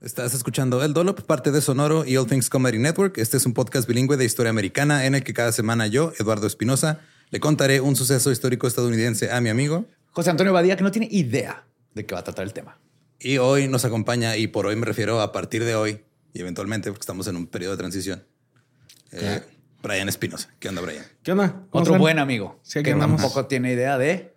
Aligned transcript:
Estás 0.00 0.32
escuchando 0.32 0.84
El 0.84 0.92
Dolop, 0.94 1.22
parte 1.22 1.50
de 1.50 1.60
Sonoro 1.60 2.04
y 2.04 2.16
All 2.16 2.26
Things 2.26 2.48
Comedy 2.48 2.78
Network. 2.78 3.18
Este 3.18 3.36
es 3.36 3.46
un 3.46 3.52
podcast 3.54 3.88
bilingüe 3.88 4.16
de 4.16 4.24
historia 4.24 4.50
americana 4.50 5.06
en 5.06 5.14
el 5.16 5.24
que 5.24 5.34
cada 5.34 5.50
semana 5.50 5.88
yo, 5.88 6.12
Eduardo 6.20 6.46
Espinosa, 6.46 7.00
le 7.30 7.40
contaré 7.40 7.80
un 7.80 7.96
suceso 7.96 8.30
histórico 8.30 8.66
estadounidense 8.68 9.30
a 9.32 9.40
mi 9.40 9.48
amigo 9.48 9.86
José 10.12 10.30
Antonio 10.30 10.52
Badía, 10.52 10.76
que 10.76 10.84
no 10.84 10.90
tiene 10.92 11.08
idea 11.10 11.64
de 11.94 12.06
qué 12.06 12.14
va 12.14 12.20
a 12.20 12.24
tratar 12.24 12.44
el 12.44 12.52
tema. 12.52 12.78
Y 13.20 13.38
hoy 13.38 13.66
nos 13.68 13.84
acompaña, 13.84 14.36
y 14.36 14.46
por 14.46 14.66
hoy 14.66 14.76
me 14.76 14.86
refiero 14.86 15.20
a 15.20 15.32
partir 15.32 15.64
de 15.64 15.74
hoy 15.74 16.00
y 16.32 16.40
eventualmente, 16.40 16.90
porque 16.90 17.02
estamos 17.02 17.26
en 17.26 17.36
un 17.36 17.46
periodo 17.48 17.72
de 17.72 17.78
transición. 17.78 18.24
Eh, 19.12 19.42
Brian 19.82 20.08
Espinosa. 20.08 20.48
¿Qué 20.60 20.68
onda, 20.68 20.80
Brian? 20.80 21.04
¿Qué 21.22 21.32
onda? 21.32 21.48
¿Cómo 21.50 21.66
Otro 21.82 21.82
están? 21.94 22.00
buen 22.00 22.18
amigo 22.20 22.58
Sí, 22.62 22.82
que 22.82 22.92
andamos. 22.92 23.20
tampoco 23.20 23.46
tiene 23.46 23.72
idea 23.72 23.98
de 23.98 24.32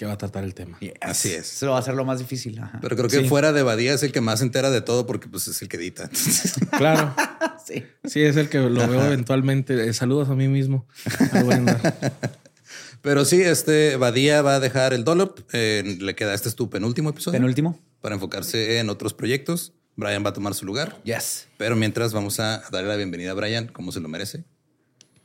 ¿Qué 0.00 0.06
va 0.06 0.14
a 0.14 0.16
tratar 0.16 0.44
el 0.44 0.54
tema? 0.54 0.78
Yes. 0.80 0.94
Así 1.02 1.30
es. 1.30 1.52
Eso 1.56 1.72
va 1.72 1.78
a 1.78 1.82
ser 1.82 1.92
lo 1.92 2.06
más 2.06 2.18
difícil. 2.20 2.58
Ajá. 2.58 2.78
Pero 2.80 2.96
creo 2.96 3.10
que 3.10 3.20
Sí. 3.20 3.28
fuera 3.28 3.52
de 3.52 3.62
Badía 3.62 3.92
es 3.92 4.02
el 4.02 4.12
que 4.12 4.22
más 4.22 4.38
se 4.38 4.46
entera 4.46 4.70
de 4.70 4.80
todo 4.80 5.06
porque 5.06 5.28
pues, 5.28 5.46
es 5.46 5.60
el 5.60 5.68
que 5.68 5.76
edita. 5.76 6.08
Claro. 6.78 7.14
Sí. 7.66 7.84
Sí, 8.04 8.22
es 8.22 8.36
el 8.38 8.48
que 8.48 8.58
lo 8.60 8.88
veo 8.88 9.04
eventualmente. 9.04 9.86
Eh, 9.86 9.92
saludos 9.92 10.30
a 10.30 10.34
mí 10.34 10.48
mismo. 10.48 10.86
Pero 13.02 13.26
sí, 13.26 13.42
este 13.42 13.96
Badía 13.96 14.40
va 14.40 14.54
a 14.54 14.60
dejar 14.60 14.94
el 14.94 15.04
Dolop. 15.04 15.40
Eh, 15.52 15.98
le 16.00 16.14
queda 16.14 16.32
este 16.32 16.48
es 16.48 16.54
tu 16.56 16.70
penúltimo 16.70 17.10
episodio 17.10 17.38
Penúltimo. 17.38 17.78
para 18.00 18.14
enfocarse 18.14 18.78
en 18.78 18.88
otros 18.88 19.12
proyectos. 19.12 19.74
Brian 19.96 20.24
va 20.24 20.30
a 20.30 20.32
tomar 20.32 20.54
su 20.54 20.64
lugar. 20.64 20.98
Yes. 21.04 21.46
Pero 21.58 21.76
mientras 21.76 22.14
vamos 22.14 22.40
a 22.40 22.62
darle 22.72 22.88
la 22.88 22.96
bienvenida 22.96 23.32
a 23.32 23.34
Brian, 23.34 23.66
como 23.68 23.92
se 23.92 24.00
lo 24.00 24.08
merece. 24.08 24.44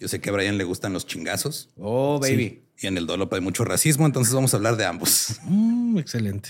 Yo 0.01 0.09
sé 0.09 0.19
que 0.19 0.29
a 0.29 0.33
Brian 0.33 0.57
le 0.57 0.65
gustan 0.65 0.91
los 0.91 1.07
chingazos 1.07 1.69
Oh, 1.77 2.19
baby. 2.19 2.64
Y 2.79 2.87
en 2.87 2.97
el 2.97 3.07
Dolop 3.07 3.33
hay 3.33 3.41
mucho 3.41 3.63
racismo, 3.63 4.05
entonces 4.05 4.33
vamos 4.33 4.53
a 4.53 4.57
hablar 4.57 4.75
de 4.75 4.85
ambos. 4.85 5.39
Mm, 5.43 5.97
excelente. 5.97 6.49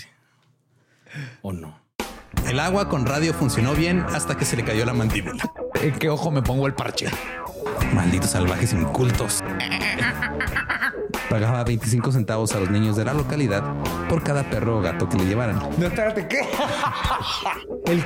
¿O 1.42 1.54
no? 1.54 1.80
El 2.48 2.60
agua 2.60 2.90
con 2.90 3.06
radio 3.06 3.34
funcionó 3.34 3.74
bien 3.74 4.02
hasta 4.02 4.36
que 4.38 4.46
se 4.46 4.56
le 4.56 4.64
cayó 4.64 4.86
la 4.86 4.94
mandíbula. 4.94 5.52
¿En 5.82 5.94
qué 5.98 6.10
ojo 6.10 6.32
me 6.32 6.42
pongo 6.42 6.68
el 6.68 6.74
parche? 6.74 7.08
Malditos 7.94 8.32
salvajes 8.32 8.74
incultos. 8.74 9.44
Pagaba 11.30 11.64
25 11.64 12.12
centavos 12.12 12.54
a 12.54 12.60
los 12.60 12.70
niños 12.70 12.96
de 12.96 13.06
la 13.06 13.14
localidad 13.14 13.64
por 14.08 14.24
cada 14.24 14.48
perro 14.50 14.80
o 14.80 14.82
gato 14.82 15.10
que 15.10 15.18
le 15.18 15.26
llevaran. 15.26 15.60
No, 15.78 15.88
espérate, 15.88 16.28
¿qué? 16.28 16.42
El 17.86 18.04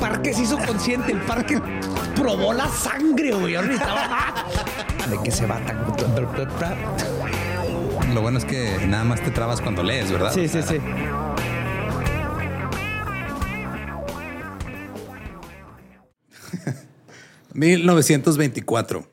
parque 0.00 0.34
se 0.34 0.42
hizo 0.42 0.58
consciente. 0.58 1.12
El 1.12 1.20
parque 1.20 1.60
probó 2.14 2.52
la 2.52 2.68
sangre, 2.68 3.34
güey. 3.34 3.54
¿De 3.54 5.18
qué 5.22 5.30
se 5.30 5.46
va 5.46 5.60
tan...? 5.60 5.76
Lo 8.14 8.22
bueno 8.22 8.38
es 8.38 8.44
que 8.44 8.86
nada 8.86 9.04
más 9.04 9.22
te 9.22 9.30
trabas 9.30 9.60
cuando 9.60 9.82
lees, 9.82 10.10
¿verdad? 10.10 10.32
Sí, 10.32 10.48
sí, 10.48 10.62
sí. 10.62 10.78
1924. 17.54 19.12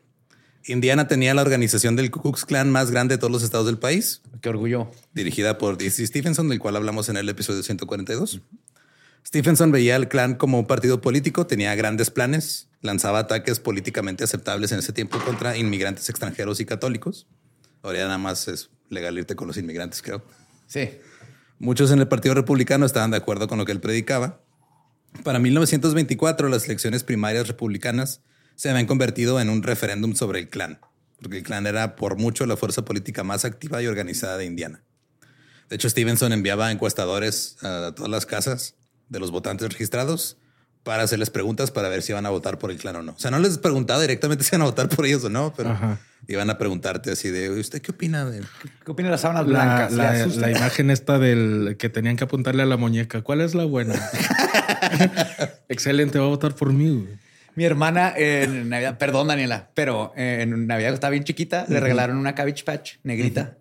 Indiana 0.66 1.08
tenía 1.08 1.34
la 1.34 1.42
organización 1.42 1.96
del 1.96 2.10
Ku 2.10 2.22
Klux 2.22 2.46
Klan 2.46 2.72
más 2.72 2.90
grande 2.90 3.16
de 3.16 3.20
todos 3.20 3.32
los 3.32 3.44
estados 3.44 3.66
del 3.66 3.80
país, 3.80 4.22
Qué 4.42 4.50
orgullo. 4.50 4.90
dirigida 5.14 5.58
por 5.58 5.78
D.C. 5.78 6.08
Stephenson, 6.08 6.48
del 6.48 6.60
cual 6.60 6.78
hablamos 6.78 7.10
en 7.10 7.18
el 7.18 7.28
episodio 7.28 7.62
142. 7.64 8.42
Stephenson 9.28 9.72
veía 9.72 9.96
al 9.98 10.08
Klan 10.08 10.36
como 10.36 10.60
un 10.60 10.68
partido 10.68 11.02
político, 11.02 11.48
tenía 11.48 11.76
grandes 11.76 12.12
planes, 12.12 12.70
lanzaba 12.82 13.20
ataques 13.20 13.60
políticamente 13.60 14.24
aceptables 14.24 14.72
en 14.72 14.80
ese 14.80 14.94
tiempo 14.94 15.18
contra 15.20 15.58
inmigrantes 15.58 16.10
extranjeros 16.10 16.60
y 16.62 16.66
católicos. 16.66 17.28
Ahora 17.82 18.00
ya 18.00 18.06
nada 18.06 18.18
más 18.18 18.48
es 18.48 18.70
legal 18.94 19.18
irte 19.18 19.36
con 19.36 19.48
los 19.48 19.58
inmigrantes, 19.58 20.02
creo. 20.02 20.24
Sí. 20.68 20.90
Muchos 21.60 21.92
en 21.92 22.00
el 22.00 22.08
Partido 22.08 22.36
Republicano 22.36 22.86
estaban 22.86 23.12
de 23.12 23.18
acuerdo 23.18 23.48
con 23.48 23.58
lo 23.58 23.66
que 23.66 23.72
él 23.72 23.80
predicaba. 23.80 24.42
Para 25.24 25.40
1924, 25.40 26.50
las 26.50 26.66
elecciones 26.66 27.04
primarias 27.04 27.48
republicanas 27.48 28.22
se 28.56 28.70
habían 28.70 28.86
convertido 28.86 29.40
en 29.40 29.50
un 29.50 29.64
referéndum 29.64 30.16
sobre 30.16 30.40
el 30.40 30.50
Klan, 30.50 30.80
porque 31.22 31.38
el 31.38 31.44
Klan 31.44 31.68
era 31.68 31.96
por 31.96 32.18
mucho 32.18 32.46
la 32.46 32.58
fuerza 32.58 32.86
política 32.86 33.24
más 33.24 33.46
activa 33.46 33.82
y 33.82 33.88
organizada 33.88 34.38
de 34.38 34.46
Indiana. 34.46 34.84
De 35.70 35.76
hecho, 35.76 35.90
Stevenson 35.90 36.34
enviaba 36.34 36.72
encuestadores 36.72 37.58
a 37.64 37.94
todas 37.96 38.12
las 38.12 38.26
casas 38.26 38.76
de 39.10 39.20
los 39.20 39.32
votantes 39.32 39.72
registrados 39.72 40.38
para 40.84 41.04
hacerles 41.04 41.30
preguntas 41.30 41.72
para 41.72 41.88
ver 41.90 42.02
si 42.02 42.12
iban 42.12 42.26
a 42.26 42.30
votar 42.30 42.60
por 42.60 42.70
el 42.72 42.78
Klan 42.78 42.96
o 42.98 43.02
no. 43.04 43.14
O 43.14 43.20
sea, 43.20 43.32
no 43.32 43.40
les 43.40 43.58
preguntaba 43.58 44.02
directamente 44.02 44.44
si 44.44 44.54
iban 44.56 44.62
a 44.64 44.66
votar 44.66 44.90
por 44.90 45.06
ellos 45.06 45.24
o 45.24 45.30
no, 45.30 45.54
pero 45.56 45.70
Ajá. 45.72 45.98
iban 46.28 46.50
a 46.50 46.58
preguntarte 46.58 47.12
así 47.12 47.30
de, 47.30 47.50
¿usted 47.50 47.82
qué 47.82 47.92
opina 47.92 48.26
de 48.26 48.42
¿Qué 48.86 48.92
opina 48.92 49.08
de 49.08 49.12
las 49.14 49.22
sábanas 49.22 49.48
La, 49.48 49.64
blancas? 49.88 50.36
¿Le 50.36 50.42
la- 50.42 50.52
imagen 50.52 50.90
esta 50.90 51.20
del 51.20 51.76
que 51.80 51.90
tenían 51.90 52.18
que 52.18 52.26
apuntarle 52.26 52.64
a 52.64 52.66
la 52.66 52.78
muñeca. 52.78 53.22
¿Cuál 53.22 53.42
es 53.42 53.56
la 53.56 53.64
buena? 53.66 53.96
Excelente, 55.70 56.20
va 56.20 56.26
a 56.26 56.30
votar 56.30 56.56
por 56.56 56.72
mí. 56.74 56.90
güey. 56.90 57.24
Mi 57.56 57.66
hermana 57.66 58.14
en 58.18 58.68
Navidad, 58.70 58.98
perdón 58.98 59.28
Daniela, 59.28 59.70
pero 59.76 60.12
en 60.16 60.66
Navidad 60.66 60.94
estaba 60.94 61.12
bien 61.12 61.24
chiquita, 61.24 61.66
le 61.70 61.80
regalaron 61.80 62.18
una 62.18 62.34
Cabbage 62.36 62.64
Patch 62.64 62.94
negrita. 63.04 63.58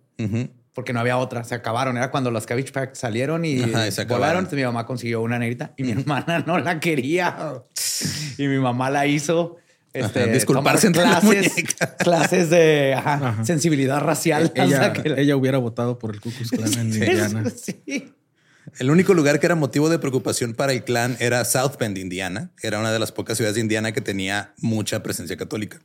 Porque 0.75 0.93
no 0.93 1.01
había 1.01 1.19
otra, 1.19 1.45
se 1.45 1.55
acabaron. 1.55 1.97
Era 1.99 2.11
cuando 2.11 2.31
las 2.31 2.47
Cabbage 2.47 2.73
Patch 2.73 2.95
salieron 2.95 3.45
y, 3.45 3.63
Ajá, 3.63 3.87
y 3.89 3.93
se 3.93 4.03
volaron. 4.05 4.17
acabaron. 4.17 4.39
Entonces 4.41 4.57
mi 4.59 4.65
mamá 4.65 4.87
consiguió 4.87 5.21
una 5.21 5.39
negrita 5.39 5.73
y 5.77 5.83
mi 5.85 5.93
hermana 5.93 6.43
no 6.47 6.59
la 6.59 6.81
quería. 6.81 7.63
Y 8.39 8.47
mi 8.47 8.59
mamá 8.59 8.89
la 8.91 9.07
hizo. 9.07 9.57
Este, 9.93 10.23
Ajá, 10.23 10.33
disculparse 10.33 10.87
entre 10.87 11.03
la 11.03 11.21
clases, 11.21 11.53
clases 11.99 12.49
de 12.49 12.95
ajá, 12.97 13.15
Ajá. 13.29 13.45
sensibilidad 13.45 14.01
racial. 14.01 14.51
ella, 14.55 14.81
hasta 14.87 15.03
que 15.03 15.09
la- 15.11 15.19
ella 15.21 15.37
hubiera 15.37 15.59
votado 15.59 15.99
por 15.99 16.15
el 16.15 16.21
Ku 16.23 16.31
Klux 16.31 16.51
Klan 16.51 16.73
en 16.73 16.87
Indiana. 16.95 17.45
Sí. 17.55 18.15
El 18.79 18.91
único 18.91 19.13
lugar 19.13 19.39
que 19.39 19.45
era 19.45 19.55
motivo 19.55 19.91
de 19.91 19.99
preocupación 19.99 20.55
para 20.55 20.73
el 20.73 20.85
clan 20.85 21.17
era 21.21 21.45
South 21.45 21.73
Bend, 21.79 21.99
Indiana. 21.99 22.51
Era 22.63 22.79
una 22.79 22.91
de 22.91 22.99
las 22.99 23.13
pocas 23.13 23.37
ciudades 23.37 23.57
de 23.57 23.61
Indiana 23.61 23.93
que 23.93 24.01
tenía 24.01 24.55
mucha 24.59 25.03
presencia 25.03 25.37
católica. 25.37 25.81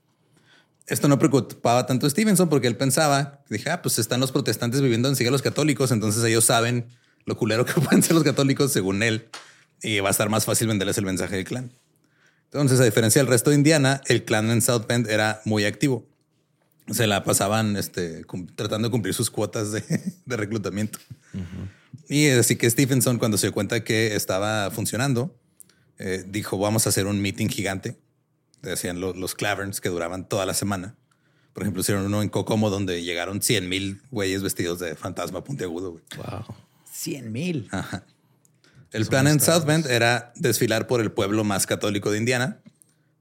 Esto 0.88 1.08
no 1.10 1.20
preocupaba 1.20 1.86
tanto 1.86 2.08
a 2.08 2.10
Stevenson 2.10 2.48
porque 2.50 2.68
él 2.68 2.78
pensaba, 2.78 3.44
dije, 3.50 3.70
ah, 3.70 3.82
pues 3.82 4.00
están 4.00 4.22
los 4.22 4.32
protestantes 4.32 4.82
viviendo 4.82 5.10
en 5.10 5.28
a 5.28 5.32
los 5.32 5.42
católicos, 5.42 5.92
entonces 5.92 6.24
ellos 6.24 6.46
saben 6.46 6.88
lo 7.26 7.36
culero 7.36 7.66
que 7.66 7.74
pueden 7.82 8.02
ser 8.02 8.16
los 8.16 8.24
católicos 8.24 8.72
según 8.72 9.04
él 9.04 9.30
y 9.82 10.00
va 10.00 10.08
a 10.08 10.12
estar 10.12 10.30
más 10.30 10.46
fácil 10.46 10.68
venderles 10.68 10.98
el 10.98 11.06
mensaje 11.06 11.36
del 11.36 11.46
clan. 11.46 11.72
Entonces, 12.46 12.80
a 12.80 12.86
diferencia 12.86 13.22
del 13.22 13.28
resto 13.28 13.50
de 13.50 13.58
Indiana, 13.58 14.02
el 14.08 14.24
clan 14.24 14.50
en 14.50 14.62
South 14.62 14.86
Bend 14.88 15.10
era 15.10 15.42
muy 15.44 15.66
activo. 15.66 16.08
Se 16.90 17.06
la 17.06 17.26
pasaban 17.26 17.76
este, 17.76 18.24
tratando 18.56 18.88
de 18.88 18.92
cumplir 18.92 19.14
sus 19.14 19.30
cuotas 19.30 19.74
de, 19.74 19.84
de 20.26 20.38
reclutamiento. 20.38 21.00
Y 22.08 22.30
así 22.30 22.56
que 22.56 22.70
Stevenson, 22.70 23.20
cuando 23.20 23.38
se 23.38 23.48
dio 23.48 23.54
cuenta 23.54 23.84
que 23.84 24.16
estaba 24.16 24.72
funcionando, 24.72 25.38
eh, 26.00 26.24
dijo, 26.26 26.58
vamos 26.58 26.86
a 26.86 26.90
hacer 26.90 27.06
un 27.06 27.22
meeting 27.22 27.48
gigante. 27.48 27.98
Decían 28.70 29.00
lo- 29.00 29.14
los 29.14 29.36
Claverns 29.36 29.82
que 29.82 29.90
duraban 29.90 30.28
toda 30.28 30.46
la 30.46 30.54
semana. 30.54 30.96
Por 31.54 31.64
ejemplo, 31.64 31.82
hicieron 31.82 32.06
uno 32.06 32.22
en 32.22 32.30
Kokomo 32.30 32.70
donde 32.70 33.04
llegaron 33.04 33.42
100 33.42 33.68
mil 33.68 34.02
güeyes 34.12 34.44
vestidos 34.44 34.80
de 34.80 34.96
fantasma 34.96 35.44
puntiagudo. 35.44 35.92
güey. 35.94 36.04
Wow. 36.18 36.56
100 36.92 37.32
mil. 37.32 37.70
El 38.92 39.06
plan 39.08 39.28
en 39.28 39.40
South 39.40 39.66
Bend 39.66 39.88
era 39.88 40.32
desfilar 40.36 40.88
por 40.88 41.02
el 41.02 41.12
pueblo 41.12 41.44
más 41.44 41.66
católico 41.66 42.12
de 42.12 42.18
Indiana. 42.20 42.60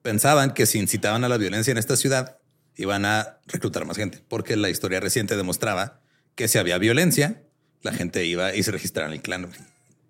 Pensaban 0.02 0.52
que 0.54 0.66
si 0.66 0.78
incitaban 0.78 1.24
a 1.24 1.28
la 1.28 1.36
violencia 1.38 1.70
en 1.72 1.78
esta 1.78 1.96
ciudad, 1.96 2.38
iban 2.76 3.04
a 3.04 3.38
reclutar 3.46 3.84
más 3.86 3.96
gente, 3.96 4.22
porque 4.28 4.54
la 4.56 4.70
historia 4.70 5.00
reciente 5.00 5.36
demostraba 5.36 6.00
que 6.34 6.46
si 6.46 6.58
había 6.58 6.78
violencia, 6.78 7.42
la 7.82 7.92
gente 7.92 8.24
iba 8.26 8.54
y 8.54 8.62
se 8.62 8.70
registraba 8.70 9.08
en 9.08 9.14
el 9.14 9.22
clan. 9.22 9.46
güey. 9.46 9.58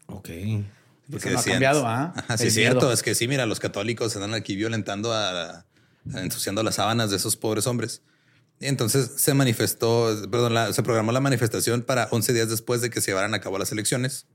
Ok. 0.07 0.29
Porque 1.11 1.29
Eso 1.29 1.35
no 1.35 1.41
ha 1.41 1.45
cambiado, 1.45 1.87
¿ah? 1.87 2.13
Ajá, 2.17 2.37
sí, 2.39 2.49
es 2.49 2.55
cierto. 2.55 2.81
miedo. 2.81 2.93
Es 2.93 3.03
que 3.03 3.15
sí, 3.15 3.29
mira, 3.29 3.47
los 3.47 3.61
católicos 3.61 4.15
andan 4.17 4.35
aquí 4.35 4.57
violentando 4.57 5.13
a, 5.13 5.51
a- 5.51 5.65
ensuciando 6.15 6.63
las 6.63 6.77
sábanas 6.77 7.11
de 7.11 7.17
esos 7.17 7.37
pobres 7.37 7.67
hombres. 7.67 8.03
Y 8.59 8.67
entonces 8.67 9.11
se 9.17 9.35
manifestó, 9.35 10.15
perdón, 10.31 10.55
la- 10.55 10.73
se 10.73 10.83
programó 10.83 11.13
la 11.13 11.21
manifestación 11.21 11.83
para 11.83 12.09
11 12.11 12.33
días 12.33 12.49
después 12.49 12.81
de 12.81 12.91
que 12.91 13.01
se 13.01 13.11
llevaran 13.13 13.35
a 13.35 13.41
cabo 13.41 13.59
las 13.59 13.71
elecciones. 13.73 14.27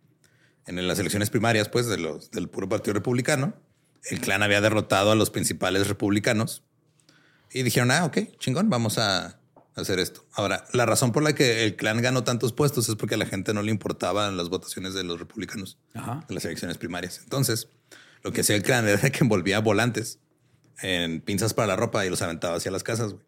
En 0.67 0.87
las 0.87 0.99
elecciones 0.99 1.29
primarias, 1.31 1.69
pues, 1.69 1.87
de 1.87 1.97
los, 1.97 2.29
del 2.31 2.47
puro 2.47 2.69
Partido 2.69 2.93
Republicano. 2.93 3.55
El 4.09 4.19
clan 4.21 4.43
había 4.43 4.61
derrotado 4.61 5.11
a 5.11 5.15
los 5.15 5.29
principales 5.31 5.87
republicanos. 5.87 6.63
Y 7.51 7.63
dijeron, 7.63 7.91
ah, 7.91 8.05
ok, 8.05 8.17
chingón, 8.39 8.69
vamos 8.69 8.97
a 8.97 9.39
hacer 9.81 9.99
esto. 9.99 10.25
Ahora, 10.33 10.65
la 10.73 10.85
razón 10.85 11.11
por 11.11 11.23
la 11.23 11.33
que 11.33 11.63
el 11.63 11.75
clan 11.75 12.01
ganó 12.01 12.23
tantos 12.23 12.53
puestos 12.53 12.87
es 12.89 12.95
porque 12.95 13.15
a 13.15 13.17
la 13.17 13.25
gente 13.25 13.53
no 13.53 13.61
le 13.61 13.71
importaban 13.71 14.37
las 14.37 14.49
votaciones 14.49 14.93
de 14.93 15.03
los 15.03 15.19
republicanos 15.19 15.77
Ajá. 15.93 16.25
de 16.27 16.35
las 16.35 16.45
elecciones 16.45 16.77
primarias. 16.77 17.19
Entonces, 17.23 17.67
lo 18.23 18.31
que 18.31 18.41
hacía 18.41 18.55
el 18.55 18.63
clan 18.63 18.87
era 18.87 19.09
que 19.09 19.19
envolvía 19.23 19.59
volantes 19.59 20.19
en 20.81 21.21
pinzas 21.21 21.53
para 21.53 21.67
la 21.67 21.75
ropa 21.75 22.05
y 22.05 22.09
los 22.09 22.21
aventaba 22.21 22.55
hacia 22.57 22.71
las 22.71 22.83
casas 22.83 23.13
güey, 23.13 23.25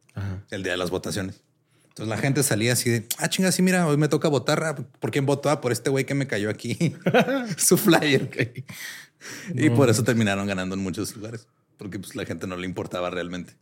el 0.52 0.64
día 0.64 0.72
de 0.74 0.78
las 0.78 0.90
votaciones. 0.90 1.42
Entonces 1.90 2.10
la 2.10 2.18
gente 2.18 2.42
salía 2.42 2.74
así 2.74 2.90
de, 2.90 3.08
ah, 3.20 3.30
chinga, 3.30 3.52
sí, 3.52 3.62
mira, 3.62 3.86
hoy 3.86 3.98
me 3.98 4.08
toca 4.08 4.28
votar. 4.28 4.64
ah, 4.64 4.76
¿Por 4.76 5.12
quién 5.12 5.28
votó? 5.28 5.52
Ah, 5.52 5.62
por 5.62 5.72
este 5.72 5.92
güey 5.92 6.06
que 6.06 6.16
me 6.16 6.26
cayó 6.26 6.50
aquí 6.50 6.96
su 7.58 7.78
flyer. 7.78 8.66
Y 9.54 9.70
por 9.70 9.90
eso 9.90 10.04
terminaron 10.04 10.48
ganando 10.48 10.74
en 10.74 10.82
muchos 10.82 11.16
lugares, 11.16 11.48
porque 11.78 12.00
pues 12.00 12.16
la 12.16 12.26
gente 12.26 12.48
no 12.48 12.58
le 12.58 12.66
importaba 12.66 13.12
realmente. 13.12 13.54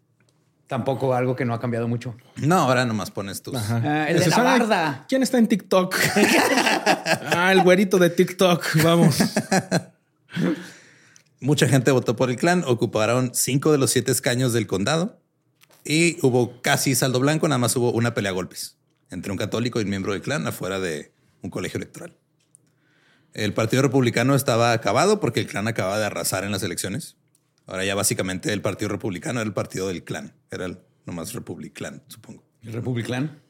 Tampoco 0.72 1.14
algo 1.14 1.36
que 1.36 1.44
no 1.44 1.54
ha 1.54 1.60
cambiado 1.60 1.90
mucho. 1.90 2.16
No, 2.38 2.56
ahora 2.60 2.86
nomás 2.86 3.12
pones 3.12 3.42
tus. 3.42 3.54
Ah, 3.58 4.06
el 4.08 4.18
de 4.22 4.28
la 4.28 4.38
"Ay, 4.38 4.60
barda. 4.60 5.06
¿Quién 5.10 5.22
está 5.22 5.38
en 5.38 5.50
TikTok? 5.50 5.94
ah, 7.36 7.52
el 7.52 7.62
güerito 7.62 8.00
de 8.00 8.10
TikTok. 8.10 8.82
Vamos. 8.82 9.18
Mucha 11.42 11.68
gente 11.68 11.92
votó 11.92 12.16
por 12.16 12.30
el 12.30 12.38
clan, 12.38 12.64
ocuparon 12.66 13.32
cinco 13.34 13.74
de 13.74 13.80
los 13.80 13.92
siete 13.92 14.14
escaños 14.14 14.54
del 14.54 14.66
condado 14.66 15.20
y 15.84 16.26
hubo 16.26 16.62
casi 16.62 16.96
saldo 16.96 17.20
blanco, 17.20 17.50
nada 17.50 17.60
más 17.60 17.76
hubo 17.76 17.92
una 17.92 18.14
pelea 18.14 18.32
a 18.32 18.34
golpes 18.34 18.78
entre 19.10 19.34
un 19.34 19.38
católico 19.38 19.82
y 19.82 19.84
un 19.84 19.90
miembro 19.90 20.14
del 20.14 20.22
clan 20.22 20.48
afuera 20.48 20.80
de 20.80 21.12
un 21.42 21.50
colegio 21.50 21.80
electoral. 21.80 22.16
El 23.34 23.54
Partido 23.54 23.82
Republicano 23.82 24.36
estaba 24.36 24.72
acabado 24.72 25.20
porque 25.20 25.42
el 25.42 25.48
clan 25.48 25.68
acababa 25.68 26.00
de 26.00 26.06
arrasar 26.06 26.46
en 26.46 26.54
las 26.54 26.64
elecciones. 26.64 27.18
Ahora 27.68 27.86
ya 27.86 27.96
básicamente 27.96 28.52
el 28.52 28.62
Partido 28.62 28.90
Republicano 28.90 29.40
era 29.40 29.48
el 29.48 29.54
partido 29.54 29.88
del 29.88 30.04
clan, 30.04 30.34
era 30.50 30.66
el 30.66 30.80
nomás 31.06 31.34
Republiclan, 31.34 32.04
supongo. 32.08 32.44
El 32.64 32.74
Republiclan. 32.74 33.42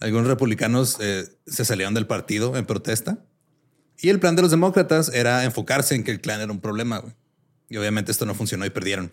Algunos 0.00 0.26
republicanos 0.26 0.98
eh, 1.00 1.24
se 1.46 1.64
salieron 1.64 1.94
del 1.94 2.06
partido 2.06 2.56
en 2.56 2.66
protesta 2.66 3.18
y 4.02 4.10
el 4.10 4.20
plan 4.20 4.36
de 4.36 4.42
los 4.42 4.50
demócratas 4.50 5.10
era 5.14 5.44
enfocarse 5.44 5.94
en 5.94 6.04
que 6.04 6.10
el 6.10 6.20
clan 6.20 6.40
era 6.40 6.52
un 6.52 6.60
problema. 6.60 6.98
güey. 6.98 7.14
Y 7.68 7.76
obviamente 7.76 8.12
esto 8.12 8.26
no 8.26 8.34
funcionó 8.34 8.66
y 8.66 8.70
perdieron. 8.70 9.10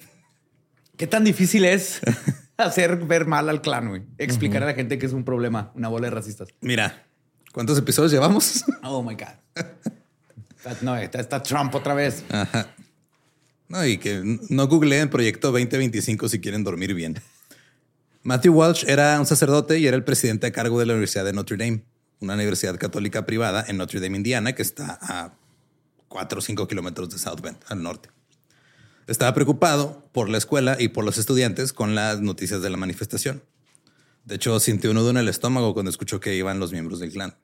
¿Qué 0.98 1.08
tan 1.08 1.24
difícil 1.24 1.64
es 1.64 2.02
hacer 2.58 2.98
ver 3.06 3.26
mal 3.26 3.48
al 3.50 3.62
clan, 3.62 3.90
güey? 3.90 4.04
Explicar 4.18 4.64
a 4.64 4.66
la 4.66 4.74
gente 4.74 4.98
que 4.98 5.06
es 5.06 5.14
un 5.14 5.24
problema, 5.24 5.72
una 5.76 5.88
bola 5.88 6.08
de 6.08 6.12
racistas. 6.16 6.50
Mira, 6.60 7.06
¿cuántos 7.54 7.78
episodios 7.78 8.12
llevamos? 8.12 8.66
Oh 8.84 9.04
my 9.04 9.16
God. 9.16 9.66
No, 10.82 10.98
está, 10.98 11.22
está 11.22 11.42
Trump 11.42 11.74
otra 11.76 11.94
vez. 11.94 12.24
No, 13.70 13.86
y 13.86 13.98
que 13.98 14.40
no 14.50 14.68
googleen 14.68 15.10
Proyecto 15.10 15.52
2025 15.52 16.30
si 16.30 16.40
quieren 16.40 16.64
dormir 16.64 16.94
bien. 16.94 17.22
Matthew 18.24 18.54
Walsh 18.54 18.86
era 18.88 19.20
un 19.20 19.26
sacerdote 19.26 19.80
y 19.80 19.88
era 19.88 19.96
el 19.96 20.04
presidente 20.04 20.48
a 20.48 20.52
cargo 20.52 20.80
de 20.80 20.86
la 20.86 20.94
Universidad 20.94 21.26
de 21.26 21.34
Notre 21.34 21.58
Dame, 21.58 21.84
una 22.20 22.34
universidad 22.34 22.78
católica 22.78 23.26
privada 23.26 23.64
en 23.68 23.78
Notre 23.78 24.00
Dame, 24.00 24.18
Indiana, 24.18 24.54
que 24.54 24.62
está 24.62 24.98
a 25.02 25.34
4 26.08 26.40
o 26.40 26.42
5 26.42 26.68
kilómetros 26.68 27.10
de 27.10 27.20
South 27.20 27.42
Bend, 27.42 27.58
al 27.68 27.84
norte. 27.84 28.10
Estaba 29.08 29.34
preocupado 29.34 30.10
por 30.12 30.30
la 30.30 30.38
escuela 30.38 30.76
y 30.80 30.90
por 30.90 31.06
los 31.06 31.18
estudiantes 31.18 31.72
con 31.72 31.96
las 31.96 32.20
noticias 32.20 32.62
de 32.62 32.70
la 32.70 32.78
manifestación. 32.78 33.44
De 34.26 34.36
hecho, 34.36 34.60
sintió 34.60 34.90
un 34.90 34.98
nudo 34.98 35.12
en 35.12 35.18
el 35.18 35.30
estómago 35.30 35.74
cuando 35.74 35.90
escuchó 35.90 36.20
que 36.20 36.36
iban 36.36 36.60
los 36.60 36.74
miembros 36.74 37.00
del 37.00 37.12
clan. 37.12 37.36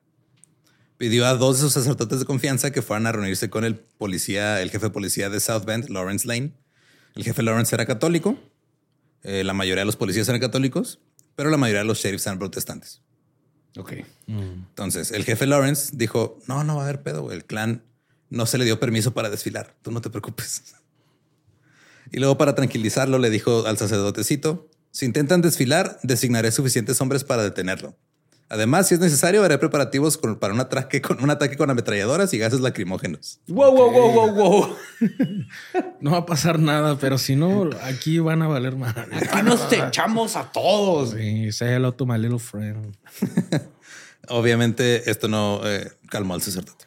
Pidió 0.96 1.26
a 1.26 1.34
dos 1.34 1.56
de 1.56 1.62
sus 1.62 1.72
sacerdotes 1.72 2.20
de 2.20 2.24
confianza 2.24 2.70
que 2.70 2.80
fueran 2.82 3.06
a 3.06 3.12
reunirse 3.12 3.50
con 3.50 3.64
el 3.64 3.76
policía, 3.76 4.62
el 4.62 4.70
jefe 4.70 4.86
de 4.86 4.90
policía 4.90 5.28
de 5.28 5.40
South 5.40 5.64
Bend, 5.64 5.88
Lawrence 5.88 6.26
Lane. 6.26 6.52
El 7.14 7.24
jefe 7.24 7.42
Lawrence 7.42 7.74
era 7.74 7.86
católico. 7.86 8.38
eh, 9.22 9.42
la 9.42 9.54
mayoría 9.54 9.80
de 9.82 9.86
los 9.86 9.96
policías 9.96 10.28
eran 10.28 10.40
católicos, 10.40 11.00
pero 11.34 11.50
la 11.50 11.56
mayoría 11.56 11.80
de 11.80 11.86
los 11.86 11.98
sheriffs 11.98 12.26
eran 12.26 12.38
protestantes. 12.38 13.00
Ok. 13.76 13.92
Entonces, 14.28 15.10
el 15.10 15.24
jefe 15.24 15.46
Lawrence 15.46 15.90
dijo, 15.94 16.38
no, 16.46 16.62
no 16.62 16.76
va 16.76 16.82
a 16.82 16.84
haber 16.84 17.02
pedo. 17.02 17.32
El 17.32 17.44
clan 17.44 17.82
no 18.30 18.46
se 18.46 18.58
le 18.58 18.64
dio 18.64 18.78
permiso 18.78 19.14
para 19.14 19.30
desfilar. 19.30 19.74
Tú 19.82 19.90
no 19.90 20.00
te 20.00 20.10
preocupes. 20.10 20.62
Y 22.12 22.18
luego, 22.18 22.38
para 22.38 22.54
tranquilizarlo, 22.54 23.18
le 23.18 23.30
dijo 23.30 23.66
al 23.66 23.78
sacerdotecito, 23.78 24.68
si 24.92 25.06
intentan 25.06 25.40
desfilar, 25.40 25.98
designaré 26.04 26.52
suficientes 26.52 27.00
hombres 27.00 27.24
para 27.24 27.42
detenerlo. 27.42 27.96
Además, 28.50 28.86
si 28.88 28.94
es 28.94 29.00
necesario, 29.00 29.42
haré 29.42 29.58
preparativos 29.58 30.18
con- 30.18 30.38
para 30.38 30.52
un 30.52 30.60
ataque, 30.60 31.00
con, 31.00 31.22
un 31.22 31.30
ataque 31.30 31.56
con 31.56 31.70
ametralladoras 31.70 32.32
y 32.34 32.38
gases 32.38 32.60
lacrimógenos. 32.60 33.40
Wow, 33.48 33.74
wow, 33.74 33.90
wow, 33.90 34.12
wow, 34.12 34.34
wow. 34.34 34.76
No 36.00 36.12
va 36.12 36.18
a 36.18 36.26
pasar 36.26 36.58
nada, 36.58 36.98
pero 36.98 37.16
si 37.18 37.36
no, 37.36 37.70
aquí 37.82 38.18
van 38.18 38.42
a 38.42 38.46
valer 38.46 38.76
más. 38.76 38.94
Aquí 38.96 39.42
nos 39.42 39.72
echamos 39.72 40.36
a 40.36 40.52
todos. 40.52 41.12
Sí, 41.12 41.50
say 41.52 41.72
hello 41.74 41.92
to 41.92 42.04
my 42.06 42.18
little 42.18 42.38
friend. 42.38 42.96
Obviamente, 44.28 45.10
esto 45.10 45.28
no 45.28 45.60
eh, 45.64 45.90
calmó 46.08 46.34
al 46.34 46.42
sacerdote. 46.42 46.84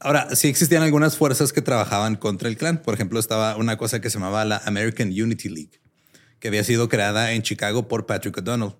Ahora, 0.00 0.34
sí 0.34 0.48
existían 0.48 0.82
algunas 0.82 1.16
fuerzas 1.16 1.52
que 1.52 1.60
trabajaban 1.60 2.16
contra 2.16 2.48
el 2.48 2.56
clan. 2.56 2.80
Por 2.82 2.94
ejemplo, 2.94 3.20
estaba 3.20 3.56
una 3.56 3.76
cosa 3.76 4.00
que 4.00 4.08
se 4.08 4.18
llamaba 4.18 4.44
la 4.46 4.62
American 4.64 5.08
Unity 5.08 5.48
League, 5.50 5.80
que 6.38 6.48
había 6.48 6.64
sido 6.64 6.88
creada 6.88 7.32
en 7.32 7.42
Chicago 7.42 7.86
por 7.88 8.06
Patrick 8.06 8.38
O'Donnell. 8.38 8.74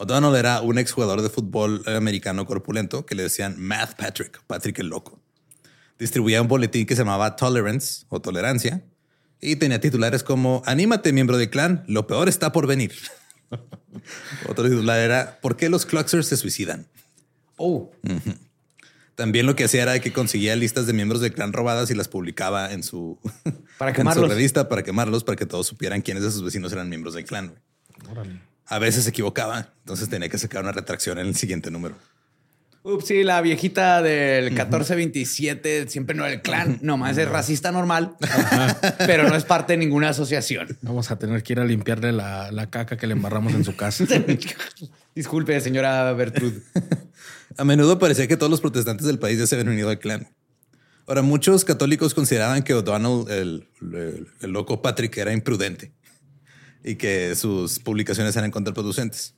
O'Donnell 0.00 0.34
era 0.34 0.62
un 0.62 0.78
exjugador 0.78 1.20
de 1.20 1.28
fútbol 1.28 1.82
americano 1.86 2.46
corpulento 2.46 3.04
que 3.04 3.14
le 3.14 3.24
decían 3.24 3.56
Math 3.58 3.96
Patrick, 3.98 4.42
Patrick 4.46 4.78
el 4.78 4.86
Loco. 4.86 5.20
Distribuía 5.98 6.40
un 6.40 6.48
boletín 6.48 6.86
que 6.86 6.96
se 6.96 7.02
llamaba 7.02 7.36
Tolerance 7.36 8.06
o 8.08 8.18
Tolerancia 8.18 8.82
y 9.42 9.56
tenía 9.56 9.78
titulares 9.78 10.22
como 10.22 10.62
Anímate, 10.64 11.12
miembro 11.12 11.36
del 11.36 11.50
clan, 11.50 11.84
lo 11.86 12.06
peor 12.06 12.30
está 12.30 12.50
por 12.50 12.66
venir. 12.66 12.94
Otro 14.48 14.64
titular 14.64 14.98
era 15.00 15.38
¿Por 15.42 15.58
qué 15.58 15.68
los 15.68 15.84
Cluxers 15.84 16.28
se 16.28 16.38
suicidan? 16.38 16.86
Oh, 17.58 17.90
También 19.16 19.44
lo 19.44 19.54
que 19.54 19.64
hacía 19.64 19.82
era 19.82 20.00
que 20.00 20.14
conseguía 20.14 20.56
listas 20.56 20.86
de 20.86 20.94
miembros 20.94 21.20
del 21.20 21.34
clan 21.34 21.52
robadas 21.52 21.90
y 21.90 21.94
las 21.94 22.08
publicaba 22.08 22.72
en 22.72 22.82
su, 22.82 23.18
Para 23.76 23.90
en 23.94 24.14
su 24.14 24.24
revista 24.24 24.70
para 24.70 24.82
quemarlos, 24.82 25.24
para 25.24 25.36
que 25.36 25.44
todos 25.44 25.66
supieran 25.66 26.00
quiénes 26.00 26.22
de 26.22 26.30
sus 26.30 26.42
vecinos 26.42 26.72
eran 26.72 26.88
miembros 26.88 27.12
del 27.12 27.26
clan. 27.26 27.48
güey. 28.14 28.49
A 28.70 28.78
veces 28.78 29.04
se 29.04 29.10
equivocaba, 29.10 29.68
entonces 29.80 30.08
tenía 30.08 30.28
que 30.28 30.38
sacar 30.38 30.62
una 30.62 30.72
retracción 30.72 31.18
en 31.18 31.26
el 31.26 31.34
siguiente 31.36 31.70
número. 31.70 31.96
Ups, 32.82 33.08
sí, 33.08 33.24
la 33.24 33.42
viejita 33.42 34.00
del 34.00 34.44
1427 34.52 35.86
siempre 35.88 36.16
no 36.16 36.24
era 36.24 36.32
el 36.32 36.40
clan, 36.40 36.78
nomás 36.80 37.18
es 37.18 37.28
racista 37.28 37.72
normal, 37.72 38.14
pero 38.98 39.28
no 39.28 39.34
es 39.34 39.44
parte 39.44 39.74
de 39.74 39.76
ninguna 39.76 40.08
asociación. 40.08 40.78
Vamos 40.80 41.10
a 41.10 41.18
tener 41.18 41.42
que 41.42 41.52
ir 41.52 41.60
a 41.60 41.64
limpiarle 41.66 42.12
la, 42.12 42.50
la 42.52 42.70
caca 42.70 42.96
que 42.96 43.06
le 43.06 43.12
embarramos 43.12 43.52
en 43.52 43.64
su 43.64 43.76
casa. 43.76 44.04
Disculpe, 45.14 45.60
señora 45.60 46.10
Bertrud. 46.14 46.54
A 47.58 47.64
menudo 47.64 47.98
parecía 47.98 48.26
que 48.28 48.36
todos 48.36 48.48
los 48.50 48.60
protestantes 48.60 49.06
del 49.06 49.18
país 49.18 49.38
ya 49.38 49.46
se 49.46 49.56
habían 49.56 49.68
unido 49.68 49.90
al 49.90 49.98
clan. 49.98 50.28
Ahora, 51.06 51.20
muchos 51.22 51.64
católicos 51.64 52.14
consideraban 52.14 52.62
que 52.62 52.72
O'Donnell, 52.72 53.30
el, 53.30 53.68
el- 53.92 54.28
el 54.40 54.50
loco 54.52 54.80
Patrick, 54.80 55.16
era 55.18 55.32
imprudente 55.32 55.92
y 56.84 56.96
que 56.96 57.34
sus 57.34 57.78
publicaciones 57.78 58.36
eran 58.36 58.50
contraproducentes. 58.50 59.34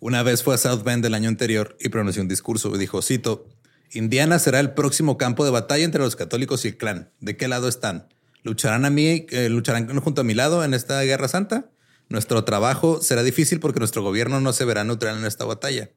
Una 0.00 0.22
vez 0.22 0.42
fue 0.42 0.54
a 0.54 0.58
South 0.58 0.82
Bend 0.84 1.04
el 1.04 1.14
año 1.14 1.28
anterior 1.28 1.76
y 1.80 1.88
pronunció 1.88 2.22
un 2.22 2.28
discurso 2.28 2.74
y 2.74 2.78
dijo, 2.78 3.02
cito, 3.02 3.48
Indiana 3.92 4.38
será 4.38 4.60
el 4.60 4.72
próximo 4.72 5.18
campo 5.18 5.44
de 5.44 5.50
batalla 5.50 5.84
entre 5.84 6.00
los 6.00 6.14
católicos 6.14 6.64
y 6.64 6.68
el 6.68 6.76
clan. 6.76 7.10
¿De 7.20 7.36
qué 7.36 7.48
lado 7.48 7.68
están? 7.68 8.08
¿Lucharán 8.42 8.84
a 8.84 8.90
mí, 8.90 9.26
eh, 9.30 9.48
lucharán 9.48 9.98
junto 10.00 10.20
a 10.20 10.24
mi 10.24 10.34
lado 10.34 10.62
en 10.64 10.74
esta 10.74 11.02
guerra 11.02 11.28
santa? 11.28 11.70
Nuestro 12.08 12.44
trabajo 12.44 13.02
será 13.02 13.22
difícil 13.22 13.60
porque 13.60 13.80
nuestro 13.80 14.02
gobierno 14.02 14.40
no 14.40 14.52
se 14.52 14.64
verá 14.64 14.84
neutral 14.84 15.18
en 15.18 15.26
esta 15.26 15.44
batalla. 15.44 15.90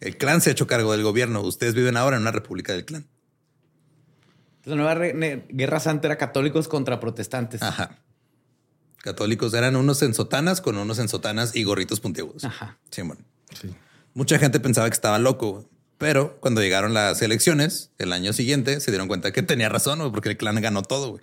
El 0.00 0.16
clan 0.16 0.40
se 0.40 0.50
ha 0.50 0.52
hecho 0.52 0.66
cargo 0.66 0.92
del 0.92 1.02
gobierno. 1.02 1.42
Ustedes 1.42 1.74
viven 1.74 1.96
ahora 1.96 2.16
en 2.16 2.22
una 2.22 2.32
república 2.32 2.72
del 2.72 2.84
clan. 2.84 3.06
La 4.64 4.76
nueva 4.76 4.94
guerra 5.48 5.80
santa 5.80 6.08
era 6.08 6.18
católicos 6.18 6.68
contra 6.68 7.00
protestantes. 7.00 7.62
Ajá. 7.62 7.98
Católicos 9.02 9.52
eran 9.52 9.74
unos 9.74 10.00
en 10.02 10.14
sotanas 10.14 10.60
con 10.60 10.76
unos 10.78 10.98
en 11.00 11.08
sotanas 11.08 11.56
y 11.56 11.64
gorritos 11.64 11.98
puntiagudos. 11.98 12.44
Ajá. 12.44 12.78
Sí, 12.90 13.02
bueno. 13.02 13.22
Sí. 13.60 13.74
Mucha 14.14 14.38
gente 14.38 14.60
pensaba 14.60 14.88
que 14.88 14.94
estaba 14.94 15.18
loco, 15.18 15.68
pero 15.98 16.38
cuando 16.40 16.60
llegaron 16.60 16.94
las 16.94 17.20
elecciones 17.20 17.90
el 17.98 18.12
año 18.12 18.32
siguiente 18.32 18.80
se 18.80 18.90
dieron 18.92 19.08
cuenta 19.08 19.32
que 19.32 19.42
tenía 19.42 19.68
razón, 19.68 20.12
porque 20.12 20.30
el 20.30 20.36
clan 20.36 20.60
ganó 20.60 20.82
todo. 20.82 21.18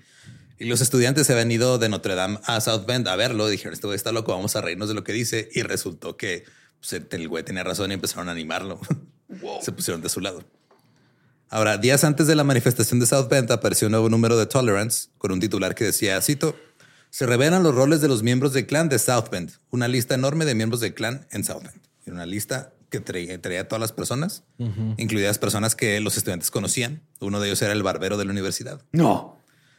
Y 0.57 0.65
los 0.65 0.81
estudiantes 0.81 1.25
se 1.25 1.33
habían 1.33 1.49
ido 1.51 1.77
de 1.77 1.87
Notre 1.87 2.15
Dame 2.15 2.39
a 2.43 2.59
South 2.59 2.85
Bend 2.85 3.07
a 3.07 3.15
verlo. 3.15 3.47
Dijeron, 3.47 3.73
este 3.73 3.87
güey 3.87 3.95
está 3.95 4.11
loco, 4.11 4.33
vamos 4.33 4.57
a 4.57 4.61
reírnos 4.61 4.89
de 4.89 4.93
lo 4.93 5.05
que 5.05 5.13
dice. 5.13 5.47
Y 5.53 5.61
resultó 5.61 6.17
que 6.17 6.43
pues, 6.81 7.01
el 7.09 7.27
güey 7.29 7.45
tenía 7.45 7.63
razón 7.63 7.91
y 7.91 7.93
empezaron 7.93 8.27
a 8.27 8.33
animarlo. 8.33 8.77
se 9.61 9.71
pusieron 9.71 10.01
de 10.01 10.09
su 10.09 10.19
lado. 10.19 10.43
Ahora, 11.47 11.77
días 11.77 12.03
antes 12.03 12.27
de 12.27 12.35
la 12.35 12.43
manifestación 12.43 12.99
de 12.99 13.05
South 13.05 13.29
Bend 13.29 13.49
apareció 13.51 13.87
un 13.87 13.93
nuevo 13.93 14.09
número 14.09 14.37
de 14.37 14.45
Tolerance 14.47 15.07
con 15.17 15.31
un 15.31 15.39
titular 15.39 15.75
que 15.75 15.85
decía, 15.85 16.21
cito, 16.21 16.55
se 17.09 17.25
revelan 17.25 17.63
los 17.63 17.75
roles 17.75 18.01
de 18.01 18.07
los 18.07 18.23
miembros 18.23 18.53
del 18.53 18.65
clan 18.65 18.89
de 18.89 18.99
South 18.99 19.29
Bend. 19.31 19.51
Una 19.71 19.87
lista 19.87 20.15
enorme 20.15 20.45
de 20.45 20.55
miembros 20.55 20.81
del 20.81 20.93
clan 20.93 21.27
en 21.31 21.43
South 21.43 21.63
Bend. 21.63 21.81
Era 22.05 22.15
una 22.15 22.25
lista 22.25 22.73
que 22.89 22.99
traía, 22.99 23.39
traía 23.41 23.61
a 23.61 23.67
todas 23.67 23.79
las 23.81 23.91
personas, 23.91 24.43
incluidas 24.97 25.37
personas 25.37 25.75
que 25.75 25.99
los 25.99 26.17
estudiantes 26.17 26.49
conocían. 26.51 27.01
Uno 27.19 27.39
de 27.39 27.47
ellos 27.47 27.61
era 27.61 27.73
el 27.73 27.83
barbero 27.83 28.17
de 28.17 28.25
la 28.25 28.31
universidad. 28.31 28.81
No. 28.91 29.37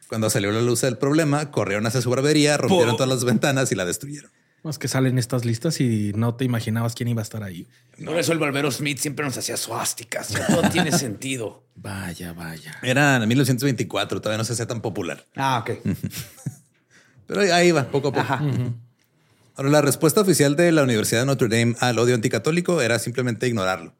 Cuando 0.08 0.30
salió 0.30 0.52
la 0.52 0.60
luz 0.60 0.80
del 0.80 0.96
problema, 0.96 1.50
corrieron 1.50 1.86
hacia 1.86 2.00
su 2.00 2.10
barbería, 2.10 2.56
rompieron 2.56 2.96
todas 2.96 3.08
las 3.08 3.24
ventanas 3.24 3.72
y 3.72 3.74
la 3.74 3.84
destruyeron. 3.84 4.30
Es 4.64 4.78
que 4.78 4.88
salen 4.88 5.18
estas 5.18 5.44
listas 5.44 5.80
y 5.80 6.12
no 6.14 6.34
te 6.34 6.44
imaginabas 6.44 6.94
quién 6.94 7.08
iba 7.08 7.22
a 7.22 7.24
estar 7.24 7.42
ahí. 7.42 7.66
Por 8.04 8.18
eso 8.18 8.32
el 8.32 8.38
barbero 8.38 8.70
Smith 8.70 8.98
siempre 8.98 9.24
nos 9.24 9.36
hacía 9.38 9.56
suásticas. 9.56 10.28
Todo 10.28 10.68
tiene 10.70 10.92
sentido. 10.92 11.64
Vaya, 11.76 12.34
vaya. 12.34 12.76
Era 12.82 13.16
en 13.16 13.26
1924, 13.26 14.20
todavía 14.20 14.36
no 14.36 14.44
se 14.44 14.52
hacía 14.52 14.66
tan 14.66 14.82
popular. 14.82 15.26
Ah, 15.34 15.64
ok. 15.64 15.78
Pero 17.30 17.54
ahí- 17.54 17.70
va, 17.70 17.84
poco 17.84 18.08
a 18.08 18.12
poco. 18.12 18.20
Ajá. 18.22 18.42
Ahora, 19.54 19.70
la 19.70 19.80
respuesta 19.82 20.20
oficial 20.20 20.56
de 20.56 20.72
la 20.72 20.82
Universidad 20.82 21.20
de 21.20 21.26
Notre 21.26 21.48
Dame 21.48 21.76
al 21.80 21.98
odio 21.98 22.14
anticatólico 22.14 22.80
era 22.82 22.98
simplemente 22.98 23.46
ignorarlo. 23.46 23.94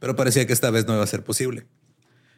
Pero 0.00 0.16
parecía 0.16 0.46
que 0.46 0.52
esta 0.52 0.70
vez 0.70 0.86
no 0.86 0.94
iba 0.94 1.02
a 1.02 1.06
ser 1.06 1.22
posible. 1.24 1.66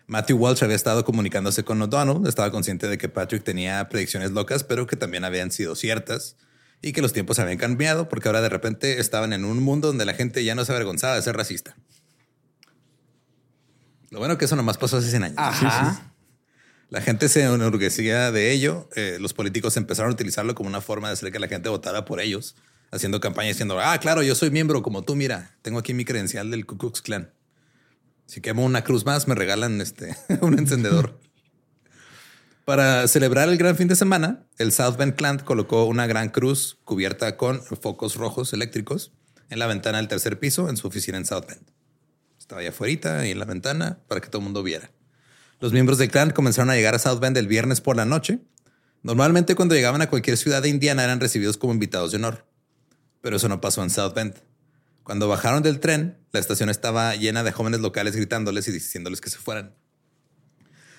Matthew 0.09 0.39
Walsh 0.39 0.65
había 0.65 0.75
estado 0.75 1.05
comunicándose 1.05 1.63
con 1.63 1.81
O'Donnell, 1.81 2.27
estaba 2.27 2.51
consciente 2.51 2.89
de 2.89 2.99
que 2.99 3.09
Patrick 3.09 3.45
tenía 3.45 3.89
predicciones 3.89 4.33
locas, 4.33 4.65
pero 4.65 4.87
que 4.89 4.97
también 4.97 5.25
habían 5.25 5.53
sido 5.53 5.77
ciertas 5.77 6.37
y 6.83 6.93
que 6.93 7.03
los 7.03 7.13
tiempos 7.13 7.39
habían 7.39 7.59
cambiado 7.59 8.09
porque 8.09 8.29
ahora 8.29 8.41
de 8.41 8.49
repente 8.49 8.99
estaban 8.99 9.33
en 9.33 9.45
un 9.45 9.63
mundo 9.63 9.87
donde 9.89 10.05
la 10.07 10.15
gente 10.15 10.43
ya 10.43 10.57
no 10.57 10.65
se 10.65 10.73
avergonzaba 10.73 11.15
de 11.15 11.23
ser 11.23 11.37
racista. 11.37 11.77
Lo 14.11 14.19
bueno 14.19 14.37
que 14.39 14.47
eso 14.47 14.57
nomás 14.57 14.79
pasó 14.79 14.97
hace 14.97 15.11
100 15.11 15.23
años. 15.25 15.39
Ajá. 15.39 16.10
La 16.91 17.01
gente 17.01 17.29
se 17.29 17.43
enorgullecía 17.43 18.33
de 18.33 18.51
ello. 18.51 18.89
Eh, 18.97 19.19
los 19.21 19.33
políticos 19.33 19.77
empezaron 19.77 20.11
a 20.11 20.15
utilizarlo 20.15 20.57
como 20.57 20.69
una 20.69 20.81
forma 20.81 21.07
de 21.07 21.15
hacer 21.15 21.31
que 21.31 21.39
la 21.39 21.47
gente 21.47 21.69
votara 21.69 22.05
por 22.05 22.21
ellos, 22.21 22.57
haciendo 22.91 23.21
campaña 23.21 23.49
diciendo, 23.49 23.79
ah, 23.79 23.97
claro, 23.99 24.25
yo 24.25 24.35
soy 24.35 24.51
miembro 24.51 24.83
como 24.83 25.03
tú, 25.03 25.15
mira, 25.15 25.57
tengo 25.63 25.79
aquí 25.79 25.95
mi 25.95 26.05
credencial 26.05 26.51
del 26.51 26.67
Ku 26.67 26.79
Klux 26.79 27.01
Klan. 27.01 27.33
Si 28.27 28.41
quemo 28.41 28.65
una 28.65 28.83
cruz 28.83 29.07
más, 29.07 29.29
me 29.29 29.37
regalan 29.37 29.81
este, 29.81 30.17
un 30.41 30.59
encendedor. 30.59 31.21
Para 32.65 33.07
celebrar 33.07 33.49
el 33.49 33.57
gran 33.57 33.77
fin 33.77 33.87
de 33.87 33.95
semana, 33.95 34.47
el 34.59 34.73
South 34.73 34.97
Bend 34.97 35.15
Clan 35.15 35.39
colocó 35.39 35.85
una 35.85 36.09
gran 36.09 36.29
cruz 36.29 36.79
cubierta 36.85 37.37
con 37.37 37.63
focos 37.63 38.17
rojos 38.17 38.53
eléctricos 38.53 39.13
en 39.49 39.61
la 39.61 39.69
ventana 39.69 39.99
del 39.99 40.09
tercer 40.09 40.41
piso 40.41 40.69
en 40.69 40.77
su 40.77 40.89
oficina 40.89 41.19
en 41.19 41.27
South 41.27 41.47
Bend. 41.47 41.71
Estaba 42.39 42.61
allá 42.63 42.71
afuera 42.71 43.27
y 43.27 43.31
en 43.31 43.39
la 43.39 43.45
ventana 43.45 44.01
para 44.09 44.21
que 44.21 44.29
todo 44.29 44.39
el 44.39 44.45
mundo 44.45 44.65
viera. 44.65 44.91
Los 45.61 45.73
miembros 45.73 45.99
del 45.99 46.11
clan 46.11 46.31
comenzaron 46.31 46.71
a 46.71 46.75
llegar 46.75 46.95
a 46.95 46.99
South 46.99 47.21
Bend 47.21 47.37
el 47.37 47.47
viernes 47.47 47.83
por 47.83 47.95
la 47.95 48.07
noche. 48.07 48.39
Normalmente 49.03 49.55
cuando 49.55 49.75
llegaban 49.75 50.01
a 50.01 50.09
cualquier 50.09 50.39
ciudad 50.39 50.63
de 50.63 50.71
Indiana 50.71 51.05
eran 51.05 51.21
recibidos 51.21 51.59
como 51.59 51.75
invitados 51.75 52.13
de 52.13 52.17
honor. 52.17 52.47
Pero 53.21 53.37
eso 53.37 53.49
no 53.49 53.61
pasó 53.61 53.83
en 53.83 53.91
South 53.91 54.15
Bend. 54.15 54.35
Cuando 55.03 55.29
bajaron 55.29 55.63
del 55.63 55.79
tren, 55.79 56.19
la 56.33 56.41
estación 56.41 56.71
estaba 56.71 57.15
llena 57.15 57.43
de 57.43 57.53
jóvenes 57.53 57.81
locales 57.81 58.17
gritándoles 58.17 58.69
y 58.69 58.73
diciéndoles 58.73 59.21
que 59.21 59.29
se 59.29 59.37
fueran. 59.37 59.75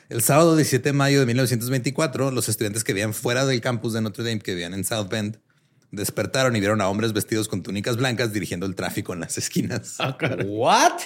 El 0.10 0.22
sábado 0.22 0.56
17 0.56 0.90
de 0.90 0.94
mayo 0.94 1.20
de 1.22 1.26
1924, 1.26 2.30
los 2.30 2.48
estudiantes 2.48 2.84
que 2.84 2.94
vivían 2.94 3.16
fuera 3.16 3.46
del 3.46 3.62
campus 3.62 3.94
de 3.94 4.02
Notre 4.02 4.24
Dame, 4.24 4.42
que 4.42 4.52
vivían 4.52 4.74
en 4.74 4.84
South 4.84 5.08
Bend, 5.10 5.40
despertaron 5.90 6.56
y 6.56 6.60
vieron 6.60 6.82
a 6.82 6.90
hombres 6.90 7.14
vestidos 7.14 7.48
con 7.48 7.64
túnicas 7.64 7.98
blancas 7.98 8.32
dirigiendo 8.32 8.66
el 8.68 8.76
tráfico 8.76 9.14
en 9.14 9.22
las 9.22 9.38
esquinas. 9.38 9.98
What? 10.46 11.02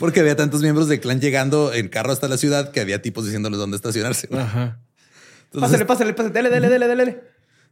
Porque 0.00 0.20
había 0.20 0.34
tantos 0.34 0.62
miembros 0.62 0.88
del 0.88 0.98
clan 0.98 1.20
llegando 1.20 1.74
en 1.74 1.88
carro 1.88 2.10
hasta 2.10 2.26
la 2.26 2.38
ciudad 2.38 2.70
que 2.70 2.80
había 2.80 3.02
tipos 3.02 3.26
diciéndoles 3.26 3.58
dónde 3.58 3.76
estacionarse. 3.76 4.30
Ajá. 4.32 4.80
Entonces, 5.44 5.60
Pásale, 5.60 5.84
pásale, 5.84 6.14
pásale. 6.14 6.32
Dele, 6.32 6.48
dele, 6.48 6.68
dele, 6.70 6.96
dele. 6.96 7.20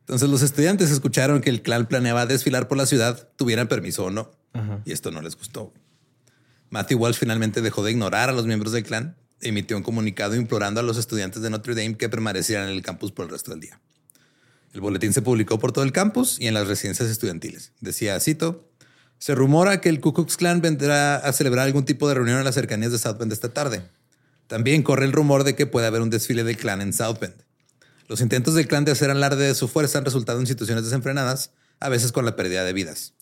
entonces 0.00 0.28
los 0.28 0.42
estudiantes 0.42 0.90
escucharon 0.90 1.40
que 1.40 1.48
el 1.48 1.62
clan 1.62 1.86
planeaba 1.86 2.26
desfilar 2.26 2.68
por 2.68 2.76
la 2.76 2.84
ciudad, 2.84 3.30
tuvieran 3.36 3.66
permiso 3.66 4.04
o 4.04 4.10
no. 4.10 4.30
Y 4.84 4.92
esto 4.92 5.10
no 5.10 5.22
les 5.22 5.36
gustó. 5.36 5.72
Matthew 6.68 6.98
Walsh 6.98 7.16
finalmente 7.16 7.62
dejó 7.62 7.82
de 7.82 7.92
ignorar 7.92 8.28
a 8.28 8.32
los 8.32 8.44
miembros 8.44 8.72
del 8.72 8.84
clan, 8.84 9.16
emitió 9.40 9.78
un 9.78 9.82
comunicado 9.82 10.36
implorando 10.36 10.80
a 10.80 10.82
los 10.82 10.98
estudiantes 10.98 11.40
de 11.40 11.48
Notre 11.48 11.74
Dame 11.74 11.96
que 11.96 12.10
permanecieran 12.10 12.68
en 12.68 12.74
el 12.74 12.82
campus 12.82 13.10
por 13.10 13.24
el 13.24 13.30
resto 13.30 13.52
del 13.52 13.60
día. 13.60 13.80
El 14.74 14.82
boletín 14.82 15.14
se 15.14 15.22
publicó 15.22 15.58
por 15.58 15.72
todo 15.72 15.84
el 15.84 15.92
campus 15.92 16.38
y 16.38 16.46
en 16.46 16.52
las 16.52 16.66
residencias 16.68 17.08
estudiantiles. 17.08 17.72
Decía, 17.80 18.20
cito, 18.20 18.67
se 19.18 19.34
rumora 19.34 19.80
que 19.80 19.88
el 19.88 20.00
Ku 20.00 20.12
Klux 20.12 20.36
Klan 20.36 20.60
vendrá 20.60 21.16
a 21.16 21.32
celebrar 21.32 21.66
algún 21.66 21.84
tipo 21.84 22.08
de 22.08 22.14
reunión 22.14 22.38
en 22.38 22.44
las 22.44 22.54
cercanías 22.54 22.92
de 22.92 22.98
South 22.98 23.18
Bend 23.18 23.32
esta 23.32 23.48
tarde. 23.48 23.82
También 24.46 24.82
corre 24.82 25.04
el 25.04 25.12
rumor 25.12 25.44
de 25.44 25.54
que 25.54 25.66
puede 25.66 25.86
haber 25.86 26.00
un 26.00 26.10
desfile 26.10 26.44
del 26.44 26.56
clan 26.56 26.80
en 26.80 26.92
South 26.92 27.18
Bend. 27.20 27.34
Los 28.08 28.20
intentos 28.20 28.54
del 28.54 28.68
clan 28.68 28.84
de 28.84 28.92
hacer 28.92 29.10
alarde 29.10 29.46
de 29.46 29.54
su 29.54 29.68
fuerza 29.68 29.98
han 29.98 30.04
resultado 30.04 30.40
en 30.40 30.46
situaciones 30.46 30.84
desenfrenadas, 30.84 31.50
a 31.80 31.88
veces 31.88 32.12
con 32.12 32.24
la 32.24 32.36
pérdida 32.36 32.64
de 32.64 32.72
vidas. 32.72 33.12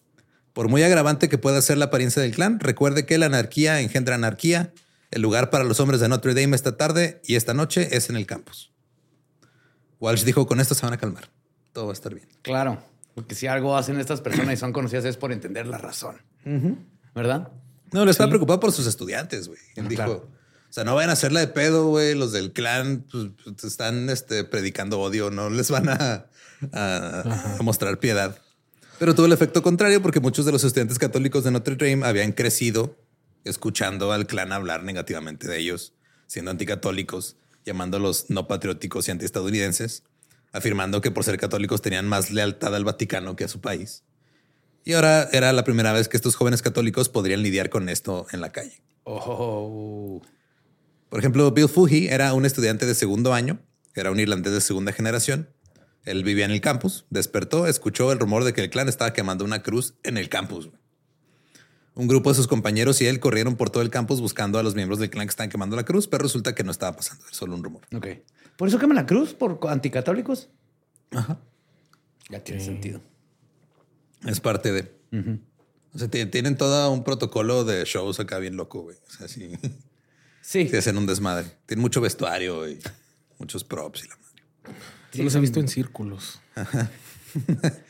Por 0.52 0.68
muy 0.68 0.82
agravante 0.82 1.28
que 1.28 1.38
pueda 1.38 1.60
ser 1.60 1.78
la 1.78 1.86
apariencia 1.86 2.22
del 2.22 2.34
clan, 2.34 2.60
recuerde 2.60 3.04
que 3.04 3.18
la 3.18 3.26
anarquía 3.26 3.80
engendra 3.80 4.14
anarquía. 4.14 4.72
El 5.10 5.22
lugar 5.22 5.50
para 5.50 5.64
los 5.64 5.80
hombres 5.80 6.00
de 6.00 6.08
Notre 6.08 6.34
Dame 6.34 6.56
esta 6.56 6.76
tarde 6.76 7.20
y 7.24 7.34
esta 7.34 7.54
noche 7.54 7.96
es 7.96 8.08
en 8.10 8.16
el 8.16 8.26
campus. 8.26 8.72
Walsh 9.98 10.24
dijo, 10.24 10.46
con 10.46 10.60
esto 10.60 10.74
se 10.74 10.86
van 10.86 10.94
a 10.94 10.98
calmar. 10.98 11.30
Todo 11.72 11.86
va 11.86 11.92
a 11.92 11.94
estar 11.94 12.14
bien. 12.14 12.28
Claro. 12.42 12.82
Porque 13.16 13.34
si 13.34 13.48
algo 13.48 13.76
hacen 13.76 13.98
estas 13.98 14.20
personas 14.20 14.54
y 14.54 14.56
son 14.58 14.72
conocidas 14.72 15.04
es 15.06 15.16
por 15.16 15.32
entender 15.32 15.66
la 15.66 15.78
razón. 15.78 16.16
¿Verdad? 17.14 17.48
No, 17.92 18.04
le 18.04 18.10
estaba 18.12 18.28
preocupado 18.28 18.60
por 18.60 18.70
sus 18.72 18.86
estudiantes, 18.86 19.48
güey. 19.48 19.58
Él 19.74 19.88
dijo, 19.88 20.04
claro. 20.04 20.28
o 20.68 20.72
sea, 20.72 20.84
no 20.84 20.94
vayan 20.94 21.10
a 21.10 21.14
hacerla 21.14 21.40
de 21.40 21.48
pedo, 21.48 21.88
güey. 21.88 22.14
Los 22.14 22.30
del 22.32 22.52
clan 22.52 23.04
pues, 23.10 23.28
pues, 23.42 23.64
están 23.64 24.10
este, 24.10 24.44
predicando 24.44 25.00
odio, 25.00 25.30
no 25.30 25.50
les 25.50 25.70
van 25.70 25.88
a, 25.88 26.26
a- 26.72 27.56
a 27.58 27.62
mostrar 27.62 27.98
piedad. 27.98 28.38
Pero 28.98 29.14
tuvo 29.14 29.26
el 29.26 29.32
efecto 29.32 29.62
contrario 29.62 30.00
porque 30.02 30.20
muchos 30.20 30.44
de 30.46 30.52
los 30.52 30.62
estudiantes 30.64 30.98
católicos 30.98 31.42
de 31.44 31.50
Notre 31.50 31.74
Dame 31.76 32.06
habían 32.06 32.32
crecido 32.32 32.96
escuchando 33.44 34.12
al 34.12 34.26
clan 34.26 34.52
hablar 34.52 34.82
negativamente 34.84 35.48
de 35.48 35.58
ellos, 35.58 35.94
siendo 36.26 36.50
anticatólicos, 36.50 37.36
llamándolos 37.64 38.26
no 38.28 38.46
patrióticos 38.48 39.08
y 39.08 39.10
antiestadounidenses, 39.12 40.02
afirmando 40.56 41.00
que 41.00 41.10
por 41.10 41.24
ser 41.24 41.38
católicos 41.38 41.82
tenían 41.82 42.08
más 42.08 42.30
lealtad 42.30 42.74
al 42.74 42.84
Vaticano 42.84 43.36
que 43.36 43.44
a 43.44 43.48
su 43.48 43.60
país. 43.60 44.04
Y 44.84 44.94
ahora 44.94 45.28
era 45.32 45.52
la 45.52 45.64
primera 45.64 45.92
vez 45.92 46.08
que 46.08 46.16
estos 46.16 46.36
jóvenes 46.36 46.62
católicos 46.62 47.08
podrían 47.08 47.42
lidiar 47.42 47.70
con 47.70 47.88
esto 47.88 48.26
en 48.32 48.40
la 48.40 48.52
calle. 48.52 48.80
Oh. 49.04 50.22
Por 51.08 51.18
ejemplo, 51.18 51.50
Bill 51.50 51.68
Fuji 51.68 52.08
era 52.08 52.32
un 52.34 52.46
estudiante 52.46 52.86
de 52.86 52.94
segundo 52.94 53.34
año, 53.34 53.60
era 53.94 54.10
un 54.10 54.20
irlandés 54.20 54.52
de 54.52 54.60
segunda 54.60 54.92
generación. 54.92 55.48
Él 56.04 56.22
vivía 56.22 56.44
en 56.44 56.52
el 56.52 56.60
campus, 56.60 57.04
despertó, 57.10 57.66
escuchó 57.66 58.12
el 58.12 58.18
rumor 58.18 58.44
de 58.44 58.52
que 58.52 58.62
el 58.62 58.70
clan 58.70 58.88
estaba 58.88 59.12
quemando 59.12 59.44
una 59.44 59.62
cruz 59.62 59.94
en 60.04 60.16
el 60.16 60.28
campus. 60.28 60.70
Un 61.94 62.06
grupo 62.06 62.30
de 62.30 62.36
sus 62.36 62.46
compañeros 62.46 63.00
y 63.00 63.06
él 63.06 63.18
corrieron 63.18 63.56
por 63.56 63.70
todo 63.70 63.82
el 63.82 63.90
campus 63.90 64.20
buscando 64.20 64.58
a 64.58 64.62
los 64.62 64.74
miembros 64.74 65.00
del 65.00 65.10
clan 65.10 65.26
que 65.26 65.30
estaban 65.30 65.50
quemando 65.50 65.74
la 65.74 65.84
cruz, 65.84 66.06
pero 66.06 66.22
resulta 66.22 66.54
que 66.54 66.62
no 66.62 66.70
estaba 66.70 66.94
pasando, 66.94 67.24
era 67.24 67.34
solo 67.34 67.56
un 67.56 67.64
rumor. 67.64 67.82
Ok. 67.92 68.06
¿Por 68.56 68.68
eso 68.68 68.78
queman 68.78 68.96
la 68.96 69.06
cruz? 69.06 69.34
¿Por 69.34 69.58
anticatólicos? 69.68 70.48
Ajá. 71.12 71.38
Ya 72.30 72.42
tiene 72.42 72.60
sentido. 72.62 73.00
Es 74.26 74.40
parte 74.40 74.72
de. 74.72 74.96
O 75.94 75.98
sea, 75.98 76.08
tienen 76.08 76.56
todo 76.56 76.90
un 76.90 77.04
protocolo 77.04 77.64
de 77.64 77.84
shows 77.84 78.20
acá 78.20 78.38
bien 78.38 78.56
loco, 78.56 78.82
güey. 78.82 78.96
O 79.08 79.10
sea, 79.10 79.28
sí, 79.28 79.52
Sí. 80.42 80.68
sí 80.68 80.76
hacen 80.76 80.96
un 80.98 81.06
desmadre. 81.06 81.46
Tienen 81.66 81.82
mucho 81.82 82.00
vestuario 82.00 82.68
y 82.68 82.78
muchos 83.38 83.64
props 83.64 84.04
y 84.04 84.08
la 84.08 84.16
madre. 84.16 84.80
Yo 85.12 85.24
los 85.24 85.34
he 85.34 85.40
visto 85.40 85.60
en 85.60 85.68
círculos. 85.68 86.40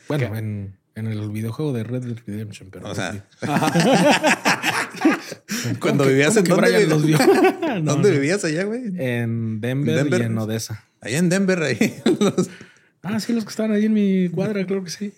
bueno, 0.07 0.35
en, 0.35 0.77
en 0.97 1.07
el 1.07 1.29
videojuego 1.29 1.73
de 1.73 1.83
Red 1.83 2.03
Dead 2.03 2.17
Redemption, 2.25 2.69
pero. 2.71 2.89
O 2.89 2.95
sea, 2.95 3.25
cuando 5.79 6.05
vivías 6.05 6.35
en 6.37 6.43
dónde, 6.45 6.69
Brian 6.71 6.89
los 6.89 7.05
vio? 7.05 7.17
No, 7.81 7.93
¿Dónde 7.93 8.09
no. 8.09 8.15
vivías 8.15 8.43
allá, 8.43 8.63
güey? 8.63 8.81
En 8.97 9.61
Denver, 9.61 9.95
Denver. 9.95 10.21
y 10.21 10.23
en 10.25 10.37
Odessa. 10.37 10.85
Allá 11.01 11.17
en 11.19 11.29
Denver, 11.29 11.61
ahí. 11.63 11.95
Los- 12.19 12.49
Ah, 13.03 13.19
sí, 13.21 13.31
los 13.31 13.45
que 13.45 13.51
estaban 13.51 13.71
ahí 13.71 13.85
en 13.85 13.93
mi 13.93 14.27
cuadra, 14.29 14.65
creo 14.65 14.83
que 14.83 14.89
sí. 14.89 15.13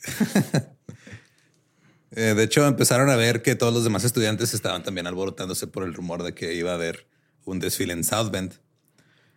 Eh, 2.12 2.34
de 2.36 2.44
hecho, 2.44 2.68
empezaron 2.68 3.10
a 3.10 3.16
ver 3.16 3.42
que 3.42 3.56
todos 3.56 3.74
los 3.74 3.84
demás 3.84 4.04
estudiantes 4.04 4.54
estaban 4.54 4.84
también 4.84 5.08
alborotándose 5.08 5.66
por 5.66 5.84
el 5.84 5.94
rumor 5.94 6.22
de 6.22 6.34
que 6.36 6.54
iba 6.54 6.72
a 6.72 6.76
haber 6.76 7.08
un 7.46 7.60
desfile 7.60 7.94
en 7.94 8.04
South 8.04 8.30
Bend. 8.32 8.54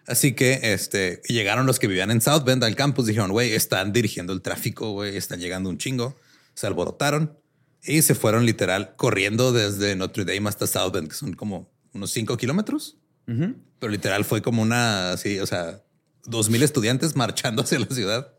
Así 0.06 0.34
que 0.34 0.58
este, 0.74 1.22
llegaron 1.28 1.64
los 1.64 1.78
que 1.78 1.86
vivían 1.86 2.10
en 2.10 2.20
South 2.20 2.42
Bend 2.44 2.62
al 2.64 2.74
campus. 2.74 3.06
Dijeron, 3.06 3.30
güey, 3.30 3.52
están 3.54 3.92
dirigiendo 3.92 4.32
el 4.32 4.42
tráfico, 4.42 4.90
güey, 4.92 5.16
están 5.16 5.38
llegando 5.40 5.70
un 5.70 5.78
chingo. 5.78 6.16
Se 6.54 6.66
alborotaron 6.66 7.38
y 7.82 8.02
se 8.02 8.14
fueron 8.14 8.46
literal 8.46 8.94
corriendo 8.96 9.52
desde 9.52 9.96
Notre 9.96 10.24
Dame 10.24 10.48
hasta 10.48 10.66
South 10.66 10.92
Bend, 10.92 11.08
que 11.08 11.14
son 11.14 11.34
como 11.34 11.72
unos 11.92 12.10
cinco 12.10 12.36
kilómetros. 12.36 12.98
Pero 13.26 13.90
literal 13.90 14.24
fue 14.24 14.42
como 14.42 14.62
una, 14.62 15.12
así, 15.12 15.38
o 15.38 15.46
sea, 15.46 15.82
dos 16.24 16.50
mil 16.50 16.62
estudiantes 16.62 17.16
marchando 17.16 17.62
hacia 17.62 17.78
la 17.78 17.86
ciudad. 17.86 18.34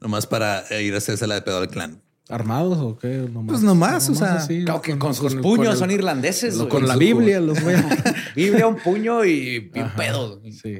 Nomás 0.00 0.26
para 0.26 0.64
ir 0.80 0.94
a 0.94 0.98
hacerse 0.98 1.26
la 1.26 1.36
de 1.36 1.42
pedo 1.42 1.58
al 1.58 1.68
clan. 1.68 2.02
¿Armados 2.28 2.78
o 2.78 2.98
qué? 2.98 3.08
Nomás, 3.32 3.46
Pues 3.52 3.60
nomás, 3.62 4.08
o 4.08 4.14
sea, 4.16 4.34
así, 4.36 4.64
Claro 4.64 4.82
que 4.82 4.98
con, 4.98 5.14
sus 5.14 5.36
puños 5.36 5.74
el- 5.74 5.78
son 5.78 5.90
irlandeses. 5.92 6.56
lo- 6.56 6.68
con 6.68 6.86
la 6.88 6.96
Biblia 6.96 7.38
los 7.40 7.62
voy 7.62 7.74
a... 7.74 8.14
Biblia, 8.34 8.66
un 8.66 8.76
puño 8.76 9.24
y 9.24 9.60
bien 9.60 9.92
pedo. 9.96 10.42
Sí. 10.60 10.78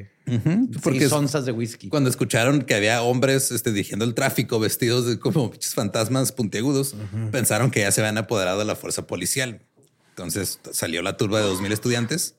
Porque 0.83 0.99
y 0.99 1.03
es- 1.03 1.11
onzas 1.13 1.45
de 1.45 1.53
whisky. 1.53 1.87
Cuando 1.87 2.09
escucharon 2.09 2.63
que 2.63 2.75
había 2.75 3.01
hombres 3.01 3.51
este, 3.51 3.71
dirigiendo 3.71 4.03
el 4.03 4.13
tráfico 4.13 4.59
vestidos 4.59 5.05
de 5.05 5.19
como 5.19 5.49
pinches 5.51 5.73
fantasmas 5.73 6.33
puntiagudos, 6.33 6.95
pensaron 7.31 7.71
que 7.71 7.79
ya 7.79 7.91
se 7.93 8.01
habían 8.01 8.17
apoderado 8.17 8.59
de 8.59 8.65
la 8.65 8.75
fuerza 8.75 9.07
policial. 9.07 9.61
Entonces 10.09 10.59
salió 10.71 11.01
la 11.01 11.15
turba 11.15 11.39
de 11.39 11.47
2.000 11.47 11.71
estudiantes. 11.71 12.35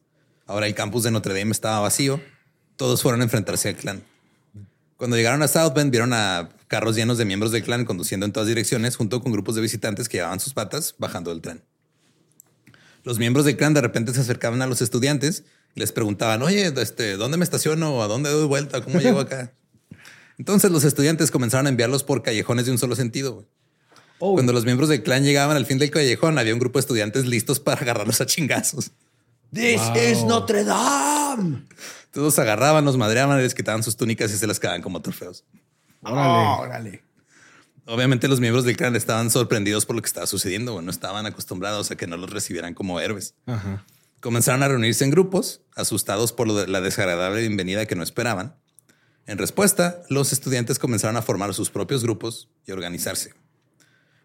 Ahora 0.46 0.66
el 0.66 0.74
campus 0.74 1.04
de 1.04 1.12
Notre 1.12 1.32
Dame 1.38 1.52
estaba 1.52 1.80
vacío. 1.80 2.20
Todos 2.76 3.00
fueron 3.02 3.22
a 3.22 3.24
enfrentarse 3.24 3.70
al 3.70 3.76
clan. 3.76 4.02
Cuando 4.98 5.16
llegaron 5.16 5.42
a 5.42 5.48
South 5.48 5.72
Bend, 5.74 5.90
vieron 5.90 6.12
a 6.12 6.50
carros 6.68 6.94
llenos 6.94 7.18
de 7.18 7.25
miembros 7.25 7.50
del 7.50 7.62
clan 7.64 7.84
conduciendo 7.84 8.26
en 8.26 8.32
todas 8.32 8.48
direcciones, 8.48 8.96
junto 8.96 9.20
con 9.20 9.32
grupos 9.32 9.54
de 9.56 9.62
visitantes 9.62 10.08
que 10.08 10.18
llevaban 10.18 10.38
sus 10.40 10.54
patas 10.54 10.94
bajando 10.98 11.30
del 11.30 11.40
tren. 11.40 11.62
Los 13.04 13.18
miembros 13.18 13.44
del 13.44 13.56
clan 13.56 13.75
de 13.75 13.80
repente 13.80 14.12
se 14.12 14.20
acercaban 14.20 14.62
a 14.62 14.66
los 14.66 14.82
estudiantes 14.82 15.44
y 15.75 15.80
les 15.80 15.92
preguntaban, 15.92 16.42
oye, 16.42 16.72
este, 16.76 17.16
¿dónde 17.16 17.38
me 17.38 17.44
estaciono? 17.44 18.02
¿A 18.02 18.06
dónde 18.06 18.30
doy 18.30 18.46
vuelta? 18.46 18.82
¿Cómo 18.82 19.00
llego 19.00 19.20
acá? 19.20 19.52
Entonces 20.38 20.70
los 20.70 20.84
estudiantes 20.84 21.30
comenzaron 21.30 21.66
a 21.66 21.70
enviarlos 21.70 22.04
por 22.04 22.22
callejones 22.22 22.66
de 22.66 22.72
un 22.72 22.78
solo 22.78 22.94
sentido. 22.94 23.34
güey. 23.34 23.46
Cuando 24.18 24.52
los 24.52 24.64
miembros 24.64 24.88
del 24.88 25.02
clan 25.02 25.25
llegaban 25.25 25.56
al 25.56 25.66
fin 25.66 25.78
del 25.78 25.90
callejón, 25.90 26.38
había 26.38 26.52
un 26.52 26.58
grupo 26.60 26.78
de 26.78 26.80
estudiantes 26.80 27.26
listos 27.26 27.60
para 27.60 27.80
agarrarlos 27.80 28.21
a 28.21 28.26
chingazos. 28.26 28.90
This 29.52 29.80
is 29.97 30.25
Notre 30.25 30.64
Dame. 30.64 31.64
Todos 32.12 32.38
agarraban, 32.38 32.84
los 32.84 32.97
madreaban, 32.97 33.40
les 33.40 33.54
quitaban 33.54 33.82
sus 33.82 33.97
túnicas 33.97 34.32
y 34.32 34.36
se 34.36 34.47
las 34.47 34.58
quedaban 34.60 34.82
como 34.82 35.00
trofeos. 35.00 35.45
Órale. 36.02 36.63
Órale. 36.63 37.02
Obviamente 37.87 38.28
los 38.28 38.41
miembros 38.41 38.65
del 38.65 38.76
clan 38.76 38.97
estaban 38.97 39.30
sorprendidos 39.30 39.87
por 39.87 39.97
lo 39.97 40.02
que 40.02 40.06
estaba 40.06 40.26
sucediendo. 40.26 40.82
No 40.82 40.91
estaban 40.91 41.25
acostumbrados 41.26 41.91
a 41.91 41.97
que 41.97 42.06
no 42.06 42.17
los 42.17 42.30
recibieran 42.30 42.75
como 42.75 43.00
héroes. 43.00 43.34
Ajá. 43.47 43.84
Comenzaron 44.21 44.63
a 44.63 44.69
reunirse 44.69 45.04
en 45.04 45.11
grupos, 45.11 45.63
asustados 45.76 46.32
por 46.32 46.49
lo 46.49 46.54
de 46.54 46.67
la 46.67 46.80
desagradable 46.80 47.41
bienvenida 47.41 47.87
que 47.87 47.95
no 47.95 48.02
esperaban. 48.02 48.56
En 49.26 49.39
respuesta, 49.39 50.02
los 50.08 50.32
estudiantes 50.32 50.78
comenzaron 50.78 51.17
a 51.17 51.23
formar 51.23 51.54
sus 51.54 51.71
propios 51.71 52.02
grupos 52.02 52.49
y 52.67 52.73
organizarse. 52.73 53.32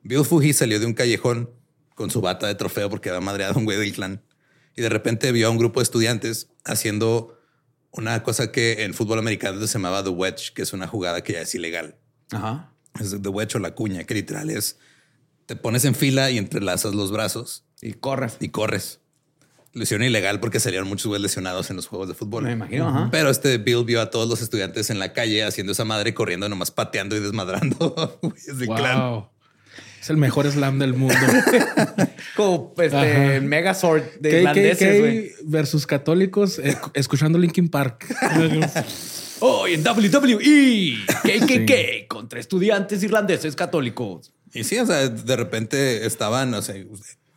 Bill 0.02 0.26
Fuji 0.26 0.54
salió 0.54 0.80
de 0.80 0.86
un 0.86 0.94
callejón 0.94 1.52
con 1.96 2.10
su 2.10 2.22
bata 2.22 2.48
de 2.48 2.56
trofeo 2.56 2.90
porque 2.90 3.10
había 3.10 3.22
madreado 3.22 3.54
a 3.54 3.58
un 3.58 3.66
güey 3.66 3.78
del 3.78 3.94
clan 3.94 4.24
y 4.76 4.82
de 4.82 4.90
repente 4.90 5.32
vio 5.32 5.48
a 5.48 5.52
un 5.52 5.58
grupo 5.58 5.80
de 5.80 5.84
estudiantes 5.84 6.50
haciendo 6.66 7.40
una 7.94 8.22
cosa 8.24 8.52
que 8.52 8.84
en 8.84 8.94
fútbol 8.94 9.20
americano 9.20 9.60
se 9.66 9.74
llamaba 9.74 10.04
the 10.04 10.10
wedge, 10.10 10.52
que 10.54 10.62
es 10.64 10.74
una 10.74 10.88
jugada 10.88 11.24
que 11.24 11.34
ya 11.34 11.42
es 11.42 11.56
ilegal. 11.56 11.96
Ajá. 12.32 12.74
Es 13.00 13.12
the 13.22 13.30
wedge 13.30 13.56
o 13.56 13.60
la 13.60 13.74
cuña, 13.74 14.04
que 14.04 14.14
literal 14.14 14.50
es 14.50 14.78
te 15.46 15.56
pones 15.56 15.84
en 15.86 15.94
fila 15.96 16.32
y 16.32 16.38
entrelazas 16.38 16.94
los 16.96 17.12
brazos 17.12 17.66
Y 17.82 17.94
corre. 17.94 18.28
y 18.40 18.50
corres. 18.50 19.00
Lo 19.74 19.84
hicieron 19.84 20.06
ilegal 20.06 20.40
porque 20.40 20.60
salieron 20.60 20.88
muchos 20.88 21.08
güeyes 21.08 21.22
lesionados 21.24 21.70
en 21.72 21.76
los 21.76 21.88
juegos 21.88 22.08
de 22.08 22.14
fútbol. 22.14 22.44
Me 22.44 22.52
imagino, 22.52 22.88
ajá. 22.88 23.10
Pero 23.12 23.30
este 23.30 23.58
Bill 23.58 23.84
vio 23.84 24.02
a 24.02 24.10
todos 24.12 24.30
los 24.30 24.42
estudiantes 24.42 24.90
en 24.92 25.00
la 25.00 25.14
calle 25.14 25.44
haciendo 25.44 25.72
esa 25.72 25.84
madre, 25.84 26.14
corriendo, 26.14 26.48
nomás 26.48 26.70
pateando 26.72 27.16
y 27.16 27.20
desmadrando 27.20 28.20
clan. 28.76 29.26
Es 30.04 30.10
el 30.10 30.18
mejor 30.18 30.52
slam 30.52 30.80
del 30.80 30.96
mundo. 30.96 31.16
Como 32.36 32.74
Ajá. 32.78 33.06
este 33.06 33.39
Megazord 33.39 34.04
de 34.20 34.32
KKK 34.32 34.36
irlandeses, 34.38 35.00
güey. 35.00 35.32
versus 35.46 35.88
católicos 35.88 36.60
eh, 36.60 36.76
escuchando 36.94 37.39
Linkin 37.39 37.70
Park. 37.70 38.06
Hoy 39.39 39.76
en 39.76 39.82
WWE, 39.82 41.06
KKK 41.08 42.10
contra 42.10 42.42
estudiantes 42.42 43.02
irlandeses 43.02 43.56
católicos. 43.56 44.34
Y 44.54 44.66
sí, 44.66 44.78
o 44.78 44.86
sea, 44.86 45.08
de 45.08 45.36
repente 45.38 46.06
estaban, 46.06 46.54
o 46.54 46.62
sea, 46.62 46.76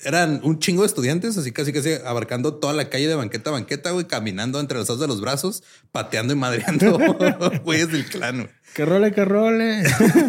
eran 0.01 0.41
un 0.43 0.59
chingo 0.59 0.83
de 0.83 0.89
estudiantes, 0.89 1.39
así 1.39 1.53
casi 1.53 1.73
casi 1.73 1.95
abarcando 2.05 2.55
toda 2.55 2.73
la 2.73 2.91
calle 2.91 3.09
de 3.09 3.15
banqueta 3.15 3.51
a 3.51 3.55
banqueta, 3.55 3.91
güey, 3.93 4.07
caminando 4.07 4.61
entre 4.61 4.79
los 4.79 5.01
de 5.01 5.07
los 5.07 5.21
brazos, 5.21 5.63
pateando 5.93 6.33
y 6.33 6.37
madreando 6.37 6.99
güeyes 7.65 7.91
del 7.91 8.05
clan. 8.07 8.37
güey. 8.43 8.49
que 8.75 8.85
role, 8.85 9.13
que 9.13 9.25
role. 9.25 9.83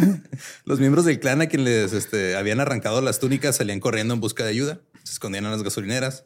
Los 0.66 0.80
miembros 0.80 1.06
del 1.06 1.20
clan 1.20 1.42
a 1.42 1.48
quien 1.48 1.66
les 1.66 1.94
este, 1.94 2.38
habían 2.38 2.60
arrancado 2.60 3.02
las 3.02 3.20
túnicas 3.20 3.58
salían 3.58 3.80
corriendo 3.80 4.14
en 4.14 4.22
busca 4.22 4.44
de 4.44 4.52
ayuda, 4.52 4.80
se 5.04 5.14
escondían 5.14 5.46
en 5.46 5.52
las 5.52 5.64
gasolineras 5.64 6.26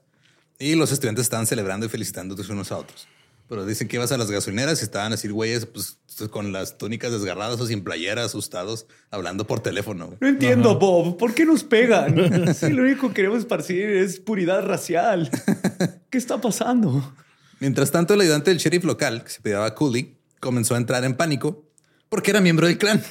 y 0.60 0.75
los 0.75 0.91
estudiantes 0.91 1.23
estaban 1.23 1.47
celebrando 1.47 1.88
y 1.88 1.89
felicitándose 1.89 2.51
unos 2.51 2.71
a 2.71 2.77
otros. 2.77 3.08
Pero 3.52 3.66
dicen 3.66 3.90
que 3.90 3.98
ibas 3.98 4.14
a 4.14 4.18
las 4.18 4.32
gasolineras 4.32 4.80
y 4.80 4.86
estaban 4.86 5.12
así, 5.12 5.28
güeyes, 5.28 5.66
pues 5.66 5.98
con 6.30 6.54
las 6.54 6.78
túnicas 6.78 7.12
desgarradas 7.12 7.60
o 7.60 7.68
sin 7.68 7.84
playera, 7.84 8.24
asustados, 8.24 8.86
hablando 9.10 9.46
por 9.46 9.60
teléfono. 9.60 10.06
güey. 10.08 10.18
No 10.22 10.28
entiendo, 10.30 10.80
Bob. 10.80 11.18
¿Por 11.18 11.34
qué 11.34 11.46
nos 11.46 11.66
pegan? 11.66 12.16
Si 12.56 12.70
lo 12.70 12.84
único 12.84 13.10
que 13.10 13.16
queremos 13.16 13.40
esparcir 13.40 13.90
es 13.90 14.22
puridad 14.22 14.64
racial. 14.66 15.30
¿Qué 16.10 16.18
está 16.18 16.40
pasando? 16.40 17.14
Mientras 17.60 17.92
tanto, 17.92 18.14
el 18.14 18.22
ayudante 18.22 18.52
del 18.52 18.58
sheriff 18.60 18.86
local, 18.86 19.26
que 19.26 19.30
se 19.32 19.42
llamaba 19.44 19.76
Cooley, 19.76 20.16
comenzó 20.40 20.76
a 20.76 20.78
entrar 20.78 21.04
en 21.04 21.16
pánico 21.18 21.66
porque 22.08 22.32
era 22.32 22.40
miembro 22.40 22.68
del 22.68 22.78
clan 22.78 23.04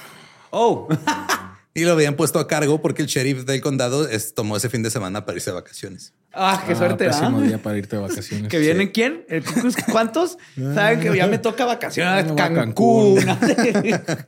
Oh, 0.49 0.89
y 1.75 1.85
lo 1.85 1.93
habían 1.93 2.17
puesto 2.17 2.39
a 2.39 2.49
cargo 2.49 2.81
porque 2.81 3.03
el 3.03 3.09
sheriff 3.09 3.45
del 3.45 3.61
condado 3.61 4.09
es- 4.09 4.33
tomó 4.33 4.57
ese 4.57 4.71
fin 4.71 4.83
de 4.83 4.89
semana 4.91 5.27
para 5.27 5.37
irse 5.37 5.51
de 5.51 5.55
vacaciones. 5.57 6.15
Ah, 6.33 6.63
qué 6.67 6.75
suerte. 6.75 7.07
Ah, 7.07 7.11
pésimo 7.11 7.39
¿ah? 7.39 7.43
día 7.43 7.59
para 7.63 7.79
irte 7.79 7.97
de 7.97 8.03
vacaciones. 8.03 8.49
¿Que 8.51 8.59
vienen 8.59 8.89
quién? 8.89 9.25
¿El 9.29 9.45
Ku 9.45 9.53
Klux- 9.61 9.85
¿Cuántos? 9.91 10.39
Saben 10.57 11.01
que 11.01 11.17
ya 11.17 11.27
me 11.27 11.39
toca 11.39 11.65
vacaciones 11.65 12.27
Ah, 12.31 12.35
Cancún. 12.37 13.17
Cancún. 13.23 14.17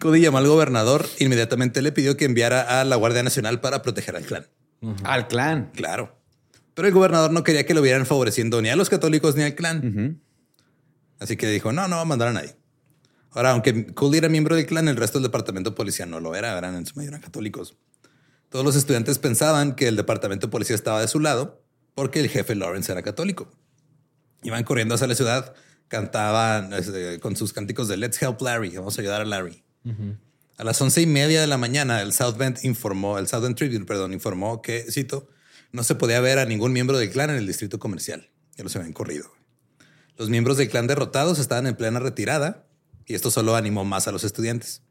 Cody 0.00 0.20
llamó 0.20 0.38
al 0.38 0.46
gobernador, 0.46 1.06
inmediatamente 1.18 1.82
le 1.82 1.90
pidió 1.92 2.16
que 2.16 2.24
enviara 2.24 2.80
a 2.80 2.84
la 2.84 2.96
Guardia 2.96 3.22
Nacional 3.22 3.60
para 3.60 3.82
proteger 3.82 4.14
al 4.16 4.24
clan. 4.24 4.46
Al 5.02 5.26
clan. 5.26 5.70
Claro. 5.74 6.16
Pero 6.74 6.86
el 6.86 6.94
gobernador 6.94 7.32
no 7.32 7.42
quería 7.42 7.66
que 7.66 7.74
lo 7.74 7.82
vieran 7.82 8.06
favoreciendo 8.06 8.62
ni 8.62 8.68
a 8.68 8.76
los 8.76 8.88
católicos 8.88 9.34
ni 9.34 9.42
al 9.42 9.54
clan. 9.56 10.20
Así 11.18 11.36
que 11.36 11.48
dijo, 11.48 11.72
no, 11.72 11.88
no 11.88 11.96
va 11.96 12.02
a 12.02 12.04
mandar 12.04 12.28
a 12.28 12.32
nadie. 12.32 12.54
Ahora, 13.32 13.50
aunque 13.50 13.92
Cooley 13.92 14.18
era 14.18 14.28
miembro 14.28 14.54
del 14.54 14.66
clan, 14.66 14.86
el 14.86 14.96
resto 14.96 15.18
del 15.18 15.24
departamento 15.24 15.70
de 15.70 15.76
policía 15.76 16.06
no 16.06 16.20
lo 16.20 16.34
era, 16.36 16.56
eran 16.56 16.76
en 16.76 16.86
su 16.86 16.94
mayoría 16.96 17.20
católicos. 17.20 17.76
Todos 18.50 18.64
los 18.64 18.76
estudiantes 18.76 19.18
pensaban 19.18 19.74
que 19.74 19.88
el 19.88 19.96
departamento 19.96 20.46
de 20.46 20.50
policía 20.50 20.74
estaba 20.74 21.00
de 21.00 21.08
su 21.08 21.20
lado 21.20 21.62
porque 21.94 22.20
el 22.20 22.28
jefe 22.28 22.54
Lawrence 22.54 22.90
era 22.90 23.02
católico. 23.02 23.50
Iban 24.42 24.64
corriendo 24.64 24.94
hacia 24.94 25.06
la 25.06 25.14
ciudad, 25.14 25.54
cantaban 25.88 26.72
este, 26.72 27.18
con 27.20 27.36
sus 27.36 27.52
cánticos 27.52 27.88
de 27.88 27.96
Let's 27.96 28.22
help 28.22 28.40
Larry, 28.40 28.76
vamos 28.76 28.96
a 28.96 29.00
ayudar 29.00 29.20
a 29.20 29.24
Larry. 29.24 29.64
A 30.56 30.64
las 30.64 30.80
once 30.80 31.00
y 31.00 31.06
media 31.06 31.40
de 31.40 31.46
la 31.46 31.56
mañana, 31.56 32.02
el 32.02 32.12
South 32.12 32.36
Bend 32.36 32.58
informó, 32.62 33.18
el 33.18 33.28
Southern 33.28 33.54
Tribune, 33.54 33.84
perdón, 33.84 34.12
informó 34.12 34.60
que, 34.60 34.86
cito, 34.90 35.28
no 35.72 35.84
se 35.84 35.94
podía 35.94 36.20
ver 36.20 36.38
a 36.38 36.46
ningún 36.46 36.72
miembro 36.72 36.98
del 36.98 37.10
clan 37.10 37.30
en 37.30 37.36
el 37.36 37.46
distrito 37.46 37.78
comercial. 37.78 38.30
Ya 38.56 38.64
los 38.64 38.74
habían 38.76 38.92
corrido. 38.92 39.30
Los 40.16 40.30
miembros 40.30 40.56
del 40.56 40.68
clan 40.68 40.86
derrotados 40.86 41.38
estaban 41.38 41.66
en 41.66 41.76
plena 41.76 42.00
retirada 42.00 42.66
y 43.06 43.14
esto 43.14 43.30
solo 43.30 43.54
animó 43.54 43.84
más 43.84 44.08
a 44.08 44.12
los 44.12 44.24
estudiantes. 44.24 44.82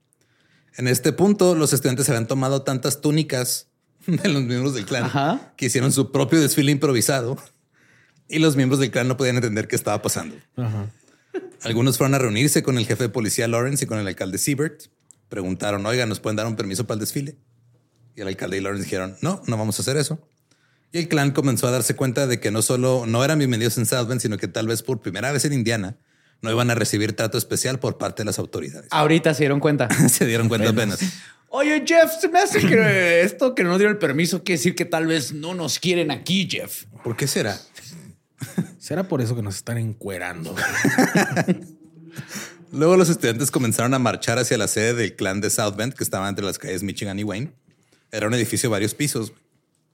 En 0.78 0.88
este 0.88 1.12
punto, 1.12 1.56
los 1.56 1.74
estudiantes 1.74 2.08
habían 2.08 2.28
tomado 2.28 2.62
tantas 2.62 3.02
túnicas 3.02 3.68
de 4.06 4.30
los 4.30 4.44
miembros 4.44 4.76
del 4.76 4.86
clan 4.86 5.06
Ajá. 5.06 5.54
que 5.58 5.66
hicieron 5.66 5.92
su 5.92 6.12
propio 6.12 6.40
desfile 6.40 6.72
improvisado 6.72 7.38
y 8.30 8.40
los 8.40 8.56
miembros 8.56 8.80
del 8.80 8.92
clan 8.92 9.08
no 9.08 9.18
podían 9.18 9.38
entender 9.38 9.68
qué 9.68 9.76
estaba 9.76 10.02
pasando. 10.02 10.36
Ajá. 10.56 10.92
Algunos 11.64 11.98
fueron 11.98 12.14
a 12.14 12.20
reunirse 12.20 12.62
con 12.62 12.78
el 12.78 12.86
jefe 12.86 13.06
de 13.06 13.10
policía 13.10 13.48
Lawrence 13.48 13.86
y 13.86 13.88
con 13.88 13.98
el 13.98 14.08
alcalde 14.08 14.38
Siebert. 14.38 14.84
Preguntaron, 15.30 15.86
oiga, 15.86 16.06
¿nos 16.06 16.20
pueden 16.20 16.38
dar 16.38 16.46
un 16.46 16.56
permiso 16.56 16.86
para 16.86 16.96
el 16.96 17.00
desfile? 17.00 17.38
Y 18.16 18.22
el 18.22 18.28
alcalde 18.28 18.58
y 18.58 18.62
Lawrence 18.62 18.84
dijeron, 18.84 19.18
no, 19.22 19.42
no 19.48 19.58
vamos 19.58 19.80
a 19.80 19.82
hacer 19.82 19.98
eso. 19.98 20.20
Y 20.92 21.00
el 21.00 21.08
clan 21.08 21.32
comenzó 21.32 21.68
a 21.68 21.72
darse 21.72 21.96
cuenta 21.96 22.28
de 22.28 22.40
que 22.40 22.52
no 22.52 22.62
solo 22.62 23.06
no 23.08 23.24
eran 23.24 23.40
bienvenidos 23.40 23.78
en 23.78 23.86
South 23.86 24.08
Bend, 24.08 24.22
sino 24.22 24.38
que 24.38 24.48
tal 24.48 24.68
vez 24.68 24.84
por 24.84 25.02
primera 25.02 25.32
vez 25.32 25.44
en 25.46 25.54
Indiana 25.54 25.98
no 26.42 26.52
iban 26.52 26.70
a 26.70 26.76
recibir 26.76 27.16
trato 27.16 27.38
especial 27.38 27.80
por 27.80 27.98
parte 27.98 28.22
de 28.22 28.26
las 28.26 28.40
autoridades. 28.40 28.88
Ahorita 28.92 29.34
se 29.34 29.44
dieron 29.44 29.60
cuenta. 29.60 29.88
Se 30.10 30.26
dieron 30.26 30.50
cuenta 30.50 30.70
apenas. 30.70 31.00
Oye, 31.50 31.84
Jeff, 31.86 32.12
se 32.20 32.28
me 32.28 32.40
hace 32.40 32.60
que 32.60 33.22
esto 33.22 33.56
que 33.56 33.64
no 33.64 33.70
nos 33.70 33.80
dieron 33.80 33.96
el 33.96 34.00
permiso 34.00 34.44
quiere 34.44 34.58
decir 34.58 34.76
que 34.76 34.84
tal 34.84 35.08
vez 35.08 35.34
no 35.34 35.54
nos 35.54 35.80
quieren 35.80 36.12
aquí, 36.12 36.48
Jeff. 36.50 36.84
¿Por 37.04 37.16
qué 37.16 37.26
será? 37.26 37.58
¿Será 38.80 39.08
por 39.08 39.22
eso 39.22 39.36
que 39.36 39.42
nos 39.42 39.56
están 39.56 39.78
encuerando? 39.78 40.56
Luego 42.72 42.98
los 42.98 43.10
estudiantes 43.10 43.50
comenzaron 43.50 43.94
a 43.94 44.00
marchar 44.00 44.40
hacia 44.40 44.58
la 44.58 44.68
sede 44.68 44.94
del 44.94 45.16
clan 45.16 45.40
de 45.40 45.50
South 45.50 45.76
Bend, 45.78 45.94
que 45.94 46.04
estaba 46.04 46.28
entre 46.28 46.46
las 46.46 46.60
calles 46.60 46.84
Michigan 46.84 47.18
y 47.18 47.24
Wayne. 47.24 47.54
Era 48.12 48.28
un 48.28 48.34
edificio 48.34 48.70
de 48.70 48.72
varios 48.72 48.94
pisos. 48.94 49.32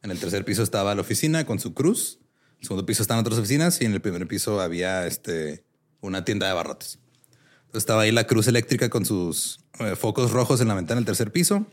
En 0.01 0.12
el 0.12 0.19
tercer 0.19 0.43
piso 0.43 0.63
estaba 0.63 0.95
la 0.95 1.01
oficina 1.01 1.45
con 1.45 1.60
su 1.60 1.73
cruz. 1.73 2.19
En 2.53 2.58
el 2.62 2.67
segundo 2.67 2.86
piso 2.86 3.03
estaban 3.03 3.21
otras 3.21 3.39
oficinas 3.39 3.79
y 3.82 3.86
en 3.86 3.93
el 3.93 4.01
primer 4.01 4.27
piso 4.27 4.60
había 4.60 5.06
este, 5.06 5.63
una 6.08 6.26
tienda 6.26 6.48
de 6.48 6.54
barrotes. 6.54 7.00
Entonces 7.66 7.84
estaba 7.84 8.04
ahí 8.04 8.12
la 8.12 8.28
cruz 8.28 8.48
eléctrica 8.48 8.89
con 8.89 9.06
sus 9.06 9.60
eh, 9.80 9.96
focos 9.96 10.32
rojos 10.32 10.62
en 10.62 10.68
la 10.68 10.76
ventana 10.76 11.00
del 11.00 11.06
tercer 11.06 11.32
piso. 11.32 11.66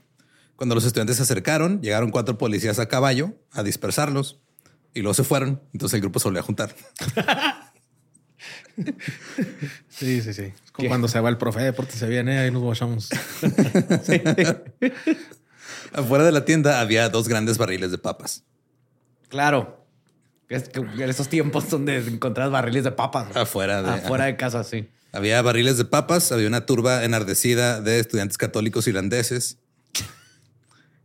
Cuando 0.57 0.75
los 0.75 0.85
estudiantes 0.85 1.16
se 1.16 1.23
acercaron, 1.23 1.81
llegaron 1.83 2.11
cuatro 2.11 2.38
policías 2.38 2.79
a 2.79 2.87
caballo 2.87 3.35
a 3.51 3.62
dispersarlos 3.62 4.40
y 4.95 5.01
luego 5.01 5.14
se 5.14 5.25
fueron. 5.25 5.61
Entonces 5.73 5.95
el 5.95 6.01
grupo 6.01 6.19
se 6.21 6.29
volvió 6.29 6.40
a 6.40 6.45
juntar. 6.45 6.75
Sí, 9.88 10.23
sí, 10.23 10.33
sí. 10.33 10.53
Es 10.64 10.71
como 10.73 10.88
cuando 10.88 11.09
se 11.09 11.21
va 11.21 11.29
el 11.29 11.37
profe 11.37 11.59
de 11.59 11.66
deporte, 11.66 11.93
se 11.93 12.07
viene, 12.07 12.38
ahí 12.38 12.51
nos 12.51 12.62
guachamos. 12.62 13.11
Afuera 15.93 16.25
de 16.25 16.33
la 16.33 16.47
tienda 16.47 16.81
había 16.81 17.11
dos 17.11 17.29
grandes 17.29 17.59
barriles 17.59 17.90
de 17.90 17.99
papas. 17.99 18.45
Claro. 19.29 19.80
Es 20.51 20.69
que 20.69 20.81
en 20.81 21.09
esos 21.09 21.29
tiempos 21.29 21.71
donde 21.71 21.99
encontrás 21.99 22.51
barriles 22.51 22.83
de 22.85 22.91
papas. 22.91 23.35
Afuera 23.37 23.83
de, 23.83 23.91
Afuera 23.91 24.25
de 24.25 24.37
casa, 24.37 24.65
sí. 24.65 24.89
Había 25.13 25.41
barriles 25.43 25.79
de 25.79 25.85
papas, 25.85 26.33
había 26.33 26.49
una 26.49 26.67
turba 26.67 27.05
enardecida 27.05 27.81
de 27.81 28.01
estudiantes 28.01 28.37
católicos 28.37 28.87
irlandeses. 28.89 29.59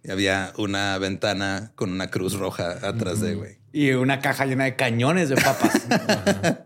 Y 0.03 0.11
había 0.11 0.51
una 0.57 0.97
ventana 0.97 1.71
con 1.75 1.91
una 1.91 2.09
cruz 2.09 2.33
roja 2.33 2.79
atrás 2.87 3.21
de, 3.21 3.35
güey. 3.35 3.57
Y 3.71 3.91
una 3.91 4.19
caja 4.19 4.45
llena 4.45 4.65
de 4.65 4.75
cañones 4.75 5.29
de 5.29 5.35
papas. 5.35 5.81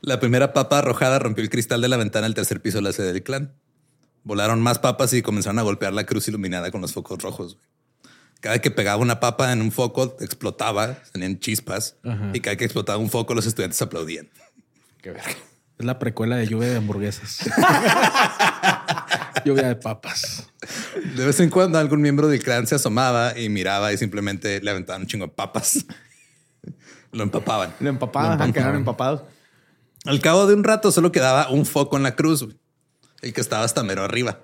La 0.00 0.20
primera 0.20 0.52
papa 0.52 0.78
arrojada 0.78 1.18
rompió 1.18 1.42
el 1.42 1.50
cristal 1.50 1.80
de 1.80 1.88
la 1.88 1.96
ventana 1.96 2.26
del 2.26 2.34
tercer 2.34 2.60
piso 2.62 2.78
de 2.78 2.82
la 2.82 2.92
sede 2.92 3.12
del 3.12 3.22
clan. 3.22 3.52
Volaron 4.24 4.60
más 4.60 4.78
papas 4.78 5.12
y 5.12 5.22
comenzaron 5.22 5.58
a 5.58 5.62
golpear 5.62 5.92
la 5.92 6.04
cruz 6.04 6.28
iluminada 6.28 6.70
con 6.70 6.80
los 6.80 6.92
focos 6.92 7.20
rojos. 7.22 7.54
güey. 7.54 7.66
Cada 8.40 8.60
que 8.60 8.70
pegaba 8.70 9.02
una 9.02 9.18
papa 9.18 9.52
en 9.52 9.60
un 9.60 9.72
foco, 9.72 10.16
explotaba, 10.20 10.98
tenían 11.12 11.38
chispas. 11.38 11.96
Y 12.32 12.40
cada 12.40 12.56
que 12.56 12.64
explotaba 12.64 12.98
un 12.98 13.10
foco, 13.10 13.34
los 13.34 13.46
estudiantes 13.46 13.80
aplaudían. 13.82 14.28
Qué 15.02 15.10
verga. 15.10 15.30
Es 15.78 15.84
la 15.84 15.98
precuela 15.98 16.36
de 16.36 16.46
lluvia 16.46 16.68
de 16.68 16.76
hamburguesas. 16.76 17.40
lluvia 19.44 19.68
de 19.68 19.76
papas. 19.76 20.48
De 21.16 21.26
vez 21.26 21.38
en 21.40 21.50
cuando 21.50 21.78
algún 21.78 22.00
miembro 22.00 22.28
del 22.28 22.42
clan 22.42 22.66
se 22.66 22.76
asomaba 22.76 23.38
y 23.38 23.50
miraba 23.50 23.92
y 23.92 23.98
simplemente 23.98 24.60
le 24.62 24.70
aventaban 24.70 25.02
un 25.02 25.06
chingo 25.06 25.26
de 25.26 25.32
papas. 25.32 25.84
Lo 27.12 27.22
empapaban. 27.22 27.74
Lo 27.80 27.90
empapaban, 27.90 28.52
quedaron 28.52 28.76
empapados. 28.76 29.22
Al 30.04 30.20
cabo 30.20 30.46
de 30.46 30.54
un 30.54 30.64
rato 30.64 30.92
solo 30.92 31.12
quedaba 31.12 31.50
un 31.50 31.66
foco 31.66 31.96
en 31.96 32.04
la 32.04 32.14
cruz, 32.14 32.46
el 33.22 33.32
que 33.32 33.40
estaba 33.40 33.64
hasta 33.64 33.82
mero 33.82 34.02
arriba. 34.02 34.40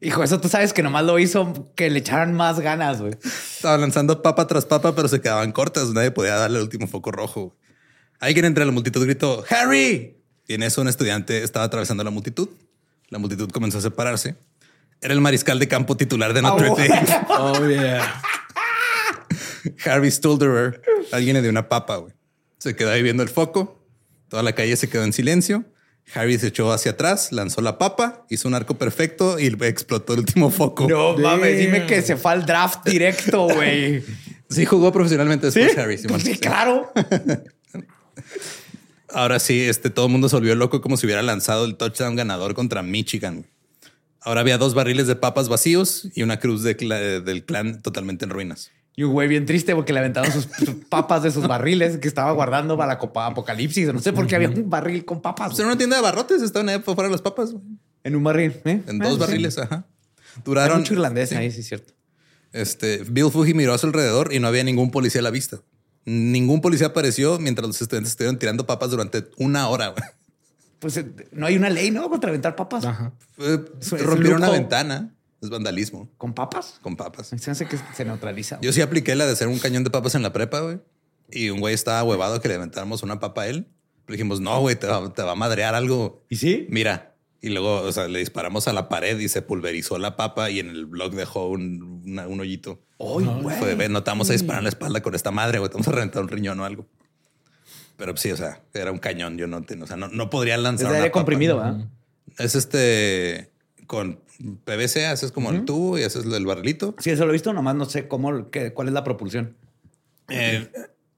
Hijo, 0.00 0.22
eso 0.22 0.40
tú 0.40 0.48
sabes 0.48 0.72
que 0.72 0.82
nomás 0.82 1.04
lo 1.04 1.18
hizo 1.18 1.72
que 1.74 1.90
le 1.90 1.98
echaran 1.98 2.32
más 2.32 2.60
ganas, 2.60 3.00
güey. 3.00 3.14
Estaba 3.24 3.76
lanzando 3.78 4.22
papa 4.22 4.46
tras 4.46 4.64
papa, 4.64 4.94
pero 4.94 5.08
se 5.08 5.20
quedaban 5.20 5.50
cortas. 5.50 5.88
Nadie 5.90 6.12
podía 6.12 6.36
darle 6.36 6.58
el 6.58 6.62
último 6.64 6.86
foco 6.86 7.10
rojo. 7.10 7.56
Alguien 8.20 8.44
entre 8.44 8.64
la 8.64 8.70
multitud 8.72 9.04
gritó 9.04 9.44
Harry. 9.50 10.16
Y 10.46 10.54
en 10.54 10.62
eso 10.62 10.80
un 10.80 10.88
estudiante 10.88 11.42
estaba 11.42 11.64
atravesando 11.64 12.04
la 12.04 12.10
multitud. 12.10 12.48
La 13.08 13.18
multitud 13.18 13.50
comenzó 13.50 13.78
a 13.78 13.80
separarse. 13.80 14.36
Era 15.00 15.14
el 15.14 15.20
mariscal 15.20 15.58
de 15.58 15.66
campo 15.68 15.96
titular 15.96 16.32
de 16.32 16.42
Notre 16.42 16.68
Oh. 16.70 16.76
Dame, 16.76 17.06
Oh, 17.30 17.68
yeah. 17.68 18.22
Harry 19.84 20.10
Stolderer. 20.10 20.80
Alguien 21.12 21.34
le 21.34 21.42
dio 21.42 21.50
una 21.50 21.68
papa. 21.68 21.96
güey. 21.96 22.14
Se 22.58 22.74
quedó 22.76 22.90
ahí 22.90 23.02
viendo 23.02 23.22
el 23.22 23.28
foco. 23.28 23.84
Toda 24.28 24.42
la 24.42 24.52
calle 24.52 24.76
se 24.76 24.88
quedó 24.88 25.04
en 25.04 25.12
silencio. 25.12 25.64
Harry 26.14 26.38
se 26.38 26.48
echó 26.48 26.72
hacia 26.72 26.92
atrás, 26.92 27.32
lanzó 27.32 27.60
la 27.60 27.78
papa, 27.78 28.24
hizo 28.30 28.48
un 28.48 28.54
arco 28.54 28.78
perfecto 28.78 29.38
y 29.38 29.46
explotó 29.46 30.14
el 30.14 30.20
último 30.20 30.50
foco. 30.50 30.88
No 30.88 31.16
mames, 31.16 31.58
dime 31.58 31.86
que 31.86 32.02
se 32.02 32.16
fue 32.16 32.32
al 32.32 32.46
draft 32.46 32.86
directo, 32.86 33.48
güey. 33.48 34.02
Sí, 34.50 34.64
jugó 34.64 34.90
profesionalmente 34.94 35.50
después 35.50 35.76
Harry. 35.76 35.98
Simón. 35.98 36.22
Sí, 36.22 36.38
claro. 36.38 36.90
Ahora 39.10 39.40
sí, 39.40 39.60
este, 39.60 39.90
todo 39.90 40.06
el 40.06 40.12
mundo 40.12 40.30
se 40.30 40.36
volvió 40.36 40.54
loco 40.54 40.80
como 40.80 40.96
si 40.96 41.04
hubiera 41.04 41.22
lanzado 41.22 41.66
el 41.66 41.76
touchdown 41.76 42.16
ganador 42.16 42.54
contra 42.54 42.82
Michigan. 42.82 43.44
Ahora 44.20 44.40
había 44.40 44.56
dos 44.56 44.72
barriles 44.72 45.06
de 45.06 45.16
papas 45.16 45.50
vacíos 45.50 46.08
y 46.14 46.22
una 46.22 46.40
cruz 46.40 46.62
de 46.62 46.72
del 47.20 47.44
clan 47.44 47.82
totalmente 47.82 48.24
en 48.24 48.30
ruinas. 48.30 48.70
Y 48.98 49.04
un 49.04 49.12
güey 49.12 49.28
bien 49.28 49.46
triste 49.46 49.76
porque 49.76 49.92
le 49.92 50.00
aventaron 50.00 50.32
sus 50.32 50.46
papas 50.88 51.22
de 51.22 51.30
sus 51.30 51.46
barriles 51.46 51.98
que 51.98 52.08
estaba 52.08 52.32
guardando 52.32 52.76
para 52.76 52.88
la 52.94 52.98
copa 52.98 53.26
apocalipsis. 53.26 53.92
No 53.94 54.00
sé 54.00 54.12
por 54.12 54.26
qué 54.26 54.34
había 54.34 54.48
un 54.48 54.68
barril 54.68 55.04
con 55.04 55.22
papas. 55.22 55.50
Pues 55.50 55.60
en 55.60 55.66
una 55.66 55.78
tienda 55.78 55.94
de 55.94 56.02
barrotes 56.02 56.42
estaban 56.42 56.68
ahí 56.68 56.80
fuera 56.80 57.04
de 57.04 57.10
las 57.10 57.22
papas. 57.22 57.52
güey. 57.52 57.62
En 58.02 58.16
un 58.16 58.24
barril. 58.24 58.60
¿eh? 58.64 58.82
En 58.88 59.00
Ah, 59.00 59.04
dos 59.04 59.14
sí. 59.14 59.20
barriles, 59.20 59.56
ajá. 59.58 59.86
Hay 60.34 60.42
Duraron. 60.44 60.78
mucho 60.78 60.94
irlandés 60.94 61.30
ahí, 61.30 61.48
sí, 61.52 61.60
es 61.60 61.68
cierto. 61.68 61.92
Este, 62.52 63.04
Bill 63.08 63.30
Fuji 63.30 63.54
miró 63.54 63.72
a 63.72 63.78
su 63.78 63.86
alrededor 63.86 64.32
y 64.34 64.40
no 64.40 64.48
había 64.48 64.64
ningún 64.64 64.90
policía 64.90 65.20
a 65.20 65.22
la 65.24 65.30
vista. 65.30 65.60
Ningún 66.04 66.60
policía 66.60 66.88
apareció 66.88 67.38
mientras 67.38 67.68
los 67.68 67.80
estudiantes 67.80 68.10
estuvieron 68.10 68.36
tirando 68.40 68.66
papas 68.66 68.90
durante 68.90 69.26
una 69.36 69.68
hora. 69.68 69.90
güey. 69.90 70.02
Pues 70.80 70.96
eh, 70.96 71.06
no 71.30 71.46
hay 71.46 71.56
una 71.56 71.70
ley, 71.70 71.92
¿no? 71.92 72.10
Contra 72.10 72.30
aventar 72.30 72.56
papas. 72.56 72.84
Ajá. 72.84 73.12
Eh, 73.38 73.58
Rompieron 74.00 74.38
una 74.42 74.50
ventana. 74.50 75.14
Es 75.40 75.50
vandalismo 75.50 76.10
¿Con 76.18 76.34
papas? 76.34 76.78
con 76.82 76.96
papas. 76.96 77.28
Se 77.36 77.50
hace 77.50 77.66
que 77.66 77.76
se 77.94 78.04
neutraliza. 78.04 78.58
Yo 78.60 78.72
sí 78.72 78.80
apliqué 78.80 79.14
la 79.14 79.24
de 79.26 79.32
hacer 79.32 79.46
un 79.48 79.58
cañón 79.58 79.84
de 79.84 79.90
papas 79.90 80.14
en 80.16 80.22
la 80.22 80.32
prepa, 80.32 80.60
güey. 80.60 80.80
Y 81.30 81.50
un 81.50 81.60
güey 81.60 81.74
estaba 81.74 82.02
huevado 82.02 82.40
que 82.40 82.48
le 82.48 82.54
aventáramos 82.54 83.02
una 83.02 83.20
papa 83.20 83.42
a 83.42 83.46
él. 83.48 83.66
Le 84.08 84.12
dijimos, 84.14 84.40
no, 84.40 84.58
güey, 84.60 84.74
te 84.76 84.86
va, 84.86 85.12
te 85.12 85.22
va 85.22 85.32
a 85.32 85.34
madrear 85.36 85.74
algo. 85.74 86.24
¿Y 86.28 86.36
sí? 86.36 86.66
Mira. 86.70 87.14
Y 87.40 87.50
luego, 87.50 87.82
o 87.82 87.92
sea, 87.92 88.08
le 88.08 88.18
disparamos 88.18 88.66
a 88.66 88.72
la 88.72 88.88
pared 88.88 89.16
y 89.20 89.28
se 89.28 89.42
pulverizó 89.42 89.96
la 89.98 90.16
papa 90.16 90.50
y 90.50 90.58
en 90.58 90.70
el 90.70 90.86
blog 90.86 91.14
dejó 91.14 91.48
un, 91.48 92.02
una- 92.04 92.26
un 92.26 92.40
hoyito. 92.40 92.82
¡Ay, 92.98 93.26
güey! 93.26 93.56
Fue 93.58 93.68
de, 93.68 93.74
"Ve, 93.76 93.88
no 93.88 94.02
te 94.02 94.10
vamos 94.10 94.28
a 94.30 94.32
disparar 94.32 94.58
en 94.58 94.64
la 94.64 94.70
espalda 94.70 95.02
con 95.02 95.14
esta 95.14 95.30
madre, 95.30 95.60
güey. 95.60 95.68
Te 95.70 95.74
vamos 95.74 95.86
a 95.86 95.92
reventar 95.92 96.20
un 96.22 96.28
riñón 96.28 96.58
o 96.58 96.64
algo. 96.64 96.88
Pero 97.96 98.12
pues, 98.12 98.22
sí, 98.22 98.32
o 98.32 98.36
sea, 98.36 98.60
era 98.74 98.90
un 98.90 98.98
cañón. 98.98 99.38
Yo 99.38 99.46
no, 99.46 99.62
te- 99.62 99.80
o 99.80 99.86
sea, 99.86 99.96
no, 99.96 100.08
no 100.08 100.30
podría 100.30 100.56
Es 100.56 100.62
lanzar 100.62 100.86
de 100.86 100.90
una 100.94 100.98
aire 100.98 101.10
papa. 101.10 101.20
comprimido, 101.20 101.58
¿verdad? 101.58 101.86
Es 102.38 102.56
este 102.56 103.52
con 103.88 104.20
PVC, 104.64 105.06
haces 105.06 105.32
como 105.32 105.50
el 105.50 105.64
tubo 105.64 105.98
y 105.98 106.04
haces 106.04 106.24
el 106.26 106.46
barrilito. 106.46 106.94
Sí, 107.00 107.10
eso 107.10 107.24
lo 107.24 107.30
he 107.30 107.32
visto, 107.32 107.52
nomás 107.52 107.74
no 107.74 107.86
sé 107.86 108.06
cómo, 108.06 108.50
qué- 108.50 108.72
cuál 108.72 108.86
es 108.86 108.94
la 108.94 109.02
propulsión. 109.02 109.56
Eh, 110.28 110.70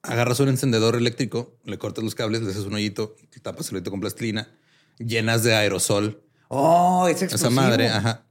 agarras 0.03 0.39
un 0.41 0.49
encendedor 0.49 0.95
eléctrico, 0.97 1.53
le 1.65 1.77
cortas 1.79 2.03
los 2.05 2.15
cables, 2.15 2.41
le 2.43 2.51
haces 2.53 2.65
un 2.65 2.73
hoyito, 2.75 3.17
tapas 3.43 3.69
el 3.71 3.75
hoyito 3.77 3.91
con 3.91 4.01
plastilina, 4.01 4.49
llenas 4.99 5.43
de 5.43 5.55
aerosol 5.55 6.23
Oh, 6.49 7.07
es 7.09 7.17
esa 7.17 7.27
explosivo. 7.27 7.61
madre, 7.61 7.89
ajá. 7.89 8.25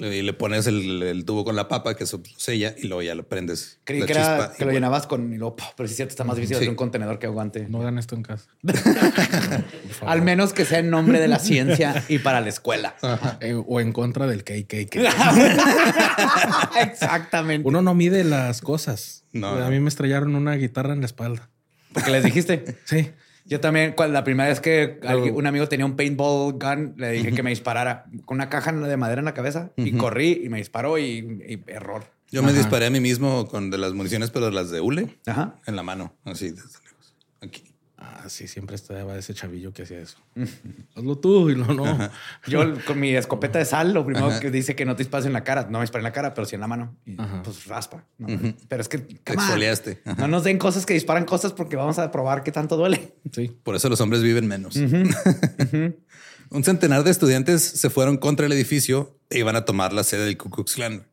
Y 0.00 0.22
le 0.22 0.32
pones 0.32 0.66
el, 0.68 1.02
el 1.02 1.24
tubo 1.24 1.44
con 1.44 1.56
la 1.56 1.66
papa 1.66 1.96
que 1.96 2.04
eso 2.04 2.22
sella 2.36 2.72
y 2.78 2.86
luego 2.86 3.02
ya 3.02 3.16
lo 3.16 3.26
prendes. 3.26 3.80
Creí 3.82 4.04
que, 4.06 4.12
era, 4.12 4.20
chispa 4.22 4.48
que 4.50 4.54
y 4.54 4.60
lo 4.60 4.66
bueno. 4.66 4.72
llenabas 4.76 5.06
con... 5.08 5.32
y 5.32 5.38
luego, 5.38 5.56
¡pah! 5.56 5.72
pero 5.76 5.88
sí 5.88 5.92
es 5.92 5.96
cierto, 5.96 6.10
está 6.12 6.22
más 6.24 6.36
difícil 6.36 6.54
Sí. 6.56 6.58
hacer 6.62 6.70
un 6.70 6.76
contenedor 6.76 7.18
que 7.18 7.26
aguante. 7.26 7.66
No 7.68 7.80
hagan 7.80 7.98
esto 7.98 8.14
en 8.14 8.22
casa. 8.22 8.48
Al 10.06 10.22
menos 10.22 10.52
que 10.52 10.64
sea 10.64 10.78
en 10.78 10.90
nombre 10.90 11.18
de 11.20 11.26
la 11.26 11.40
ciencia 11.40 12.04
y 12.08 12.18
para 12.20 12.40
la 12.40 12.48
escuela. 12.48 12.94
Eh, 13.40 13.60
o 13.66 13.80
en 13.80 13.92
contra 13.92 14.26
del 14.28 14.44
KKK. 14.44 14.96
Exactamente. 16.80 17.66
Uno 17.68 17.82
no 17.82 17.94
mide 17.94 18.24
las 18.24 18.60
cosas. 18.60 19.24
No, 19.32 19.48
a 19.48 19.68
mí 19.70 19.80
me 19.80 19.88
estrellaron 19.88 20.34
una 20.36 20.54
guitarra 20.54 20.92
en 20.92 21.00
la 21.00 21.06
espalda. 21.06 21.48
Porque 21.92 22.10
les 22.10 22.22
dijiste. 22.24 22.76
Sí. 22.84 23.10
Yo 23.48 23.60
también, 23.60 23.92
cuando 23.96 24.12
la 24.12 24.24
primera 24.24 24.48
vez 24.50 24.60
que 24.60 25.00
alguien- 25.06 25.34
un 25.34 25.46
amigo 25.46 25.66
tenía 25.68 25.86
un 25.86 25.96
paintball 25.96 26.52
gun, 26.52 26.94
le 26.98 27.10
dije 27.12 27.32
que 27.32 27.42
me 27.42 27.50
disparara 27.50 28.04
con 28.26 28.36
una 28.36 28.48
caja 28.50 28.72
de 28.72 28.96
madera 28.96 29.20
en 29.20 29.24
la 29.24 29.34
cabeza 29.34 29.70
y 29.76 29.92
corrí 29.92 30.42
y 30.44 30.48
me 30.50 30.58
disparó 30.58 30.98
y, 30.98 31.04
y 31.48 31.62
error. 31.66 32.04
Yo 32.30 32.42
me 32.42 32.52
disparé 32.52 32.86
a 32.86 32.90
mí 32.90 33.00
mismo 33.00 33.46
con 33.48 33.70
de 33.70 33.78
las 33.78 33.94
municiones, 33.94 34.30
pero 34.30 34.50
las 34.50 34.70
de 34.70 34.80
hule 34.82 35.16
Ajá. 35.26 35.54
en 35.66 35.76
la 35.76 35.82
mano, 35.82 36.12
así 36.24 36.50
desde 36.50 36.62
lejos. 36.84 37.14
Aquí. 37.40 37.67
Ah, 38.00 38.28
sí, 38.28 38.46
siempre 38.46 38.76
estaba 38.76 39.18
ese 39.18 39.34
chavillo 39.34 39.72
que 39.72 39.82
hacía 39.82 39.98
eso. 39.98 40.18
Hazlo 40.94 41.18
tú 41.18 41.50
y 41.50 41.56
no, 41.56 41.74
no. 41.74 42.10
Yo 42.46 42.74
con 42.84 43.00
mi 43.00 43.16
escopeta 43.16 43.58
de 43.58 43.64
sal, 43.64 43.92
lo 43.92 44.04
primero 44.04 44.30
que 44.40 44.52
dice 44.52 44.76
que 44.76 44.84
no 44.84 44.94
te 44.94 45.02
dispares 45.02 45.26
en 45.26 45.32
la 45.32 45.42
cara. 45.42 45.64
No 45.64 45.78
me 45.78 45.80
dispares 45.80 46.02
en 46.02 46.04
la 46.04 46.12
cara, 46.12 46.32
pero 46.32 46.46
sí 46.46 46.54
en 46.54 46.60
la 46.60 46.68
mano. 46.68 46.96
Y 47.04 47.16
pues 47.16 47.66
raspa. 47.66 48.04
¿no? 48.18 48.54
Pero 48.68 48.82
es 48.82 48.88
que... 48.88 48.98
Te 48.98 49.32
exfoliaste. 49.32 50.00
No 50.16 50.28
nos 50.28 50.44
den 50.44 50.58
cosas 50.58 50.86
que 50.86 50.94
disparan 50.94 51.24
cosas 51.24 51.52
porque 51.52 51.74
vamos 51.74 51.98
a 51.98 52.12
probar 52.12 52.44
qué 52.44 52.52
tanto 52.52 52.76
duele. 52.76 53.14
Sí. 53.32 53.56
Por 53.64 53.74
eso 53.74 53.88
los 53.88 54.00
hombres 54.00 54.22
viven 54.22 54.46
menos. 54.46 54.76
Un 56.50 56.64
centenar 56.64 57.02
de 57.02 57.10
estudiantes 57.10 57.62
se 57.62 57.90
fueron 57.90 58.16
contra 58.16 58.46
el 58.46 58.52
edificio 58.52 59.18
e 59.28 59.40
iban 59.40 59.56
a 59.56 59.64
tomar 59.64 59.92
la 59.92 60.04
sede 60.04 60.24
del 60.24 60.38
Ku 60.38 60.50
Klux 60.50 60.76
Klan. 60.76 61.06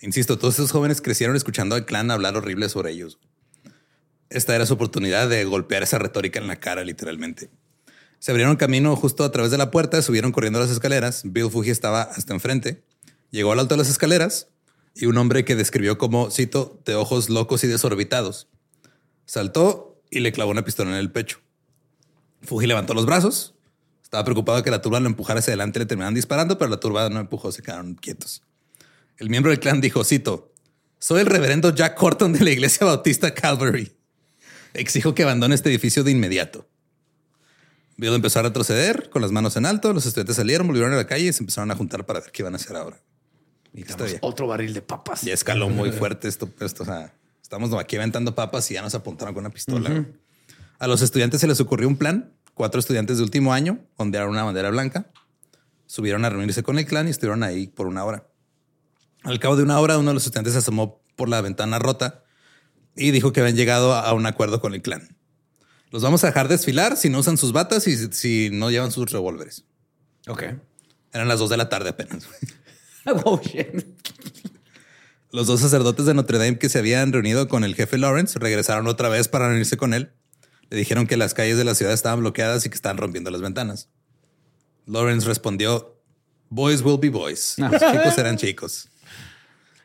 Insisto, 0.00 0.38
todos 0.38 0.54
esos 0.54 0.70
jóvenes 0.70 1.00
crecieron 1.00 1.34
escuchando 1.34 1.74
al 1.74 1.86
clan 1.86 2.10
hablar 2.10 2.36
horrible 2.36 2.68
sobre 2.68 2.92
ellos. 2.92 3.18
Esta 4.34 4.56
era 4.56 4.66
su 4.66 4.74
oportunidad 4.74 5.28
de 5.28 5.44
golpear 5.44 5.84
esa 5.84 5.96
retórica 6.00 6.40
en 6.40 6.48
la 6.48 6.56
cara, 6.56 6.82
literalmente. 6.82 7.50
Se 8.18 8.32
abrieron 8.32 8.56
camino 8.56 8.96
justo 8.96 9.22
a 9.22 9.30
través 9.30 9.52
de 9.52 9.58
la 9.58 9.70
puerta, 9.70 10.02
subieron 10.02 10.32
corriendo 10.32 10.58
las 10.58 10.70
escaleras. 10.70 11.22
Bill 11.24 11.52
Fuji 11.52 11.70
estaba 11.70 12.02
hasta 12.02 12.34
enfrente. 12.34 12.82
Llegó 13.30 13.52
al 13.52 13.60
alto 13.60 13.74
de 13.74 13.78
las 13.78 13.88
escaleras 13.88 14.48
y 14.92 15.06
un 15.06 15.18
hombre 15.18 15.44
que 15.44 15.54
describió 15.54 15.98
como, 15.98 16.32
cito, 16.32 16.82
de 16.84 16.96
ojos 16.96 17.30
locos 17.30 17.62
y 17.62 17.68
desorbitados. 17.68 18.48
Saltó 19.24 20.02
y 20.10 20.18
le 20.18 20.32
clavó 20.32 20.50
una 20.50 20.64
pistola 20.64 20.90
en 20.90 20.96
el 20.96 21.12
pecho. 21.12 21.38
Fuji 22.42 22.66
levantó 22.66 22.92
los 22.92 23.06
brazos. 23.06 23.54
Estaba 24.02 24.24
preocupado 24.24 24.58
de 24.58 24.64
que 24.64 24.70
la 24.72 24.82
turba 24.82 24.98
lo 24.98 25.06
empujara 25.06 25.38
hacia 25.38 25.52
adelante 25.52 25.78
y 25.78 25.82
le 25.82 25.86
terminaran 25.86 26.14
disparando, 26.14 26.58
pero 26.58 26.72
la 26.72 26.80
turba 26.80 27.08
no 27.08 27.20
empujó, 27.20 27.52
se 27.52 27.62
quedaron 27.62 27.94
quietos. 27.94 28.42
El 29.16 29.30
miembro 29.30 29.52
del 29.52 29.60
clan 29.60 29.80
dijo, 29.80 30.02
cito, 30.02 30.52
soy 30.98 31.20
el 31.20 31.26
reverendo 31.26 31.72
Jack 31.72 32.02
Horton 32.02 32.32
de 32.32 32.40
la 32.40 32.50
iglesia 32.50 32.84
bautista 32.84 33.32
Calvary. 33.32 33.94
Exijo 34.74 35.14
que 35.14 35.22
abandone 35.22 35.54
este 35.54 35.70
edificio 35.70 36.02
de 36.02 36.10
inmediato. 36.10 36.68
Bill 37.96 38.12
empezó 38.12 38.40
a 38.40 38.42
retroceder 38.42 39.08
con 39.08 39.22
las 39.22 39.30
manos 39.30 39.56
en 39.56 39.66
alto. 39.66 39.92
Los 39.92 40.04
estudiantes 40.04 40.34
salieron, 40.36 40.66
volvieron 40.66 40.92
a 40.92 40.96
la 40.96 41.06
calle 41.06 41.26
y 41.26 41.32
se 41.32 41.42
empezaron 41.42 41.70
a 41.70 41.76
juntar 41.76 42.04
para 42.04 42.20
ver 42.20 42.32
qué 42.32 42.42
iban 42.42 42.54
a 42.54 42.56
hacer 42.56 42.76
ahora. 42.76 43.00
Bien. 43.72 43.86
Otro 44.20 44.48
barril 44.48 44.74
de 44.74 44.82
papas. 44.82 45.22
Ya 45.22 45.32
escaló 45.32 45.68
muy 45.68 45.92
fuerte 45.92 46.28
esto. 46.28 46.48
esto 46.60 46.82
o 46.82 46.86
sea, 46.86 47.14
estamos 47.40 47.72
aquí 47.74 47.96
aventando 47.96 48.34
papas 48.34 48.68
y 48.70 48.74
ya 48.74 48.82
nos 48.82 48.94
apuntaron 48.94 49.32
con 49.32 49.44
una 49.44 49.50
pistola. 49.50 50.06
A 50.78 50.86
los 50.88 51.02
estudiantes 51.02 51.40
se 51.40 51.46
les 51.46 51.60
ocurrió 51.60 51.88
un 51.88 51.96
plan. 51.96 52.32
Cuatro 52.54 52.78
estudiantes 52.78 53.18
de 53.18 53.24
último 53.24 53.52
año 53.52 53.80
ondearon 53.96 54.30
una 54.30 54.44
bandera 54.44 54.70
blanca, 54.70 55.10
subieron 55.86 56.24
a 56.24 56.30
reunirse 56.30 56.62
con 56.62 56.78
el 56.78 56.86
clan 56.86 57.08
y 57.08 57.10
estuvieron 57.10 57.42
ahí 57.42 57.66
por 57.66 57.88
una 57.88 58.04
hora. 58.04 58.28
Al 59.24 59.40
cabo 59.40 59.56
de 59.56 59.64
una 59.64 59.80
hora, 59.80 59.98
uno 59.98 60.10
de 60.10 60.14
los 60.14 60.24
estudiantes 60.24 60.52
se 60.52 60.60
asomó 60.60 61.00
por 61.16 61.28
la 61.28 61.40
ventana 61.40 61.80
rota 61.80 62.23
y 62.96 63.10
dijo 63.10 63.32
que 63.32 63.40
habían 63.40 63.56
llegado 63.56 63.94
a 63.94 64.12
un 64.12 64.26
acuerdo 64.26 64.60
con 64.60 64.74
el 64.74 64.82
clan. 64.82 65.16
Los 65.90 66.02
vamos 66.02 66.24
a 66.24 66.28
dejar 66.28 66.48
desfilar 66.48 66.96
si 66.96 67.08
no 67.08 67.20
usan 67.20 67.36
sus 67.38 67.52
batas 67.52 67.86
y 67.86 67.96
si- 68.12 68.50
no 68.52 68.70
llevan 68.70 68.90
sus 68.92 69.10
revólveres. 69.10 69.64
Ok. 70.26 70.42
Eran 71.12 71.28
las 71.28 71.38
dos 71.38 71.50
de 71.50 71.56
la 71.56 71.68
tarde 71.68 71.90
apenas. 71.90 72.28
Oh, 73.26 73.38
shit. 73.38 73.84
Los 75.30 75.46
dos 75.46 75.60
sacerdotes 75.60 76.06
de 76.06 76.14
Notre 76.14 76.38
Dame 76.38 76.58
que 76.58 76.70
se 76.70 76.78
habían 76.78 77.12
reunido 77.12 77.48
con 77.48 77.62
el 77.64 77.74
jefe 77.74 77.98
Lawrence 77.98 78.38
regresaron 78.38 78.86
otra 78.86 79.10
vez 79.10 79.28
para 79.28 79.48
reunirse 79.48 79.76
con 79.76 79.92
él. 79.92 80.12
Le 80.70 80.78
dijeron 80.78 81.06
que 81.06 81.18
las 81.18 81.34
calles 81.34 81.58
de 81.58 81.64
la 81.64 81.74
ciudad 81.74 81.92
estaban 81.92 82.20
bloqueadas 82.20 82.64
y 82.64 82.70
que 82.70 82.74
estaban 82.76 82.96
rompiendo 82.96 83.30
las 83.30 83.42
ventanas. 83.42 83.90
Lawrence 84.86 85.26
respondió, 85.26 86.00
Boys 86.48 86.80
will 86.80 86.98
be 86.98 87.10
boys. 87.10 87.56
Los 87.58 87.72
chicos 87.72 88.14
serán 88.14 88.38
chicos. 88.38 88.88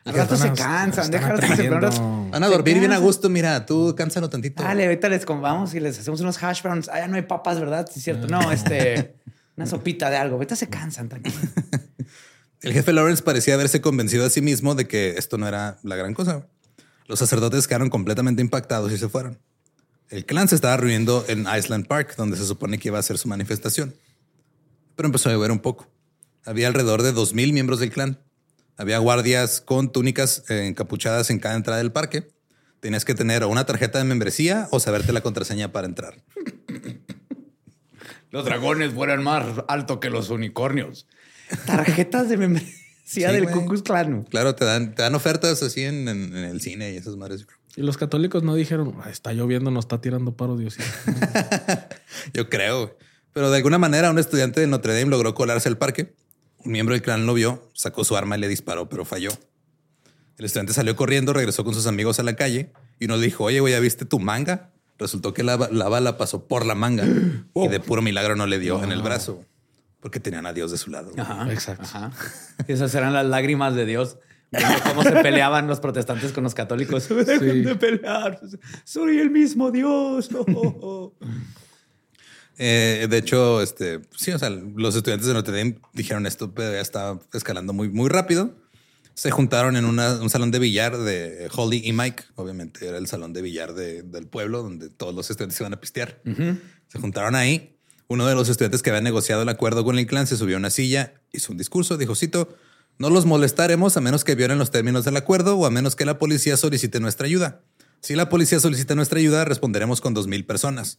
Al 0.04 0.14
rato 0.14 0.36
se 0.36 0.52
cansan. 0.52 1.10
Déjalos 1.10 2.00
Van 2.30 2.42
a 2.42 2.48
dormir 2.48 2.78
bien 2.78 2.86
a 2.86 2.94
cansan. 2.94 3.02
gusto. 3.02 3.28
Mira, 3.28 3.66
tú 3.66 3.94
cánsalo 3.96 4.30
tantito. 4.30 4.62
Dale, 4.62 4.84
ahorita 4.84 5.08
les 5.08 5.26
vamos 5.26 5.74
y 5.74 5.80
les 5.80 5.98
hacemos 5.98 6.20
unos 6.20 6.42
hash 6.42 6.62
browns. 6.62 6.88
Ah, 6.88 7.00
ya 7.00 7.08
no 7.08 7.16
hay 7.16 7.22
papas, 7.22 7.60
¿verdad? 7.60 7.86
Sí, 7.90 7.98
es 7.98 8.04
cierto. 8.04 8.26
No, 8.26 8.50
este, 8.50 9.14
una 9.56 9.66
sopita 9.66 10.08
de 10.10 10.16
algo. 10.16 10.36
Ahorita 10.36 10.56
se 10.56 10.68
cansan, 10.68 11.08
tranquilo. 11.08 11.36
El 12.62 12.72
jefe 12.74 12.92
Lawrence 12.92 13.22
parecía 13.22 13.54
haberse 13.54 13.80
convencido 13.80 14.26
a 14.26 14.30
sí 14.30 14.42
mismo 14.42 14.74
de 14.74 14.86
que 14.86 15.14
esto 15.16 15.38
no 15.38 15.48
era 15.48 15.78
la 15.82 15.96
gran 15.96 16.12
cosa. 16.12 16.46
Los 17.06 17.18
sacerdotes 17.18 17.66
quedaron 17.66 17.88
completamente 17.88 18.42
impactados 18.42 18.92
y 18.92 18.98
se 18.98 19.08
fueron. 19.08 19.38
El 20.10 20.26
clan 20.26 20.48
se 20.48 20.56
estaba 20.56 20.76
reuniendo 20.76 21.24
en 21.28 21.46
Island 21.56 21.86
Park, 21.86 22.16
donde 22.16 22.36
se 22.36 22.44
supone 22.44 22.78
que 22.78 22.88
iba 22.88 22.98
a 22.98 23.02
ser 23.02 23.16
su 23.16 23.28
manifestación. 23.28 23.94
Pero 24.94 25.06
empezó 25.06 25.30
a 25.30 25.32
llover 25.32 25.52
un 25.52 25.60
poco. 25.60 25.86
Había 26.44 26.66
alrededor 26.68 27.02
de 27.02 27.14
2.000 27.14 27.52
miembros 27.52 27.80
del 27.80 27.90
clan. 27.90 28.18
Había 28.80 28.98
guardias 28.98 29.60
con 29.60 29.92
túnicas 29.92 30.42
eh, 30.48 30.66
encapuchadas 30.66 31.28
en 31.28 31.38
cada 31.38 31.54
entrada 31.54 31.78
del 31.78 31.92
parque. 31.92 32.30
Tenías 32.80 33.04
que 33.04 33.14
tener 33.14 33.44
una 33.44 33.66
tarjeta 33.66 33.98
de 33.98 34.04
membresía 34.04 34.68
o 34.70 34.80
saberte 34.80 35.12
la 35.12 35.20
contraseña 35.20 35.70
para 35.70 35.86
entrar. 35.86 36.22
Los 38.30 38.44
dragones 38.46 38.94
vuelan 38.94 39.22
más 39.22 39.44
alto 39.68 40.00
que 40.00 40.08
los 40.08 40.30
unicornios. 40.30 41.06
Tarjetas 41.66 42.28
de 42.30 42.36
membresía 42.38 42.74
Sí, 43.04 43.20
del. 43.22 43.50
Ku 43.50 43.66
Klux 43.66 43.82
Klan. 43.82 44.22
Claro, 44.22 44.54
te 44.54 44.64
dan, 44.64 44.94
te 44.94 45.02
dan 45.02 45.14
ofertas 45.16 45.62
así 45.64 45.82
en, 45.82 46.06
en- 46.08 46.34
en 46.36 46.44
el 46.44 46.60
cine 46.60 46.92
y 46.92 46.96
esas 46.96 47.16
madres. 47.16 47.44
Y 47.76 47.82
los 47.82 47.98
católicos 47.98 48.44
no 48.44 48.54
dijeron, 48.54 48.94
"Ah, 49.04 49.10
está 49.10 49.32
lloviendo, 49.32 49.70
nos 49.72 49.84
está 49.84 50.00
tirando 50.00 50.36
paro 50.36 50.56
Dios. 50.56 50.76
Yo 52.34 52.48
creo. 52.48 52.96
Pero 53.32 53.50
de 53.50 53.56
alguna 53.58 53.78
manera 53.78 54.10
un 54.10 54.18
estudiante 54.20 54.60
de 54.60 54.68
Notre 54.68 54.94
Dame 54.98 55.10
logró 55.10 55.34
colarse 55.34 55.68
al 55.68 55.76
parque. 55.76 56.14
Un 56.64 56.72
miembro 56.72 56.94
del 56.94 57.02
clan 57.02 57.26
lo 57.26 57.34
vio, 57.34 57.68
sacó 57.72 58.04
su 58.04 58.16
arma 58.16 58.36
y 58.36 58.40
le 58.40 58.48
disparó, 58.48 58.88
pero 58.88 59.04
falló. 59.04 59.30
El 60.38 60.44
estudiante 60.44 60.72
salió 60.72 60.96
corriendo, 60.96 61.32
regresó 61.32 61.64
con 61.64 61.74
sus 61.74 61.86
amigos 61.86 62.18
a 62.18 62.22
la 62.22 62.34
calle 62.34 62.72
y 62.98 63.06
uno 63.06 63.16
le 63.16 63.24
dijo, 63.24 63.44
oye, 63.44 63.60
güey, 63.60 63.74
¿ya 63.74 63.80
viste 63.80 64.04
tu 64.04 64.18
manga? 64.18 64.70
Resultó 64.98 65.32
que 65.34 65.42
la, 65.42 65.56
la 65.70 65.88
bala 65.88 66.16
pasó 66.18 66.46
por 66.46 66.66
la 66.66 66.74
manga 66.74 67.04
y 67.54 67.68
de 67.68 67.80
puro 67.80 68.02
milagro 68.02 68.36
no 68.36 68.46
le 68.46 68.58
dio 68.58 68.82
en 68.82 68.92
el 68.92 69.02
brazo 69.02 69.44
porque 70.00 70.18
tenían 70.18 70.46
a 70.46 70.52
Dios 70.52 70.70
de 70.70 70.78
su 70.78 70.90
lado. 70.90 71.12
Ajá. 71.16 71.50
Exacto. 71.52 71.84
Ajá. 71.84 72.10
Esas 72.66 72.94
eran 72.94 73.12
las 73.12 73.26
lágrimas 73.26 73.74
de 73.74 73.86
Dios. 73.86 74.18
Cómo 74.88 75.02
se 75.02 75.12
peleaban 75.12 75.68
los 75.68 75.78
protestantes 75.78 76.32
con 76.32 76.42
los 76.42 76.54
católicos. 76.54 77.08
Dejen 77.26 77.64
de 77.64 77.74
pelear. 77.76 78.40
Soy 78.84 79.18
el 79.18 79.30
mismo 79.30 79.70
Dios. 79.70 80.30
Eh, 82.62 83.06
de 83.08 83.16
hecho, 83.16 83.62
este, 83.62 84.00
sí, 84.14 84.32
o 84.32 84.38
sea, 84.38 84.50
los 84.50 84.94
estudiantes 84.94 85.26
de 85.26 85.32
Notre 85.32 85.56
Dame 85.56 85.78
dijeron 85.94 86.26
esto, 86.26 86.52
pero 86.52 86.72
ya 86.74 86.80
está 86.80 87.18
escalando 87.32 87.72
muy, 87.72 87.88
muy 87.88 88.10
rápido. 88.10 88.54
Se 89.14 89.30
juntaron 89.30 89.76
en 89.76 89.86
una- 89.86 90.20
un 90.20 90.28
salón 90.28 90.50
de 90.50 90.58
billar 90.58 90.98
de 90.98 91.48
Holly 91.54 91.80
y 91.84 91.92
Mike. 91.94 92.24
Obviamente 92.36 92.86
era 92.86 92.98
el 92.98 93.06
salón 93.06 93.32
de 93.32 93.40
billar 93.40 93.72
de- 93.74 94.02
del 94.02 94.26
pueblo 94.26 94.62
donde 94.62 94.90
todos 94.90 95.14
los 95.14 95.30
estudiantes 95.30 95.58
iban 95.60 95.72
a 95.72 95.80
pistear. 95.80 96.20
Se 96.88 96.98
juntaron 96.98 97.34
ahí. 97.34 97.76
Uno 98.08 98.26
de 98.26 98.34
los 98.34 98.48
estudiantes 98.50 98.82
que 98.82 98.90
había 98.90 99.00
negociado 99.02 99.40
el 99.42 99.48
acuerdo 99.48 99.82
con 99.84 99.98
el 99.98 100.06
clan 100.06 100.26
se 100.26 100.36
subió 100.36 100.56
a 100.56 100.58
una 100.58 100.70
silla, 100.70 101.14
hizo 101.32 101.52
un 101.52 101.58
discurso, 101.58 101.96
dijo, 101.96 102.14
cito, 102.14 102.54
no 102.98 103.08
los 103.08 103.24
molestaremos 103.24 103.96
a 103.96 104.00
menos 104.02 104.22
que 104.24 104.34
violen 104.34 104.58
los 104.58 104.70
términos 104.70 105.04
del 105.06 105.16
acuerdo 105.16 105.56
o 105.56 105.64
a 105.64 105.70
menos 105.70 105.96
que 105.96 106.04
la 106.04 106.18
policía 106.18 106.56
solicite 106.58 107.00
nuestra 107.00 107.26
ayuda. 107.26 107.62
Si 108.00 108.14
la 108.16 108.28
policía 108.28 108.60
solicita 108.60 108.94
nuestra 108.94 109.18
ayuda, 109.18 109.44
responderemos 109.46 110.00
con 110.02 110.12
dos 110.12 110.26
mil 110.26 110.44
personas. 110.44 110.98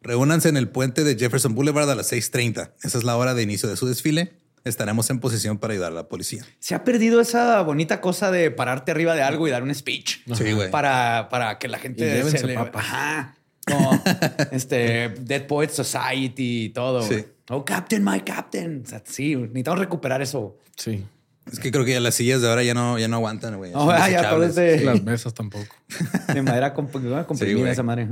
Reúnanse 0.00 0.48
en 0.48 0.56
el 0.56 0.68
puente 0.68 1.04
de 1.04 1.16
Jefferson 1.16 1.54
Boulevard 1.54 1.90
a 1.90 1.94
las 1.94 2.12
6:30. 2.12 2.72
Esa 2.82 2.98
es 2.98 3.04
la 3.04 3.16
hora 3.16 3.34
de 3.34 3.42
inicio 3.42 3.68
de 3.68 3.76
su 3.76 3.86
desfile. 3.86 4.32
Estaremos 4.64 5.08
en 5.10 5.20
posición 5.20 5.58
para 5.58 5.72
ayudar 5.72 5.92
a 5.92 5.94
la 5.94 6.08
policía. 6.08 6.44
Se 6.58 6.74
ha 6.74 6.84
perdido 6.84 7.20
esa 7.20 7.62
bonita 7.62 8.00
cosa 8.00 8.30
de 8.30 8.50
pararte 8.50 8.90
arriba 8.90 9.14
de 9.14 9.22
algo 9.22 9.48
y 9.48 9.50
dar 9.50 9.62
un 9.62 9.74
speech. 9.74 10.18
Sí, 10.34 10.52
güey. 10.52 10.70
Para, 10.70 11.28
para 11.30 11.58
que 11.58 11.68
la 11.68 11.78
gente 11.78 12.22
Y 12.26 12.30
se 12.30 12.46
le-. 12.46 12.56
Ajá. 12.56 13.34
Como 13.68 14.02
este 14.50 15.10
Dead 15.20 15.46
Poets 15.46 15.74
Society 15.74 16.64
y 16.64 16.68
todo. 16.70 17.02
Sí. 17.02 17.24
Oh, 17.50 17.64
Captain, 17.64 18.02
my 18.04 18.20
Captain. 18.20 18.82
O 18.84 18.88
sea, 18.88 19.02
sí, 19.04 19.36
necesitamos 19.36 19.78
recuperar 19.80 20.22
eso. 20.22 20.56
Sí. 20.76 21.04
Es 21.50 21.58
que 21.60 21.70
creo 21.70 21.84
que 21.84 21.92
ya 21.92 22.00
las 22.00 22.14
sillas 22.14 22.42
de 22.42 22.48
ahora 22.48 22.62
ya 22.62 22.74
no, 22.74 22.98
ya 22.98 23.08
no 23.08 23.16
aguantan, 23.16 23.56
güey. 23.56 23.72
Oh, 23.74 23.90
ya 23.90 24.36
Las 24.36 25.02
mesas 25.02 25.32
tampoco. 25.34 25.66
de 26.34 26.42
madera 26.42 26.74
comp- 26.74 27.26
comprimida 27.26 27.60
güey. 27.60 27.72
esa 27.72 27.82
madre. 27.82 28.08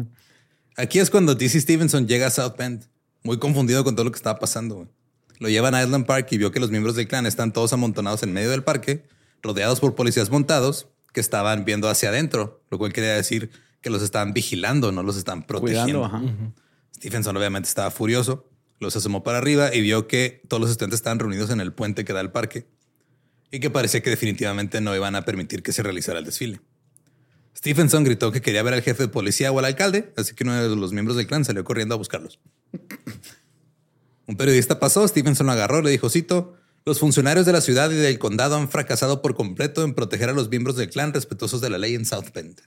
Aquí 0.79 0.99
es 0.99 1.11
cuando 1.11 1.35
DC 1.35 1.61
Stevenson 1.62 2.07
llega 2.07 2.27
a 2.27 2.31
South 2.31 2.55
Bend, 2.59 2.85
muy 3.23 3.39
confundido 3.39 3.83
con 3.83 3.95
todo 3.95 4.05
lo 4.05 4.11
que 4.11 4.19
estaba 4.19 4.39
pasando. 4.39 4.87
Lo 5.39 5.49
llevan 5.49 5.75
a 5.75 5.83
Island 5.83 6.05
Park 6.05 6.29
y 6.33 6.39
vio 6.39 6.51
que 6.53 6.61
los 6.61 6.71
miembros 6.71 6.97
del 6.97 7.09
clan 7.09 7.25
están 7.25 7.53
todos 7.53 7.73
amontonados 7.73 8.23
en 8.23 8.35
medio 8.35 8.51
del 8.51 8.62
parque, 8.62 9.05
rodeados 9.43 9.81
por 9.81 9.95
policías 9.95 10.29
montados 10.29 10.89
que 11.15 11.21
estaban 11.21 11.65
viendo 11.65 11.89
hacia 11.89 12.11
adentro, 12.11 12.62
lo 12.71 12.77
cual 12.77 12.93
quería 12.93 13.15
decir 13.15 13.51
que 13.81 13.89
los 13.89 14.03
estaban 14.03 14.35
vigilando, 14.35 14.93
no 14.93 15.03
los 15.03 15.17
están 15.17 15.47
protegiendo. 15.47 16.03
Cuidando, 16.03 16.05
ajá. 16.05 16.53
Stephenson 16.95 17.37
obviamente 17.37 17.69
estaba 17.69 17.91
furioso, 17.91 18.47
los 18.79 18.95
asomó 18.97 19.23
para 19.23 19.39
arriba 19.39 19.75
y 19.75 19.81
vio 19.81 20.07
que 20.07 20.43
todos 20.47 20.61
los 20.61 20.71
estudiantes 20.71 20.99
estaban 20.99 21.19
reunidos 21.19 21.49
en 21.49 21.61
el 21.61 21.73
puente 21.73 22.05
que 22.05 22.12
da 22.12 22.21
al 22.21 22.33
parque 22.33 22.67
y 23.51 23.61
que 23.61 23.71
parecía 23.71 24.03
que 24.03 24.11
definitivamente 24.11 24.83
no 24.83 24.95
iban 24.95 25.15
a 25.15 25.23
permitir 25.23 25.62
que 25.62 25.73
se 25.73 25.83
realizara 25.83 26.19
el 26.19 26.27
desfile. 26.27 26.61
Stephenson 27.57 28.05
gritó 28.05 28.33
que 28.33 28.42
quería 28.42 28.62
ver 28.62 28.75
al 28.75 28.83
jefe 28.83 29.05
de 29.05 29.09
policía 29.09 29.51
o 29.51 29.59
al 29.59 29.64
alcalde, 29.64 30.12
así 30.16 30.35
que 30.35 30.45
uno 30.45 30.55
de 30.55 30.77
los 30.77 30.92
miembros 30.92 31.16
del 31.16 31.27
clan 31.27 31.45
salió 31.45 31.64
corriendo 31.64 31.95
a 31.95 31.99
buscarlos. 31.99 32.38
Un 34.27 34.37
periodista 34.37 34.79
pasó, 34.79 35.07
Stephenson 35.09 35.47
lo 35.47 35.53
agarró, 35.53 35.81
le 35.81 35.90
dijo, 35.90 36.11
cito, 36.11 36.55
los 36.85 37.01
funcionarios 37.01 37.47
de 37.47 37.53
la 37.53 37.61
ciudad 37.61 37.90
y 37.90 37.95
del 37.95 38.19
condado 38.19 38.57
han 38.57 38.69
fracasado 38.69 39.23
por 39.23 39.35
completo 39.35 39.83
en 39.85 39.95
proteger 39.95 40.29
a 40.29 40.33
los 40.33 40.51
miembros 40.51 40.77
del 40.77 40.90
clan 40.90 41.14
respetuosos 41.14 41.61
de 41.61 41.71
la 41.71 41.79
ley 41.79 41.95
en 41.95 42.05
South 42.05 42.27
Bend. 42.35 42.61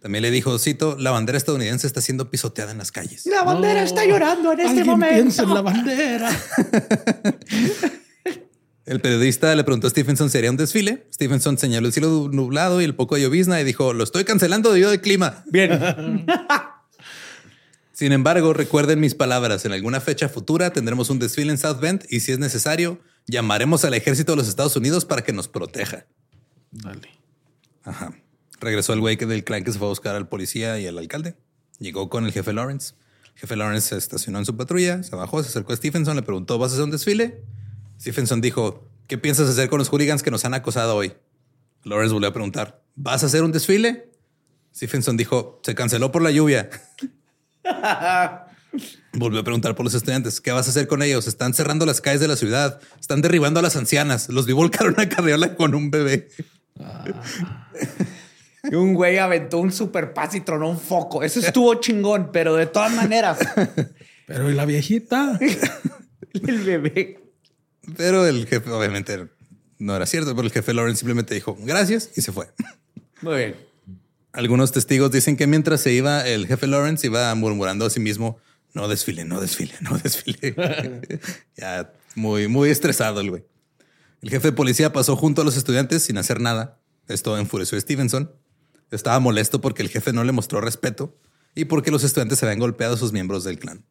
También 0.00 0.22
le 0.22 0.30
dijo, 0.30 0.56
cito, 0.58 0.96
la 0.98 1.10
bandera 1.10 1.38
estadounidense 1.38 1.86
está 1.86 2.00
siendo 2.00 2.30
pisoteada 2.30 2.70
en 2.70 2.78
las 2.78 2.92
calles. 2.92 3.26
La 3.26 3.42
bandera 3.42 3.82
está 3.82 4.04
llorando 4.04 4.52
en 4.52 4.60
este 4.60 4.84
momento. 4.84 5.14
piensa 5.14 5.42
en 5.42 5.54
la 5.54 5.62
bandera. 5.62 6.30
El 8.88 9.02
periodista 9.02 9.54
le 9.54 9.64
preguntó 9.64 9.86
a 9.86 9.90
Stephenson 9.90 10.30
si 10.30 10.38
haría 10.38 10.50
un 10.50 10.56
desfile. 10.56 11.06
Stephenson 11.12 11.58
señaló 11.58 11.88
el 11.88 11.92
cielo 11.92 12.30
nublado 12.32 12.80
y 12.80 12.84
el 12.84 12.94
poco 12.94 13.16
de 13.16 13.20
llovizna 13.20 13.60
y 13.60 13.64
dijo, 13.64 13.92
lo 13.92 14.02
estoy 14.02 14.24
cancelando 14.24 14.72
debido 14.72 14.88
al 14.88 15.02
clima. 15.02 15.44
Bien. 15.50 16.26
Sin 17.92 18.12
embargo, 18.12 18.54
recuerden 18.54 18.98
mis 18.98 19.14
palabras. 19.14 19.66
En 19.66 19.72
alguna 19.72 20.00
fecha 20.00 20.30
futura 20.30 20.72
tendremos 20.72 21.10
un 21.10 21.18
desfile 21.18 21.50
en 21.50 21.58
South 21.58 21.80
Bend 21.80 22.06
y 22.08 22.20
si 22.20 22.32
es 22.32 22.38
necesario, 22.38 22.98
llamaremos 23.26 23.84
al 23.84 23.92
ejército 23.92 24.32
de 24.32 24.36
los 24.36 24.48
Estados 24.48 24.74
Unidos 24.74 25.04
para 25.04 25.20
que 25.20 25.34
nos 25.34 25.48
proteja. 25.48 26.06
Dale. 26.70 27.10
Ajá. 27.84 28.14
Regresó 28.58 28.94
el 28.94 29.00
güey 29.00 29.18
que 29.18 29.26
del 29.26 29.44
clan 29.44 29.64
que 29.64 29.72
se 29.72 29.78
fue 29.78 29.88
a 29.88 29.90
buscar 29.90 30.16
al 30.16 30.30
policía 30.30 30.80
y 30.80 30.86
al 30.86 30.96
alcalde. 30.96 31.34
Llegó 31.78 32.08
con 32.08 32.24
el 32.24 32.32
jefe 32.32 32.54
Lawrence. 32.54 32.94
El 33.34 33.40
jefe 33.40 33.54
Lawrence 33.54 33.90
se 33.90 33.98
estacionó 33.98 34.38
en 34.38 34.46
su 34.46 34.56
patrulla, 34.56 35.02
se 35.02 35.14
bajó, 35.14 35.42
se 35.42 35.50
acercó 35.50 35.74
a 35.74 35.76
Stephenson, 35.76 36.16
le 36.16 36.22
preguntó, 36.22 36.56
¿vas 36.56 36.70
a 36.70 36.74
hacer 36.76 36.84
un 36.84 36.90
desfile? 36.90 37.44
Stephenson 38.00 38.40
dijo, 38.40 38.88
¿qué 39.06 39.18
piensas 39.18 39.48
hacer 39.48 39.68
con 39.68 39.78
los 39.78 39.88
hooligans 39.88 40.22
que 40.22 40.30
nos 40.30 40.44
han 40.44 40.54
acosado 40.54 40.96
hoy? 40.96 41.12
Lawrence 41.84 42.12
volvió 42.12 42.28
a 42.28 42.32
preguntar, 42.32 42.82
¿vas 42.94 43.22
a 43.22 43.26
hacer 43.26 43.42
un 43.42 43.52
desfile? 43.52 44.10
Stephenson 44.74 45.16
dijo, 45.16 45.60
se 45.62 45.74
canceló 45.74 46.12
por 46.12 46.22
la 46.22 46.30
lluvia. 46.30 46.70
Volvió 49.14 49.40
a 49.40 49.44
preguntar 49.44 49.74
por 49.74 49.84
los 49.84 49.94
estudiantes, 49.94 50.40
¿qué 50.40 50.52
vas 50.52 50.66
a 50.66 50.70
hacer 50.70 50.86
con 50.86 51.02
ellos? 51.02 51.26
Están 51.26 51.54
cerrando 51.54 51.86
las 51.86 52.00
calles 52.00 52.20
de 52.20 52.28
la 52.28 52.36
ciudad, 52.36 52.80
están 53.00 53.22
derribando 53.22 53.58
a 53.60 53.62
las 53.62 53.76
ancianas, 53.76 54.28
los 54.28 54.46
vi 54.46 54.52
volcar 54.52 54.86
una 54.88 55.08
carriola 55.08 55.56
con 55.56 55.74
un 55.74 55.90
bebé. 55.90 56.28
Y 58.70 58.74
un 58.74 58.94
güey 58.94 59.18
aventó 59.18 59.58
un 59.58 59.72
super 59.72 60.12
paz 60.12 60.34
y 60.34 60.42
tronó 60.42 60.68
un 60.68 60.78
foco. 60.78 61.22
Eso 61.22 61.40
estuvo 61.40 61.74
chingón, 61.76 62.30
pero 62.32 62.54
de 62.54 62.66
todas 62.66 62.92
maneras, 62.92 63.38
Pero 64.28 64.50
¿y 64.50 64.54
la 64.54 64.66
viejita? 64.66 65.38
el 66.46 66.58
bebé. 66.60 67.27
Pero 67.96 68.26
el 68.26 68.46
jefe, 68.46 68.70
obviamente, 68.70 69.28
no 69.78 69.94
era 69.96 70.06
cierto, 70.06 70.34
pero 70.34 70.46
el 70.46 70.52
jefe 70.52 70.74
Lawrence 70.74 71.00
simplemente 71.00 71.34
dijo 71.34 71.56
gracias 71.60 72.10
y 72.16 72.22
se 72.22 72.32
fue. 72.32 72.48
Muy 73.22 73.36
bien. 73.36 73.56
Algunos 74.32 74.72
testigos 74.72 75.10
dicen 75.10 75.36
que 75.36 75.46
mientras 75.46 75.80
se 75.80 75.92
iba, 75.92 76.26
el 76.26 76.46
jefe 76.46 76.66
Lawrence 76.66 77.06
iba 77.06 77.34
murmurando 77.34 77.86
a 77.86 77.90
sí 77.90 78.00
mismo, 78.00 78.38
no 78.74 78.86
desfile, 78.88 79.24
no 79.24 79.40
desfile, 79.40 79.74
no 79.80 79.96
desfile. 79.98 80.54
ya 81.56 81.92
muy, 82.14 82.48
muy 82.48 82.70
estresado 82.70 83.20
el 83.20 83.30
güey. 83.30 83.44
El 84.20 84.30
jefe 84.30 84.48
de 84.48 84.52
policía 84.52 84.92
pasó 84.92 85.16
junto 85.16 85.42
a 85.42 85.44
los 85.44 85.56
estudiantes 85.56 86.02
sin 86.02 86.18
hacer 86.18 86.40
nada. 86.40 86.80
Esto 87.06 87.38
enfureció 87.38 87.78
a 87.78 87.80
Stevenson. 87.80 88.32
Estaba 88.90 89.18
molesto 89.20 89.60
porque 89.60 89.82
el 89.82 89.88
jefe 89.88 90.12
no 90.12 90.24
le 90.24 90.32
mostró 90.32 90.60
respeto 90.60 91.16
y 91.54 91.66
porque 91.66 91.90
los 91.90 92.04
estudiantes 92.04 92.38
se 92.38 92.46
habían 92.46 92.58
golpeado 92.58 92.94
a 92.94 92.98
sus 92.98 93.12
miembros 93.12 93.44
del 93.44 93.58
clan. 93.58 93.84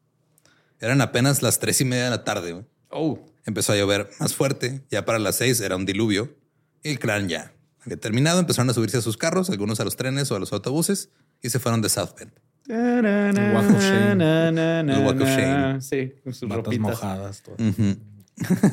Eran 0.80 1.02
apenas 1.02 1.42
las 1.42 1.60
tres 1.60 1.82
y 1.82 1.86
media 1.86 2.06
de 2.06 2.10
la 2.12 2.24
tarde. 2.24 2.66
Oh, 2.90 3.26
Empezó 3.48 3.74
a 3.74 3.76
llover 3.78 4.10
más 4.20 4.36
fuerte. 4.36 4.82
Ya 4.92 5.06
para 5.06 5.18
las 5.18 5.38
seis 5.38 5.60
era 5.62 5.76
un 5.76 5.86
diluvio. 5.88 6.36
Y 6.84 6.90
el 6.90 7.00
clan 7.00 7.28
ya 7.30 7.54
había 7.84 7.98
terminado. 7.98 8.40
Empezaron 8.40 8.70
a 8.70 8.74
subirse 8.74 8.98
a 8.98 9.02
sus 9.02 9.18
carros, 9.18 9.50
algunos 9.50 9.80
a 9.80 9.84
los 9.86 9.96
trenes 9.96 10.30
o 10.32 10.36
a 10.36 10.40
los 10.40 10.54
autobuses 10.54 11.10
y 11.42 11.50
se 11.50 11.58
fueron 11.58 11.82
de 11.82 11.90
South 11.90 12.10
Bend. 12.20 12.32
el 12.68 13.56
Walk 13.56 13.72
of 13.72 13.82
Shame. 13.82 14.92
El 14.94 15.04
Walk 15.06 15.22
of 15.22 15.28
Shame. 15.30 15.82
Sí, 15.82 16.14
con 16.24 16.34
sus 16.34 16.48
Matas 16.50 16.66
ropitas. 16.66 16.82
mojadas. 16.92 17.42
todo. 17.42 17.56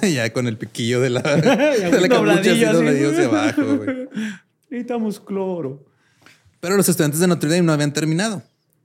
ya 0.06 0.30
con 0.32 0.46
el 0.46 0.58
piquillo 0.58 1.00
de 1.00 1.10
la, 1.10 1.20
de 1.22 2.00
la 2.00 2.08
capucha 2.08 2.40
así 2.40 2.64
hacia 2.64 3.24
abajo. 3.26 3.76
güey. 3.76 4.08
Necesitamos 4.68 5.20
cloro. 5.20 5.86
Pero 6.60 6.76
los 6.76 6.88
estudiantes 6.88 7.20
de 7.20 7.26
Notre 7.28 7.48
Dame 7.48 7.62
no 7.62 7.72
habían 7.72 7.92
terminado. 7.92 8.42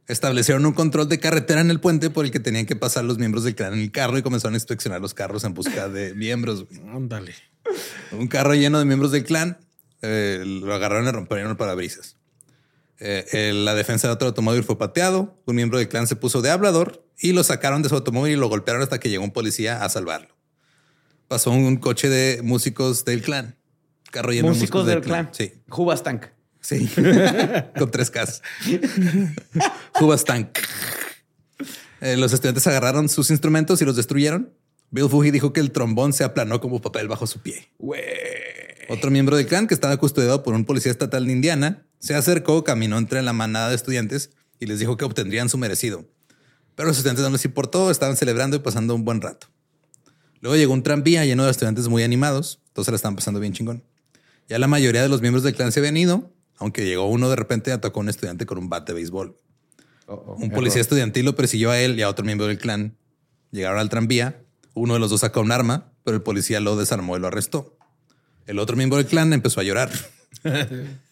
Establecieron 0.09 0.65
un 0.65 0.73
control 0.73 1.07
de 1.07 1.19
carretera 1.19 1.61
en 1.61 1.69
el 1.69 1.79
puente 1.79 2.09
por 2.09 2.25
el 2.25 2.31
que 2.31 2.39
tenían 2.39 2.65
que 2.65 2.75
pasar 2.75 3.05
los 3.05 3.19
miembros 3.19 3.43
del 3.43 3.53
clan 3.53 3.73
en 3.73 3.79
el 3.79 3.91
carro 3.91 4.17
y 4.17 4.23
comenzaron 4.23 4.55
a 4.55 4.57
inspeccionar 4.57 4.99
los 4.99 5.13
carros 5.13 5.43
en 5.43 5.53
busca 5.53 5.87
de 5.87 6.13
miembros. 6.15 6.65
Ándale. 6.91 7.35
Un 8.11 8.27
carro 8.27 8.55
lleno 8.55 8.79
de 8.79 8.85
miembros 8.85 9.11
del 9.11 9.23
clan 9.23 9.59
eh, 10.01 10.43
lo 10.43 10.73
agarraron 10.73 11.07
y 11.07 11.11
rompieron 11.11 11.51
el 11.51 11.57
parabrisas. 11.57 12.17
Eh, 12.99 13.23
eh, 13.31 13.53
la 13.53 13.75
defensa 13.75 14.07
de 14.07 14.15
otro 14.15 14.29
automóvil 14.29 14.63
fue 14.63 14.79
pateado. 14.79 15.39
Un 15.45 15.55
miembro 15.55 15.77
del 15.77 15.87
clan 15.87 16.07
se 16.07 16.15
puso 16.15 16.41
de 16.41 16.49
hablador 16.49 17.05
y 17.19 17.33
lo 17.33 17.43
sacaron 17.43 17.83
de 17.83 17.89
su 17.89 17.95
automóvil 17.95 18.33
y 18.33 18.35
lo 18.35 18.49
golpearon 18.49 18.81
hasta 18.81 18.99
que 18.99 19.11
llegó 19.11 19.23
un 19.23 19.31
policía 19.31 19.85
a 19.85 19.89
salvarlo. 19.89 20.35
Pasó 21.27 21.51
un 21.51 21.77
coche 21.77 22.09
de 22.09 22.41
músicos 22.41 23.05
del 23.05 23.21
clan. 23.21 23.57
Carro 24.09 24.31
lleno 24.31 24.47
Músicos 24.47 24.87
de 24.87 24.93
del 24.93 25.01
clan. 25.03 25.29
Sí, 25.33 25.53
Jubas 25.67 26.01
Tank. 26.01 26.25
Sí. 26.61 26.89
Con 27.77 27.91
tres 27.91 28.11
Ks. 28.11 28.41
Hubastank. 29.99 30.57
Eh, 32.01 32.15
los 32.17 32.33
estudiantes 32.33 32.65
agarraron 32.67 33.09
sus 33.09 33.29
instrumentos 33.29 33.81
y 33.81 33.85
los 33.85 33.95
destruyeron. 33.95 34.53
Bill 34.91 35.09
Fuji 35.09 35.31
dijo 35.31 35.53
que 35.53 35.59
el 35.59 35.71
trombón 35.71 36.13
se 36.13 36.23
aplanó 36.23 36.59
como 36.61 36.81
papel 36.81 37.07
bajo 37.07 37.27
su 37.27 37.39
pie. 37.41 37.71
Otro 38.89 39.11
miembro 39.11 39.37
del 39.37 39.45
clan 39.45 39.67
que 39.67 39.73
estaba 39.73 39.95
custodiado 39.97 40.41
por 40.41 40.55
un 40.55 40.65
policía 40.65 40.91
estatal 40.91 41.25
de 41.25 41.31
Indiana 41.31 41.85
se 41.99 42.15
acercó, 42.15 42.63
caminó 42.63 42.97
entre 42.97 43.21
la 43.21 43.33
manada 43.33 43.69
de 43.69 43.75
estudiantes 43.75 44.31
y 44.59 44.65
les 44.65 44.79
dijo 44.79 44.97
que 44.97 45.05
obtendrían 45.05 45.49
su 45.49 45.57
merecido. 45.57 46.05
Pero 46.75 46.87
los 46.87 46.97
estudiantes 46.97 47.23
no 47.23 47.29
les 47.29 47.45
importó, 47.45 47.91
estaban 47.91 48.17
celebrando 48.17 48.55
y 48.55 48.59
pasando 48.59 48.95
un 48.95 49.05
buen 49.05 49.21
rato. 49.21 49.47
Luego 50.41 50.55
llegó 50.55 50.73
un 50.73 50.81
tranvía 50.81 51.25
lleno 51.25 51.43
de 51.43 51.51
estudiantes 51.51 51.87
muy 51.87 52.03
animados, 52.03 52.61
todos 52.73 52.85
se 52.85 52.91
la 52.91 52.95
estaban 52.95 53.15
pasando 53.15 53.39
bien 53.39 53.53
chingón. 53.53 53.83
Ya 54.47 54.57
la 54.57 54.67
mayoría 54.67 55.03
de 55.03 55.09
los 55.09 55.21
miembros 55.21 55.43
del 55.43 55.53
clan 55.53 55.71
se 55.71 55.79
habían 55.81 55.97
ido, 55.97 56.33
aunque 56.59 56.85
llegó 56.85 57.07
uno 57.07 57.29
de 57.29 57.35
repente 57.35 57.71
y 57.71 57.73
atacó 57.73 57.99
a 57.99 58.03
un 58.03 58.09
estudiante 58.09 58.45
con 58.45 58.57
un 58.57 58.69
bate 58.69 58.91
de 58.91 58.97
béisbol. 58.97 59.35
Un 60.07 60.49
policía 60.51 60.81
estudiantil 60.81 61.25
lo 61.25 61.35
persiguió 61.35 61.71
a 61.71 61.79
él 61.79 61.97
y 61.97 62.01
a 62.01 62.09
otro 62.09 62.25
miembro 62.25 62.47
del 62.47 62.57
clan. 62.57 62.97
Llegaron 63.51 63.79
al 63.79 63.89
tranvía. 63.89 64.41
Uno 64.73 64.93
de 64.95 64.99
los 64.99 65.09
dos 65.09 65.21
sacó 65.21 65.41
un 65.41 65.51
arma, 65.51 65.91
pero 66.03 66.17
el 66.17 66.23
policía 66.23 66.59
lo 66.59 66.75
desarmó 66.75 67.15
y 67.15 67.19
lo 67.19 67.27
arrestó. 67.27 67.77
El 68.45 68.59
otro 68.59 68.75
miembro 68.75 68.97
del 68.97 69.05
clan 69.05 69.31
empezó 69.33 69.59
a 69.59 69.63
llorar. 69.63 69.91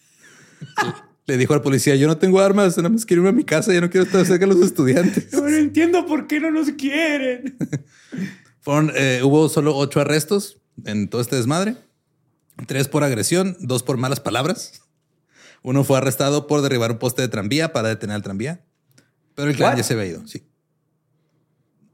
Le 1.26 1.36
dijo 1.36 1.54
al 1.54 1.62
policía, 1.62 1.94
yo 1.94 2.08
no 2.08 2.16
tengo 2.16 2.40
armas, 2.40 2.76
nada 2.78 2.88
más 2.88 3.04
quiero 3.04 3.20
irme 3.22 3.28
a 3.28 3.32
mi 3.32 3.44
casa, 3.44 3.72
yo 3.74 3.80
no 3.80 3.90
quiero 3.90 4.06
estar 4.06 4.24
cerca 4.24 4.46
de 4.46 4.54
los 4.54 4.64
estudiantes. 4.64 5.28
No 5.32 5.46
entiendo 5.46 6.06
por 6.06 6.26
qué 6.26 6.40
no 6.40 6.50
nos 6.50 6.70
quieren. 6.72 7.56
Fueron, 8.60 8.92
eh, 8.96 9.20
hubo 9.22 9.48
solo 9.48 9.76
ocho 9.76 10.00
arrestos 10.00 10.58
en 10.84 11.08
todo 11.08 11.20
este 11.20 11.36
desmadre. 11.36 11.76
Tres 12.66 12.88
por 12.88 13.04
agresión, 13.04 13.56
dos 13.60 13.82
por 13.82 13.98
malas 13.98 14.20
palabras. 14.20 14.82
Uno 15.68 15.84
fue 15.84 15.98
arrestado 15.98 16.46
por 16.46 16.62
derribar 16.62 16.92
un 16.92 16.98
poste 16.98 17.20
de 17.22 17.28
tranvía 17.28 17.72
para 17.72 17.88
detener 17.88 18.16
al 18.16 18.22
tranvía. 18.22 18.64
Pero 19.34 19.50
el 19.50 19.56
clan 19.56 19.70
What? 19.72 19.76
ya 19.78 19.82
se 19.84 19.92
había 19.94 20.06
ido, 20.06 20.26
sí. 20.26 20.44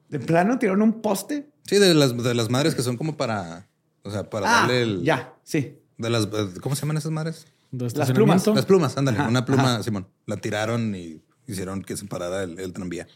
¿De 0.09 0.21
plano 0.21 0.59
tiraron 0.59 0.83
un 0.83 1.03
poste? 1.03 1.49
Sí, 1.67 1.77
de 1.79 1.93
las, 1.95 2.17
de 2.17 2.35
las 2.35 2.51
madres 2.51 2.75
que 2.75 2.83
son 2.83 2.97
como 2.97 3.17
para, 3.17 3.67
o 4.03 4.11
sea, 4.11 4.29
para 4.31 4.47
Ah, 4.49 4.61
darle 4.61 4.83
el... 4.83 5.03
ya, 5.03 5.35
sí. 5.43 5.79
De 5.99 6.11
las, 6.11 6.27
¿Cómo 6.61 6.75
se 6.77 6.83
llaman 6.83 6.99
esas 6.99 7.11
madres? 7.11 7.47
¿De 7.73 7.85
Las 7.85 7.93
estacionamiento? 7.95 8.55
Las 8.55 8.67
plumas, 8.67 8.97
ándale. 8.97 9.19
Ajá, 9.19 9.29
una 9.29 9.45
pluma, 9.45 9.75
ajá. 9.75 9.83
Simón. 9.83 10.07
La 10.27 10.37
tiraron 10.37 10.95
y 10.95 11.21
hicieron 11.49 11.83
que 11.83 11.97
se 11.97 12.05
parara 12.07 12.45
el, 12.45 12.59
el 12.61 12.73
tranvía. 12.73 13.09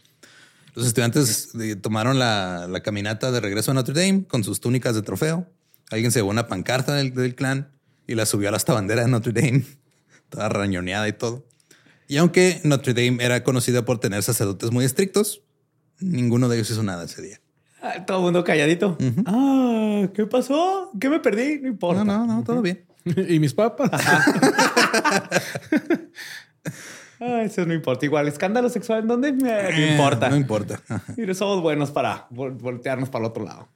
Los 0.75 0.85
estudiantes 0.85 1.55
eh, 1.55 1.75
tomaron 1.75 2.19
la, 2.19 2.67
la 2.69 2.81
caminata 2.81 3.31
de 3.31 3.39
regreso 3.39 3.71
a 3.71 3.73
Notre 3.73 3.93
Dame 3.93 4.25
con 4.25 4.43
sus 4.43 4.59
túnicas 4.59 4.93
de 4.95 5.01
trofeo. 5.01 5.47
Alguien 5.89 6.11
se 6.11 6.19
llevó 6.19 6.29
una 6.29 6.47
pancarta 6.47 6.95
del, 6.95 7.13
del 7.13 7.35
clan 7.35 7.71
y 8.07 8.15
la 8.15 8.25
subió 8.25 8.49
a 8.49 8.51
la 8.51 8.57
hasta 8.57 8.73
bandera 8.73 9.01
de 9.03 9.07
Notre 9.07 9.31
Dame, 9.33 9.65
toda 10.29 10.49
rañoneada 10.49 11.07
y 11.07 11.13
todo. 11.13 11.45
Y 12.07 12.17
aunque 12.17 12.59
Notre 12.63 12.93
Dame 12.93 13.23
era 13.23 13.43
conocida 13.43 13.85
por 13.85 13.99
tener 13.99 14.23
sacerdotes 14.23 14.71
muy 14.71 14.85
estrictos, 14.85 15.43
ninguno 15.99 16.49
de 16.49 16.57
ellos 16.57 16.69
hizo 16.71 16.81
nada 16.83 17.03
ese 17.05 17.21
día. 17.21 17.39
Ah, 17.81 18.05
todo 18.05 18.17
el 18.17 18.23
mundo 18.23 18.43
calladito. 18.43 18.97
Ah, 19.25 20.07
¿qué 20.13 20.25
pasó? 20.25 20.91
¿Qué 20.99 21.09
me 21.09 21.19
perdí? 21.19 21.59
No 21.61 21.67
importa. 21.67 22.03
No, 22.03 22.25
no, 22.25 22.35
no, 22.37 22.43
todo 22.43 22.61
bien. 22.61 22.85
¿Y 23.29 23.39
mis 23.39 23.53
papas? 23.53 23.89
Ah, 27.21 27.41
eso 27.43 27.65
no 27.65 27.73
importa. 27.73 28.05
Igual, 28.05 28.29
escándalo 28.29 28.69
sexual 28.69 28.99
en 28.99 29.07
dónde? 29.09 29.27
Eh, 29.29 29.33
no 29.33 29.47
Eh, 29.49 29.91
importa. 29.91 30.29
No 30.29 30.37
importa. 30.37 30.79
Mire, 31.17 31.33
somos 31.35 31.61
buenos 31.61 31.91
para 31.91 32.29
vol- 32.29 32.57
voltearnos 32.57 33.09
para 33.09 33.25
el 33.25 33.29
otro 33.31 33.43
lado. 33.43 33.67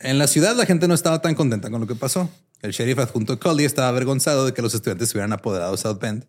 En 0.00 0.18
la 0.18 0.26
ciudad 0.26 0.56
la 0.56 0.66
gente 0.66 0.86
no 0.88 0.94
estaba 0.94 1.20
tan 1.20 1.34
contenta 1.34 1.70
con 1.70 1.80
lo 1.80 1.86
que 1.86 1.94
pasó. 1.94 2.30
El 2.62 2.72
sheriff 2.72 2.98
adjunto 2.98 3.38
Cully 3.38 3.64
estaba 3.64 3.88
avergonzado 3.88 4.46
de 4.46 4.52
que 4.52 4.62
los 4.62 4.74
estudiantes 4.74 5.08
se 5.08 5.16
hubieran 5.16 5.32
apoderado 5.32 5.72
de 5.72 5.78
South 5.78 5.98
Bend, 6.00 6.26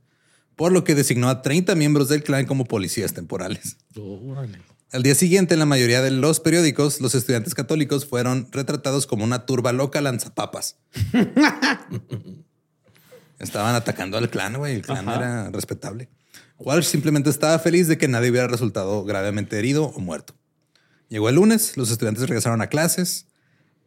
por 0.56 0.72
lo 0.72 0.84
que 0.84 0.96
designó 0.96 1.30
a 1.30 1.42
30 1.42 1.76
miembros 1.76 2.10
del 2.10 2.24
clan 2.24 2.46
como 2.46 2.66
policías 2.66 3.14
temporales. 3.14 3.78
Órale. 3.96 4.60
Al 4.92 5.04
día 5.04 5.14
siguiente, 5.14 5.54
en 5.54 5.60
la 5.60 5.68
mayoría 5.68 6.02
de 6.02 6.10
los 6.10 6.40
periódicos, 6.40 7.00
los 7.00 7.14
estudiantes 7.14 7.54
católicos 7.54 8.08
fueron 8.08 8.48
retratados 8.52 9.06
como 9.06 9.24
una 9.24 9.46
turba 9.46 9.72
loca 9.72 10.02
lanzapapas. 10.02 10.78
Estaban 13.40 13.76
atacando 13.76 14.18
al 14.18 14.32
clan, 14.32 14.58
güey. 14.58 14.76
El 14.76 14.82
clan 14.82 15.08
era 15.08 15.52
respetable. 15.52 16.10
Walsh 16.58 16.86
simplemente 16.86 17.30
estaba 17.30 17.60
feliz 17.60 17.88
de 17.88 18.00
que 18.00 18.08
nadie 18.08 18.32
hubiera 18.32 18.48
resultado 18.48 19.06
gravemente 19.06 19.60
herido 19.60 19.86
o 19.86 20.00
muerto. 20.00 20.34
Llegó 21.08 21.30
el 21.30 21.36
lunes, 21.36 21.78
los 21.78 21.92
estudiantes 21.92 22.28
regresaron 22.28 22.62
a 22.62 22.68
clases. 22.68 23.28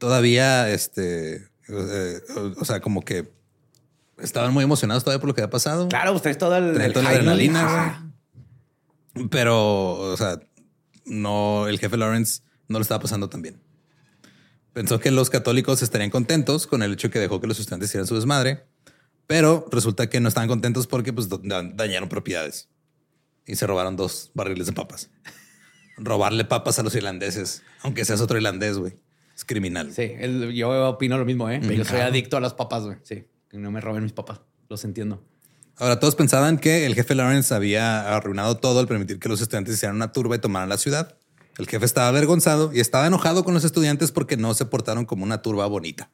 Todavía, 0.02 0.68
este, 0.68 1.48
eh, 1.68 2.20
o, 2.36 2.60
o 2.60 2.64
sea, 2.64 2.80
como 2.80 3.04
que 3.04 3.32
estaban 4.18 4.52
muy 4.52 4.64
emocionados 4.64 5.04
todavía 5.04 5.20
por 5.20 5.28
lo 5.28 5.34
que 5.36 5.42
había 5.42 5.50
pasado. 5.50 5.88
Claro, 5.88 6.12
ustedes 6.12 6.38
toda 6.38 6.58
el, 6.58 6.74
Traen 6.74 6.86
el 6.88 6.92
toda 6.92 7.04
la 7.04 7.10
adrenalina, 7.10 7.64
Ajá. 7.64 8.06
Pero, 9.30 9.92
o 9.94 10.16
sea, 10.16 10.40
no, 11.04 11.68
el 11.68 11.78
jefe 11.78 11.96
Lawrence 11.96 12.42
no 12.66 12.78
lo 12.78 12.82
estaba 12.82 13.00
pasando 13.00 13.28
tan 13.28 13.42
bien. 13.42 13.60
Pensó 14.72 14.98
que 14.98 15.12
los 15.12 15.30
católicos 15.30 15.82
estarían 15.82 16.10
contentos 16.10 16.66
con 16.66 16.82
el 16.82 16.94
hecho 16.94 17.10
que 17.10 17.20
dejó 17.20 17.40
que 17.40 17.46
los 17.46 17.60
estudiantes 17.60 17.90
hicieran 17.90 18.08
su 18.08 18.16
desmadre, 18.16 18.64
pero 19.28 19.66
resulta 19.70 20.08
que 20.10 20.18
no 20.18 20.28
estaban 20.28 20.48
contentos 20.48 20.88
porque 20.88 21.12
pues, 21.12 21.28
da- 21.28 21.62
dañaron 21.62 22.08
propiedades 22.08 22.68
y 23.46 23.54
se 23.54 23.68
robaron 23.68 23.94
dos 23.94 24.32
barriles 24.34 24.66
de 24.66 24.72
papas. 24.72 25.10
Robarle 25.98 26.44
papas 26.44 26.80
a 26.80 26.82
los 26.82 26.94
irlandeses, 26.96 27.62
aunque 27.82 28.04
seas 28.04 28.20
otro 28.20 28.36
irlandés, 28.38 28.78
güey, 28.78 28.96
es 29.34 29.44
criminal. 29.44 29.92
Sí, 29.92 30.12
el- 30.18 30.52
yo 30.52 30.88
opino 30.90 31.18
lo 31.18 31.24
mismo, 31.24 31.48
¿eh? 31.50 31.60
Yo 31.62 31.84
soy 31.84 32.00
adicto 32.00 32.36
a 32.36 32.40
las 32.40 32.54
papas, 32.54 32.84
güey. 32.84 32.96
Sí, 33.02 33.24
que 33.48 33.58
no 33.58 33.70
me 33.70 33.80
roben 33.80 34.02
mis 34.02 34.12
papas. 34.12 34.40
Los 34.68 34.84
entiendo. 34.84 35.22
Ahora, 35.78 35.98
todos 35.98 36.14
pensaban 36.14 36.58
que 36.58 36.86
el 36.86 36.94
jefe 36.94 37.14
Lawrence 37.14 37.52
había 37.54 38.14
arruinado 38.14 38.56
todo 38.58 38.78
al 38.80 38.86
permitir 38.86 39.18
que 39.18 39.28
los 39.28 39.40
estudiantes 39.40 39.74
hicieran 39.74 39.96
una 39.96 40.12
turba 40.12 40.36
y 40.36 40.38
tomaran 40.38 40.68
la 40.68 40.76
ciudad. 40.78 41.16
El 41.58 41.66
jefe 41.66 41.84
estaba 41.84 42.08
avergonzado 42.08 42.72
y 42.72 42.80
estaba 42.80 43.06
enojado 43.06 43.44
con 43.44 43.52
los 43.54 43.64
estudiantes 43.64 44.12
porque 44.12 44.36
no 44.36 44.54
se 44.54 44.64
portaron 44.66 45.04
como 45.06 45.24
una 45.24 45.42
turba 45.42 45.66
bonita. 45.66 46.10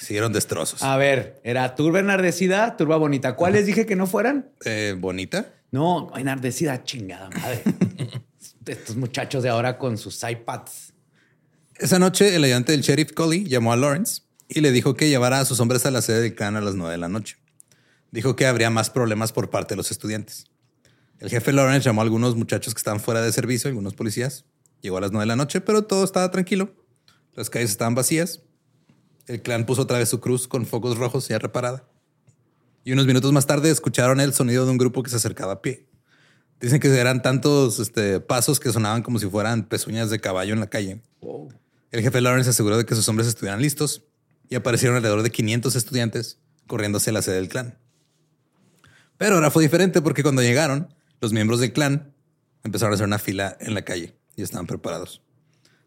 Hicieron 0.00 0.32
destrozos. 0.32 0.82
A 0.82 0.96
ver, 0.96 1.40
era 1.44 1.74
turba 1.74 2.00
enardecida, 2.00 2.76
turba 2.76 2.96
bonita. 2.96 3.34
¿Cuáles 3.36 3.66
dije 3.66 3.86
que 3.86 3.96
no 3.96 4.06
fueran? 4.06 4.50
Eh, 4.64 4.94
¿Bonita? 4.98 5.46
No, 5.70 6.12
enardecida, 6.16 6.84
chingada 6.84 7.30
madre. 7.30 7.62
Estos 8.66 8.96
muchachos 8.96 9.42
de 9.42 9.48
ahora 9.48 9.78
con 9.78 9.96
sus 9.96 10.22
iPads. 10.22 10.91
Esa 11.82 11.98
noche, 11.98 12.36
el 12.36 12.44
ayudante 12.44 12.70
del 12.70 12.82
sheriff 12.82 13.10
Coley 13.10 13.42
llamó 13.42 13.72
a 13.72 13.76
Lawrence 13.76 14.22
y 14.48 14.60
le 14.60 14.70
dijo 14.70 14.94
que 14.94 15.08
llevara 15.08 15.40
a 15.40 15.44
sus 15.44 15.58
hombres 15.58 15.84
a 15.84 15.90
la 15.90 16.00
sede 16.00 16.20
del 16.20 16.36
clan 16.36 16.54
a 16.54 16.60
las 16.60 16.76
nueve 16.76 16.92
de 16.92 16.98
la 16.98 17.08
noche. 17.08 17.38
Dijo 18.12 18.36
que 18.36 18.46
habría 18.46 18.70
más 18.70 18.88
problemas 18.88 19.32
por 19.32 19.50
parte 19.50 19.74
de 19.74 19.78
los 19.78 19.90
estudiantes. 19.90 20.46
El 21.18 21.28
jefe 21.28 21.52
Lawrence 21.52 21.84
llamó 21.84 22.00
a 22.00 22.04
algunos 22.04 22.36
muchachos 22.36 22.72
que 22.72 22.78
estaban 22.78 23.00
fuera 23.00 23.20
de 23.20 23.32
servicio, 23.32 23.66
algunos 23.66 23.94
policías. 23.94 24.44
Llegó 24.80 24.98
a 24.98 25.00
las 25.00 25.10
nueve 25.10 25.24
de 25.24 25.26
la 25.26 25.34
noche, 25.34 25.60
pero 25.60 25.82
todo 25.82 26.04
estaba 26.04 26.30
tranquilo. 26.30 26.72
Las 27.34 27.50
calles 27.50 27.72
estaban 27.72 27.96
vacías. 27.96 28.42
El 29.26 29.42
clan 29.42 29.66
puso 29.66 29.82
otra 29.82 29.98
vez 29.98 30.08
su 30.08 30.20
cruz 30.20 30.46
con 30.46 30.66
focos 30.66 30.98
rojos 30.98 31.26
ya 31.26 31.40
reparada. 31.40 31.88
Y 32.84 32.92
unos 32.92 33.06
minutos 33.06 33.32
más 33.32 33.46
tarde 33.46 33.72
escucharon 33.72 34.20
el 34.20 34.32
sonido 34.34 34.66
de 34.66 34.70
un 34.70 34.78
grupo 34.78 35.02
que 35.02 35.10
se 35.10 35.16
acercaba 35.16 35.54
a 35.54 35.62
pie. 35.62 35.88
Dicen 36.60 36.78
que 36.78 36.96
eran 36.96 37.22
tantos 37.22 37.80
este, 37.80 38.20
pasos 38.20 38.60
que 38.60 38.70
sonaban 38.70 39.02
como 39.02 39.18
si 39.18 39.28
fueran 39.28 39.64
pezuñas 39.64 40.10
de 40.10 40.20
caballo 40.20 40.54
en 40.54 40.60
la 40.60 40.70
calle. 40.70 41.02
El 41.92 42.02
jefe 42.02 42.20
Lawrence 42.20 42.50
aseguró 42.50 42.76
de 42.78 42.84
que 42.86 42.94
sus 42.94 43.08
hombres 43.08 43.28
estuvieran 43.28 43.60
listos 43.62 44.02
y 44.48 44.54
aparecieron 44.56 44.96
alrededor 44.96 45.22
de 45.22 45.30
500 45.30 45.76
estudiantes 45.76 46.38
corriendo 46.66 46.98
hacia 46.98 47.12
la 47.12 47.22
sede 47.22 47.36
del 47.36 47.48
clan. 47.48 47.78
Pero 49.18 49.36
ahora 49.36 49.50
fue 49.50 49.62
diferente 49.62 50.00
porque 50.02 50.22
cuando 50.22 50.42
llegaron, 50.42 50.94
los 51.20 51.32
miembros 51.32 51.60
del 51.60 51.72
clan 51.72 52.14
empezaron 52.64 52.92
a 52.92 52.94
hacer 52.94 53.06
una 53.06 53.18
fila 53.18 53.56
en 53.60 53.74
la 53.74 53.82
calle 53.82 54.16
y 54.36 54.42
estaban 54.42 54.66
preparados. 54.66 55.22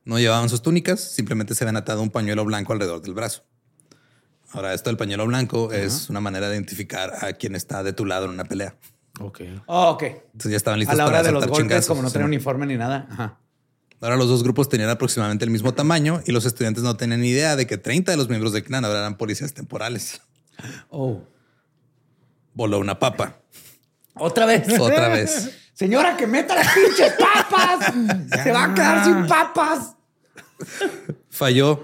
No 0.04 0.20
llevaban 0.20 0.50
sus 0.50 0.62
túnicas, 0.62 1.00
simplemente 1.02 1.56
se 1.56 1.64
habían 1.64 1.78
atado 1.78 2.02
un 2.02 2.12
pañuelo 2.12 2.46
blanco 2.46 2.74
alrededor 2.74 3.02
del 3.02 3.14
brazo. 3.16 3.44
Ahora, 4.52 4.74
esto 4.74 4.90
del 4.90 4.98
pañuelo 4.98 5.26
blanco 5.26 5.74
es 5.74 6.10
una 6.10 6.22
manera 6.22 6.48
de 6.48 6.56
identificar 6.56 7.12
a 7.26 7.34
quien 7.34 7.56
está 7.56 7.84
de 7.84 7.92
tu 7.92 8.06
lado 8.06 8.26
en 8.26 8.32
una 8.32 8.46
pelea. 8.46 8.78
Ok. 9.20 9.42
Oh, 9.66 9.90
ok. 9.92 10.04
Entonces 10.04 10.52
ya 10.52 10.58
estaban 10.58 10.80
listos 10.80 10.94
A 10.94 10.98
la 10.98 11.06
hora 11.08 11.18
para 11.18 11.28
de 11.28 11.32
los 11.34 11.48
golpes, 11.48 11.58
chingazos. 11.64 11.88
como 11.88 12.04
no 12.04 12.10
Sí. 12.10 12.14
tenían 12.14 12.28
uniforme 12.30 12.66
ni 12.68 12.78
nada. 12.78 13.08
Ajá. 13.10 13.40
Ahora 14.06 14.18
los 14.18 14.28
dos 14.30 14.44
grupos 14.44 14.70
tenían 14.70 14.92
aproximadamente 14.92 15.46
el 15.46 15.50
mismo 15.50 15.74
tamaño 15.74 16.22
y 16.28 16.32
los 16.32 16.46
estudiantes 16.46 16.84
no 16.84 16.96
tenían 16.96 17.22
ni 17.22 17.30
idea 17.30 17.56
de 17.56 17.66
que 17.66 17.80
30 17.80 18.12
de 18.12 18.18
los 18.18 18.30
miembros 18.30 18.54
del 18.54 18.64
clan 18.64 18.86
ahora 18.86 19.00
eran 19.00 19.18
policías 19.18 19.56
temporales. 19.56 20.22
Oh. 20.90 21.24
Voló 22.54 22.78
una 22.78 23.00
papa. 23.00 23.40
Otra 24.14 24.46
vez. 24.46 24.80
Otra 24.80 25.08
vez. 25.08 25.50
Señora, 25.74 26.16
que 26.16 26.28
meta 26.28 26.54
las 26.54 26.68
pinches 26.72 27.14
papas. 27.14 27.94
Se 28.44 28.52
va 28.52 28.66
a 28.66 28.74
quedar 28.76 29.06
sin 29.06 29.26
papas. 29.26 29.96
Falló 31.32 31.84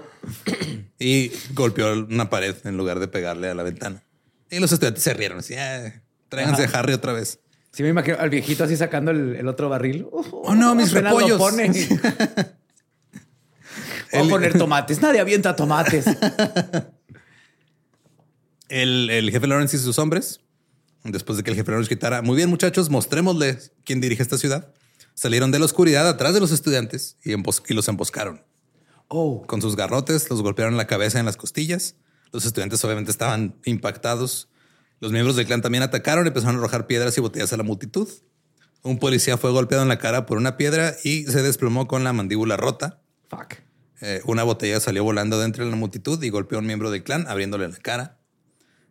y 1.00 1.32
golpeó 1.54 1.92
una 1.92 2.30
pared 2.30 2.54
en 2.62 2.76
lugar 2.76 3.00
de 3.00 3.08
pegarle 3.08 3.48
a 3.48 3.54
la 3.54 3.64
ventana. 3.64 4.04
Y 4.48 4.60
los 4.60 4.70
estudiantes 4.70 5.02
se 5.02 5.12
rieron 5.12 5.38
así, 5.38 5.56
"Ah, 5.56 6.00
tráiganse 6.28 6.66
a 6.66 6.78
Harry 6.78 6.92
otra 6.92 7.12
vez. 7.14 7.40
Sí, 7.72 7.82
me 7.82 7.88
imagino 7.88 8.18
al 8.18 8.28
viejito 8.30 8.64
así 8.64 8.76
sacando 8.76 9.10
el, 9.10 9.34
el 9.36 9.48
otro 9.48 9.68
barril. 9.68 10.06
Oh, 10.12 10.54
no, 10.54 10.74
mis 10.74 10.92
repollos. 10.92 11.40
a 14.12 14.20
El- 14.20 14.28
poner 14.28 14.58
tomates. 14.58 15.00
Nadie 15.00 15.20
avienta 15.20 15.56
tomates. 15.56 16.04
El, 18.68 19.10
el 19.10 19.30
jefe 19.30 19.46
Lawrence 19.46 19.76
y 19.76 19.80
sus 19.80 19.98
hombres, 19.98 20.40
después 21.04 21.36
de 21.36 21.44
que 21.44 21.50
el 21.50 21.56
jefe 21.56 21.70
Lawrence 21.70 21.88
gritara, 21.90 22.22
muy 22.22 22.36
bien 22.36 22.48
muchachos, 22.48 22.88
mostrémosles 22.90 23.72
quién 23.84 24.00
dirige 24.00 24.22
esta 24.22 24.38
ciudad, 24.38 24.72
salieron 25.14 25.50
de 25.50 25.58
la 25.58 25.64
oscuridad 25.66 26.08
atrás 26.08 26.32
de 26.34 26.40
los 26.40 26.52
estudiantes 26.52 27.16
y, 27.22 27.32
embos- 27.32 27.62
y 27.68 27.74
los 27.74 27.88
emboscaron. 27.88 28.42
Oh. 29.08 29.42
Con 29.46 29.60
sus 29.60 29.76
garrotes 29.76 30.30
los 30.30 30.40
golpearon 30.42 30.72
en 30.74 30.78
la 30.78 30.86
cabeza 30.86 31.20
en 31.20 31.26
las 31.26 31.36
costillas. 31.36 31.96
Los 32.32 32.46
estudiantes 32.46 32.82
obviamente 32.84 33.10
estaban 33.10 33.56
impactados. 33.66 34.48
Los 35.02 35.10
miembros 35.10 35.34
del 35.34 35.46
clan 35.46 35.60
también 35.60 35.82
atacaron, 35.82 36.28
empezaron 36.28 36.54
a 36.54 36.58
arrojar 36.60 36.86
piedras 36.86 37.18
y 37.18 37.20
botellas 37.20 37.52
a 37.52 37.56
la 37.56 37.64
multitud. 37.64 38.08
Un 38.82 39.00
policía 39.00 39.36
fue 39.36 39.50
golpeado 39.50 39.82
en 39.82 39.88
la 39.88 39.98
cara 39.98 40.26
por 40.26 40.38
una 40.38 40.56
piedra 40.56 40.94
y 41.02 41.24
se 41.24 41.42
desplomó 41.42 41.88
con 41.88 42.04
la 42.04 42.12
mandíbula 42.12 42.56
rota. 42.56 43.00
Fuck. 43.28 43.54
Eh, 44.00 44.20
una 44.26 44.44
botella 44.44 44.78
salió 44.78 45.02
volando 45.02 45.40
dentro 45.40 45.64
de 45.64 45.72
la 45.72 45.76
multitud 45.76 46.22
y 46.22 46.28
golpeó 46.28 46.58
a 46.58 46.60
un 46.60 46.68
miembro 46.68 46.92
del 46.92 47.02
clan, 47.02 47.26
abriéndole 47.26 47.66
la 47.66 47.76
cara. 47.78 48.20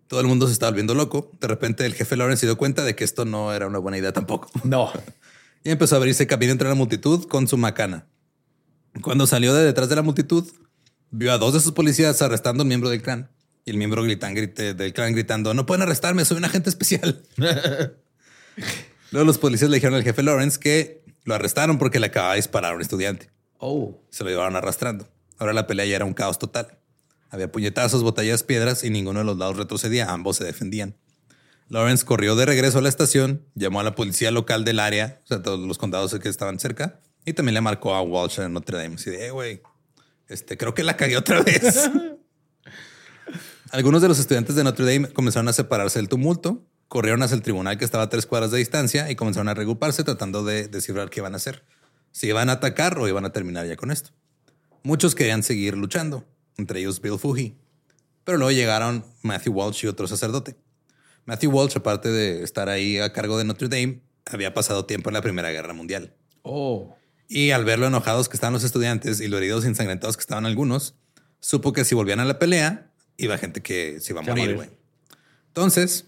Todo 0.08 0.20
el 0.20 0.28
mundo 0.28 0.48
se 0.48 0.52
estaba 0.52 0.72
volviendo 0.72 0.96
loco. 0.96 1.32
De 1.40 1.48
repente 1.48 1.86
el 1.86 1.94
jefe 1.94 2.18
Lawrence 2.18 2.42
se 2.42 2.46
dio 2.46 2.58
cuenta 2.58 2.84
de 2.84 2.94
que 2.94 3.06
esto 3.06 3.24
no 3.24 3.54
era 3.54 3.68
una 3.68 3.80
buena 3.80 3.98
idea 3.98 4.12
tampoco. 4.12 4.52
No. 4.66 4.92
Y 5.64 5.70
empezó 5.70 5.96
a 5.96 6.00
abrirse 6.00 6.28
camino 6.28 6.52
entre 6.52 6.68
la 6.68 6.76
multitud 6.76 7.26
con 7.30 7.48
su 7.48 7.58
macana. 7.58 8.06
Cuando 9.02 9.28
salió 9.28 9.54
de 9.54 9.64
detrás 9.64 9.88
de 9.88 9.96
la 9.96 10.02
multitud, 10.02 10.46
vio 11.10 11.32
a 11.32 11.38
dos 11.38 11.54
de 11.54 11.62
sus 11.62 11.72
policías 11.72 12.22
arrestando 12.22 12.64
a 12.64 12.66
un 12.66 12.68
miembro 12.68 12.90
del 12.90 13.02
clan. 13.02 13.30
Y 13.66 13.72
el 13.72 13.78
miembro 13.78 14.04
gritan, 14.04 14.34
grite- 14.36 14.74
del 14.74 14.94
clan 14.94 15.14
gritando, 15.14 15.54
no 15.54 15.66
pueden 15.66 15.84
arrestarme, 15.84 16.26
soy 16.26 16.38
un 16.38 16.46
agente 16.46 16.70
especial. 16.70 17.22
Luego 19.12 19.26
los 19.26 19.38
policías 19.38 19.70
le 19.70 19.76
dijeron 19.78 19.96
al 19.96 20.04
jefe 20.04 20.24
Lawrence 20.24 20.60
que 20.60 21.04
lo 21.26 21.36
arrestaron 21.36 21.78
porque 21.78 22.00
le 22.00 22.08
acababa 22.08 22.34
de 22.34 22.38
disparar 22.38 22.74
a 22.74 22.76
un 22.76 22.82
estudiante. 22.82 23.30
Oh. 23.58 24.02
Se 24.10 24.24
lo 24.24 24.30
llevaron 24.30 24.56
arrastrando. 24.56 25.08
Ahora 25.38 25.54
la 25.54 25.68
pelea 25.68 25.86
ya 25.86 25.96
era 25.98 26.06
un 26.06 26.14
caos 26.14 26.40
total. 26.40 26.78
Había 27.30 27.52
puñetazos, 27.52 28.04
botellas, 28.04 28.44
piedras 28.44 28.84
y 28.84 28.90
ninguno 28.90 29.20
de 29.20 29.26
los 29.26 29.38
lados 29.38 29.58
retrocedía. 29.58 30.12
Ambos 30.12 30.38
se 30.38 30.44
defendían. 30.44 30.96
Lawrence 31.70 32.06
corrió 32.06 32.36
de 32.36 32.46
regreso 32.46 32.80
a 32.80 32.82
la 32.82 32.90
estación, 32.90 33.46
llamó 33.56 33.80
a 33.80 33.84
la 33.84 33.96
policía 33.96 34.32
local 34.32 34.66
del 34.66 34.80
área, 34.80 35.22
o 35.24 35.28
sea, 35.28 35.42
todos 35.42 35.60
los 35.66 35.78
condados 35.78 36.14
que 36.20 36.28
estaban 36.28 36.60
cerca, 36.60 37.00
y 37.24 37.32
también 37.32 37.54
le 37.54 37.62
marcó 37.62 37.96
a 37.96 38.02
Walsh 38.02 38.40
en 38.42 38.52
Notre 38.52 38.78
Dame. 38.78 38.96
Así 38.96 39.10
de, 39.10 39.28
"Eh, 39.28 39.32
güey, 39.32 39.62
este, 40.28 40.58
creo 40.58 40.74
que 40.74 40.84
la 40.84 40.98
cagué 40.98 41.16
otra 41.16 41.42
vez. 41.42 41.90
Algunos 43.72 44.02
de 44.02 44.10
los 44.10 44.20
estudiantes 44.20 44.56
de 44.56 44.66
Notre 44.66 44.84
Dame 44.84 45.14
comenzaron 45.14 45.48
a 45.48 45.54
separarse 45.54 45.98
del 45.98 46.10
tumulto, 46.10 46.68
corrieron 46.90 47.24
hacia 47.24 47.36
el 47.36 47.42
tribunal 47.42 47.78
que 47.78 47.86
estaba 47.86 48.04
a 48.04 48.10
tres 48.10 48.26
cuadras 48.26 48.52
de 48.52 48.58
distancia 48.58 49.10
y 49.10 49.16
comenzaron 49.16 49.48
a 49.48 49.54
regruparse 49.54 50.04
tratando 50.04 50.44
de 50.44 50.68
descifrar 50.68 51.10
qué 51.10 51.22
iban 51.22 51.34
a 51.34 51.38
hacer. 51.38 51.64
Si 52.12 52.28
iban 52.28 52.50
a 52.50 52.54
atacar 52.54 53.00
o 53.00 53.08
iban 53.08 53.24
a 53.24 53.32
terminar 53.32 53.66
ya 53.66 53.78
con 53.78 53.90
esto. 53.90 54.10
Muchos 54.84 55.16
querían 55.16 55.42
seguir 55.42 55.78
luchando, 55.78 56.26
entre 56.58 56.82
ellos 56.82 57.00
Bill 57.00 57.18
Fuji. 57.18 57.56
Pero 58.26 58.38
luego 58.38 58.52
llegaron 58.52 59.06
Matthew 59.22 59.54
Walsh 59.54 59.86
y 59.86 59.88
otro 59.88 60.06
sacerdote. 60.06 60.58
Matthew 61.24 61.52
Walsh, 61.52 61.78
aparte 61.78 62.10
de 62.10 62.44
estar 62.44 62.68
ahí 62.68 62.98
a 62.98 63.14
cargo 63.14 63.38
de 63.38 63.46
Notre 63.46 63.70
Dame, 63.70 64.02
había 64.26 64.54
pasado 64.54 64.86
tiempo 64.86 65.10
en 65.10 65.14
la 65.14 65.22
Primera 65.22 65.50
Guerra 65.50 65.72
Mundial. 65.72 66.14
Oh. 66.42 66.94
Y 67.30 67.52
al 67.52 67.64
ver 67.64 67.80
lo 67.80 67.88
enojados 67.88 68.28
que 68.28 68.36
estaban 68.36 68.52
los 68.52 68.66
estudiantes 68.66 69.22
y 69.22 69.30
lo 69.30 69.38
heridos 69.38 69.64
y 69.64 69.68
ensangrentados 69.68 70.18
que 70.18 70.22
estaban 70.22 70.46
algunos, 70.46 70.96
supo 71.40 71.72
que 71.72 71.86
si 71.86 71.96
volvían 71.96 72.20
a 72.20 72.26
la 72.26 72.38
pelea, 72.38 72.91
iba 73.24 73.38
gente 73.38 73.62
que 73.62 74.00
se 74.00 74.14
iba 74.14 74.22
a 74.22 74.24
Se 74.26 74.32
morir, 74.32 74.56
güey. 74.56 74.70
Entonces, 75.48 76.06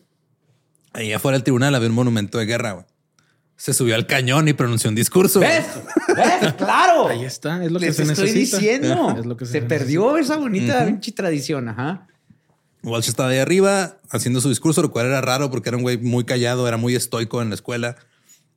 ahí 0.93 1.13
afuera 1.13 1.37
del 1.37 1.43
tribunal 1.43 1.75
había 1.75 1.89
un 1.89 1.95
monumento 1.95 2.37
de 2.37 2.45
guerra, 2.45 2.71
güey. 2.73 2.85
Se 3.55 3.73
subió 3.73 3.95
al 3.95 4.07
cañón 4.07 4.47
y 4.47 4.53
pronunció 4.53 4.89
un 4.89 4.95
discurso. 4.95 5.39
¿Ves? 5.39 5.65
¿Ves? 6.15 6.53
Claro. 6.53 7.07
Ahí 7.09 7.23
está, 7.23 7.63
es 7.63 7.71
lo 7.71 7.79
que 7.79 7.85
Les 7.85 7.95
se 7.95 8.03
estoy 8.03 8.25
necesita. 8.25 8.57
diciendo. 8.57 9.15
Es 9.19 9.25
lo 9.25 9.37
que 9.37 9.45
se 9.45 9.51
se 9.53 9.61
perdió 9.61 10.17
esa 10.17 10.37
bonita 10.37 10.85
pinche 10.85 11.11
tradición. 11.11 11.69
Ajá. 11.69 12.07
Walsh 12.81 13.07
estaba 13.07 13.29
ahí 13.29 13.37
arriba 13.37 13.99
haciendo 14.09 14.41
su 14.41 14.49
discurso, 14.49 14.81
lo 14.81 14.91
cual 14.91 15.05
era 15.05 15.21
raro 15.21 15.49
porque 15.49 15.69
era 15.69 15.77
un 15.77 15.83
güey 15.83 15.97
muy 15.97 16.25
callado, 16.25 16.67
era 16.67 16.75
muy 16.75 16.95
estoico 16.95 17.41
en 17.41 17.49
la 17.49 17.55
escuela. 17.55 17.95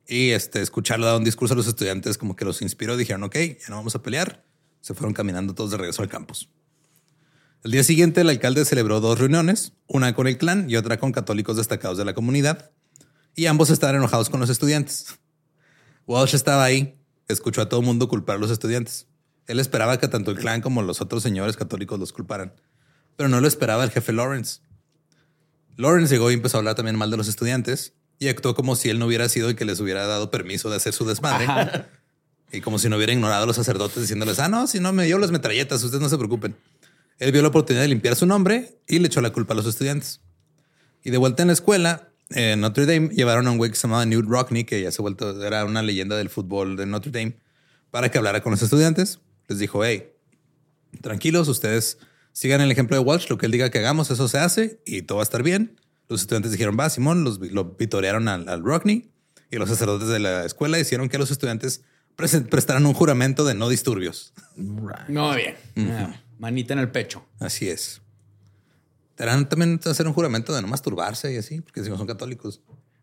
Y 0.05 0.31
este, 0.31 0.61
escucharlo 0.61 1.05
dar 1.05 1.15
un 1.17 1.23
discurso 1.23 1.53
a 1.53 1.57
los 1.57 1.67
estudiantes 1.67 2.17
como 2.17 2.35
que 2.35 2.43
los 2.43 2.61
inspiró. 2.61 2.97
Dijeron, 2.97 3.23
ok, 3.23 3.35
ya 3.35 3.69
no 3.69 3.77
vamos 3.77 3.95
a 3.95 4.01
pelear. 4.01 4.43
Se 4.81 4.93
fueron 4.93 5.13
caminando 5.13 5.53
todos 5.53 5.71
de 5.71 5.77
regreso 5.77 6.01
al 6.01 6.09
campus. 6.09 6.49
El 7.67 7.71
día 7.71 7.83
siguiente, 7.83 8.21
el 8.21 8.29
alcalde 8.29 8.63
celebró 8.63 9.01
dos 9.01 9.19
reuniones, 9.19 9.73
una 9.87 10.15
con 10.15 10.25
el 10.25 10.37
clan 10.37 10.69
y 10.69 10.77
otra 10.77 10.99
con 10.99 11.11
católicos 11.11 11.57
destacados 11.57 11.97
de 11.97 12.05
la 12.05 12.13
comunidad. 12.13 12.71
Y 13.35 13.47
ambos 13.47 13.71
estaban 13.71 13.97
enojados 13.97 14.29
con 14.29 14.39
los 14.39 14.49
estudiantes. 14.49 15.19
Walsh 16.05 16.33
estaba 16.33 16.63
ahí, 16.63 16.93
escuchó 17.27 17.61
a 17.61 17.67
todo 17.67 17.81
el 17.81 17.85
mundo 17.85 18.07
culpar 18.07 18.37
a 18.37 18.39
los 18.39 18.51
estudiantes. 18.51 19.07
Él 19.47 19.59
esperaba 19.59 19.99
que 19.99 20.07
tanto 20.07 20.31
el 20.31 20.37
clan 20.37 20.61
como 20.61 20.81
los 20.81 21.01
otros 21.01 21.23
señores 21.23 21.57
católicos 21.57 21.99
los 21.99 22.13
culparan, 22.13 22.53
pero 23.17 23.27
no 23.27 23.41
lo 23.41 23.49
esperaba 23.49 23.83
el 23.83 23.91
jefe 23.91 24.13
Lawrence. 24.13 24.61
Lawrence 25.75 26.13
llegó 26.13 26.31
y 26.31 26.35
empezó 26.35 26.55
a 26.55 26.59
hablar 26.59 26.75
también 26.75 26.95
mal 26.95 27.11
de 27.11 27.17
los 27.17 27.27
estudiantes 27.27 27.95
y 28.17 28.29
actuó 28.29 28.55
como 28.55 28.77
si 28.77 28.89
él 28.89 28.97
no 28.97 29.07
hubiera 29.07 29.27
sido 29.27 29.49
el 29.49 29.57
que 29.57 29.65
les 29.65 29.81
hubiera 29.81 30.07
dado 30.07 30.31
permiso 30.31 30.69
de 30.69 30.77
hacer 30.77 30.93
su 30.93 31.03
desmadre. 31.03 31.47
Y 32.49 32.61
como 32.61 32.79
si 32.79 32.87
no 32.87 32.95
hubiera 32.95 33.11
ignorado 33.11 33.43
a 33.43 33.45
los 33.45 33.57
sacerdotes 33.57 34.01
diciéndoles, 34.01 34.39
ah, 34.39 34.47
no, 34.47 34.67
si 34.67 34.79
no 34.79 34.93
me 34.93 35.03
dio 35.03 35.17
las 35.17 35.31
metralletas, 35.31 35.83
ustedes 35.83 36.01
no 36.01 36.07
se 36.07 36.17
preocupen. 36.17 36.55
Él 37.19 37.31
vio 37.31 37.41
la 37.41 37.47
oportunidad 37.47 37.83
de 37.83 37.89
limpiar 37.89 38.15
su 38.15 38.25
nombre 38.25 38.79
y 38.87 38.99
le 38.99 39.07
echó 39.07 39.21
la 39.21 39.31
culpa 39.31 39.53
a 39.53 39.57
los 39.57 39.65
estudiantes. 39.65 40.21
Y 41.03 41.09
de 41.09 41.17
vuelta 41.17 41.41
en 41.41 41.47
la 41.47 41.53
escuela, 41.53 42.09
en 42.29 42.61
Notre 42.61 42.85
Dame 42.85 43.09
llevaron 43.09 43.47
a 43.47 43.51
un 43.51 43.57
güey 43.57 43.71
que 43.71 43.77
se 43.77 43.87
llamaba 43.87 44.05
Newt 44.05 44.25
Rockney, 44.27 44.63
que 44.65 44.81
ya 44.81 44.91
se 44.91 45.01
ha 45.01 45.03
vuelto, 45.03 45.43
era 45.43 45.65
una 45.65 45.81
leyenda 45.81 46.15
del 46.17 46.29
fútbol 46.29 46.75
de 46.75 46.85
Notre 46.85 47.11
Dame, 47.11 47.37
para 47.91 48.11
que 48.11 48.17
hablara 48.17 48.41
con 48.41 48.51
los 48.51 48.61
estudiantes. 48.61 49.19
Les 49.47 49.59
dijo, 49.59 49.83
hey, 49.83 50.09
tranquilos, 51.01 51.47
ustedes 51.47 51.97
sigan 52.33 52.61
el 52.61 52.71
ejemplo 52.71 52.97
de 52.97 53.03
Walsh, 53.03 53.29
lo 53.29 53.37
que 53.37 53.47
él 53.47 53.51
diga 53.51 53.69
que 53.69 53.79
hagamos, 53.79 54.11
eso 54.11 54.27
se 54.27 54.37
hace 54.37 54.79
y 54.85 55.01
todo 55.03 55.17
va 55.17 55.21
a 55.21 55.23
estar 55.23 55.41
bien. 55.41 55.79
Los 56.09 56.21
estudiantes 56.21 56.51
dijeron, 56.51 56.77
va, 56.79 56.89
Simón, 56.89 57.23
los, 57.23 57.39
lo 57.39 57.75
vitorearon 57.75 58.27
al, 58.27 58.47
al 58.47 58.63
Rockney 58.63 59.09
y 59.49 59.57
los 59.57 59.69
sacerdotes 59.69 60.07
de 60.07 60.19
la 60.19 60.45
escuela 60.45 60.79
hicieron 60.79 61.09
que 61.09 61.17
los 61.17 61.31
estudiantes 61.31 61.81
prestaran 62.15 62.85
un 62.85 62.93
juramento 62.93 63.45
de 63.45 63.53
no 63.53 63.69
disturbios. 63.69 64.33
No, 65.07 65.35
bien. 65.35 65.55
Manita 66.39 66.73
en 66.73 66.79
el 66.79 66.89
pecho. 66.91 67.25
Así 67.39 67.69
es. 67.69 68.01
Harán 69.17 69.49
también 69.49 69.79
hacer 69.85 70.05
un 70.07 70.13
juramento 70.13 70.53
de 70.53 70.61
no 70.61 70.67
masturbarse 70.67 71.33
y 71.33 71.37
así, 71.37 71.61
porque 71.61 71.83
si 71.83 71.89
no 71.89 71.97
son 71.97 72.05
católicos. 72.07 72.61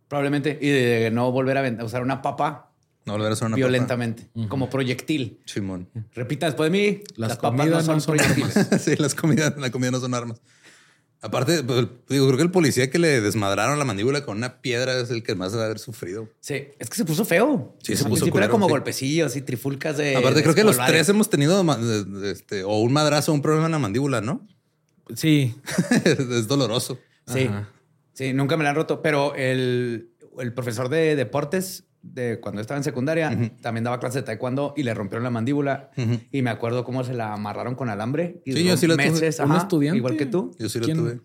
Probablemente. 0.08 0.58
Y 0.60 0.68
de 0.68 1.10
no 1.10 1.32
volver 1.32 1.58
a 1.58 1.84
usar 1.84 2.02
una 2.02 2.22
papa 2.22 2.70
No 3.04 3.14
volver 3.14 3.32
a 3.32 3.36
ser 3.36 3.46
una 3.48 3.56
violentamente, 3.56 4.28
como 4.48 4.70
proyectil. 4.70 5.32
papa. 5.38 5.42
Simón. 5.46 5.88
Repita 6.14 6.46
después 6.46 6.70
de 6.70 6.78
mí. 6.78 7.00
Las 7.16 7.30
Las, 7.30 7.38
papas 7.38 7.52
no 7.52 7.58
comidas 7.64 7.84
son 7.86 7.94
no 7.96 8.00
son 8.00 8.16
proyectiles. 8.16 8.68
sí, 8.82 8.96
las 8.96 9.14
comidas, 9.14 9.54
la 9.58 9.70
comida 9.70 9.90
no 9.90 9.98
son 10.00 10.14
armas. 10.14 10.40
Aparte, 11.24 11.62
pues, 11.62 11.86
digo, 12.06 12.26
creo 12.26 12.36
que 12.36 12.42
el 12.42 12.50
policía 12.50 12.90
que 12.90 12.98
le 12.98 13.22
desmadraron 13.22 13.78
la 13.78 13.86
mandíbula 13.86 14.26
con 14.26 14.36
una 14.36 14.60
piedra 14.60 15.00
es 15.00 15.08
el 15.08 15.22
que 15.22 15.34
más 15.34 15.52
debe 15.52 15.64
haber 15.64 15.78
sufrido. 15.78 16.28
Sí, 16.40 16.66
es 16.78 16.90
que 16.90 16.96
se 16.96 17.06
puso 17.06 17.24
feo. 17.24 17.74
Sí, 17.82 17.96
se 17.96 18.04
puso 18.04 18.26
culero, 18.26 18.44
Era 18.44 18.48
como 18.50 18.66
sí. 18.66 18.72
golpecillos 18.72 19.34
y 19.34 19.40
trifulcas 19.40 19.96
de. 19.96 20.16
Aparte, 20.16 20.36
de 20.36 20.42
creo 20.42 20.54
que 20.54 20.64
los 20.64 20.76
tres 20.84 21.08
hemos 21.08 21.30
tenido 21.30 21.64
este, 22.24 22.62
o 22.62 22.76
un 22.80 22.92
madrazo 22.92 23.32
o 23.32 23.34
un 23.34 23.40
problema 23.40 23.64
en 23.64 23.72
la 23.72 23.78
mandíbula, 23.78 24.20
¿no? 24.20 24.46
Sí. 25.14 25.54
es 26.04 26.46
doloroso. 26.46 26.98
Sí. 27.26 27.46
Ajá. 27.48 27.70
Sí, 28.12 28.34
nunca 28.34 28.58
me 28.58 28.64
la 28.64 28.70
han 28.70 28.76
roto, 28.76 29.00
pero 29.00 29.34
el, 29.34 30.10
el 30.38 30.52
profesor 30.52 30.90
de 30.90 31.16
deportes 31.16 31.84
de 32.06 32.38
cuando 32.38 32.60
estaba 32.60 32.76
en 32.78 32.84
secundaria 32.84 33.50
también 33.62 33.82
daba 33.84 33.98
clases 33.98 34.16
de 34.16 34.22
taekwondo 34.22 34.74
y 34.76 34.82
le 34.82 34.92
rompieron 34.94 35.24
la 35.24 35.30
mandíbula 35.30 35.90
y 36.30 36.42
me 36.42 36.50
acuerdo 36.50 36.84
cómo 36.84 37.02
se 37.02 37.14
la 37.14 37.32
amarraron 37.32 37.74
con 37.74 37.88
alambre 37.88 38.42
y 38.44 38.52
Sí, 38.52 38.64
yo 38.64 38.76
sí 38.76 38.86
la 38.86 38.96
tuve. 38.96 39.08
¿Un 39.44 39.56
estudiante? 39.56 39.96
igual 39.98 40.16
que 40.16 40.26
tú. 40.26 40.54
Yo 40.58 40.68
sí 40.68 40.78
lo 40.78 40.84
¿Quién? 40.84 40.96
tuve. 40.98 41.20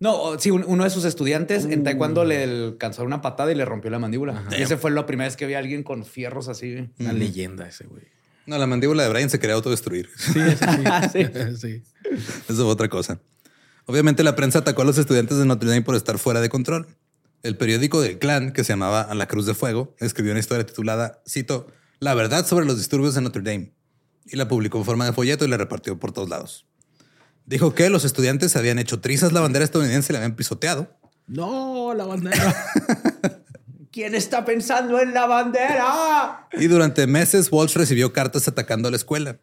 No, 0.00 0.36
sí, 0.38 0.50
un- 0.50 0.64
uno 0.66 0.82
de 0.82 0.90
sus 0.90 1.04
estudiantes 1.04 1.64
Uh. 1.66 1.70
en 1.72 1.84
taekwondo 1.84 2.24
le 2.24 2.42
alcanzó 2.42 3.04
una 3.04 3.20
patada 3.20 3.52
y 3.52 3.54
le 3.54 3.64
rompió 3.64 3.88
la 3.90 3.98
mandíbula. 4.00 4.42
Y 4.58 4.62
ese 4.62 4.76
fue 4.76 4.90
la 4.90 5.06
primera 5.06 5.28
vez 5.28 5.36
que 5.36 5.46
vi 5.46 5.54
a 5.54 5.58
alguien 5.58 5.82
con 5.84 6.04
fierros 6.04 6.48
así. 6.48 6.88
Una 6.98 7.12
leyenda 7.12 7.68
ese 7.68 7.86
güey. 7.86 8.02
No, 8.46 8.58
la 8.58 8.66
mandíbula 8.66 9.04
de 9.04 9.08
Brian 9.10 9.30
se 9.30 9.38
quería 9.38 9.54
autodestruir. 9.54 10.08
Sí, 10.16 10.40
ese 10.40 10.66
sí. 11.56 11.56
sí. 11.56 11.82
Eso 12.48 12.56
fue 12.56 12.64
otra 12.64 12.88
cosa. 12.88 13.20
Obviamente 13.86 14.24
la 14.24 14.34
prensa 14.34 14.60
atacó 14.60 14.82
a 14.82 14.84
los 14.84 14.98
estudiantes 14.98 15.38
de 15.38 15.44
Notre 15.44 15.68
Dame 15.68 15.82
por 15.82 15.94
estar 15.94 16.18
fuera 16.18 16.40
de 16.40 16.48
control. 16.48 16.86
El 17.42 17.56
periódico 17.56 18.00
del 18.00 18.18
clan, 18.18 18.52
que 18.52 18.62
se 18.62 18.72
llamaba 18.72 19.12
la 19.14 19.26
Cruz 19.26 19.46
de 19.46 19.54
Fuego, 19.54 19.96
escribió 19.98 20.32
una 20.32 20.40
historia 20.40 20.64
titulada, 20.64 21.22
cito, 21.28 21.66
La 21.98 22.14
verdad 22.14 22.46
sobre 22.46 22.66
los 22.66 22.78
disturbios 22.78 23.16
en 23.16 23.24
Notre 23.24 23.42
Dame. 23.42 23.72
Y 24.26 24.36
la 24.36 24.46
publicó 24.46 24.78
en 24.78 24.84
forma 24.84 25.04
de 25.04 25.12
folleto 25.12 25.44
y 25.44 25.48
la 25.48 25.56
repartió 25.56 25.98
por 25.98 26.12
todos 26.12 26.28
lados. 26.28 26.66
Dijo 27.44 27.74
que 27.74 27.90
los 27.90 28.04
estudiantes 28.04 28.54
habían 28.54 28.78
hecho 28.78 29.00
trizas 29.00 29.32
la 29.32 29.40
bandera 29.40 29.64
estadounidense 29.64 30.12
y 30.12 30.14
la 30.14 30.20
habían 30.20 30.36
pisoteado. 30.36 30.96
No, 31.26 31.92
la 31.94 32.04
bandera. 32.04 32.54
¿Quién 33.90 34.14
está 34.14 34.44
pensando 34.44 35.00
en 35.00 35.12
la 35.12 35.26
bandera? 35.26 36.48
Y 36.52 36.66
durante 36.68 37.06
meses 37.06 37.50
Walsh 37.50 37.74
recibió 37.74 38.12
cartas 38.12 38.48
atacando 38.48 38.88
a 38.88 38.90
la 38.90 38.96
escuela. 38.96 39.38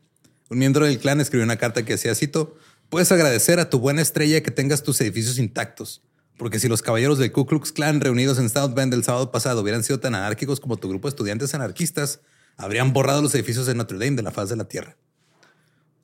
Un 0.50 0.58
miembro 0.58 0.86
del 0.86 0.97
clan 1.00 1.22
escribió 1.22 1.43
una 1.43 1.58
carta 1.58 1.84
que 1.86 1.93
decía, 1.93 2.16
cito, 2.16 2.56
puedes 2.89 3.12
agradecer 3.12 3.60
a 3.60 3.70
tu 3.70 3.80
buena 3.80 4.02
estrella 4.02 4.41
que 4.41 4.50
tengas 4.50 4.82
tus 4.82 5.00
edificios 5.02 5.38
intactos, 5.38 6.02
porque 6.39 6.57
si 6.57 6.67
los 6.67 6.81
caballeros 6.81 7.19
del 7.19 7.31
Ku 7.31 7.45
Klux 7.45 7.71
Klan 7.71 8.01
reunidos 8.01 8.39
en 8.39 8.49
South 8.49 8.73
Bend 8.73 8.93
el 8.95 9.03
sábado 9.03 9.31
pasado 9.31 9.61
hubieran 9.61 9.83
sido 9.83 9.99
tan 9.99 10.15
anárquicos 10.15 10.59
como 10.59 10.77
tu 10.77 10.89
grupo 10.89 11.07
de 11.07 11.09
estudiantes 11.09 11.53
anarquistas, 11.53 12.21
habrían 12.57 12.91
borrado 12.93 13.21
los 13.21 13.35
edificios 13.35 13.67
de 13.67 13.75
Notre 13.75 13.99
Dame 13.99 14.15
de 14.15 14.23
la 14.23 14.31
faz 14.31 14.49
de 14.49 14.55
la 14.55 14.63
tierra. 14.63 14.97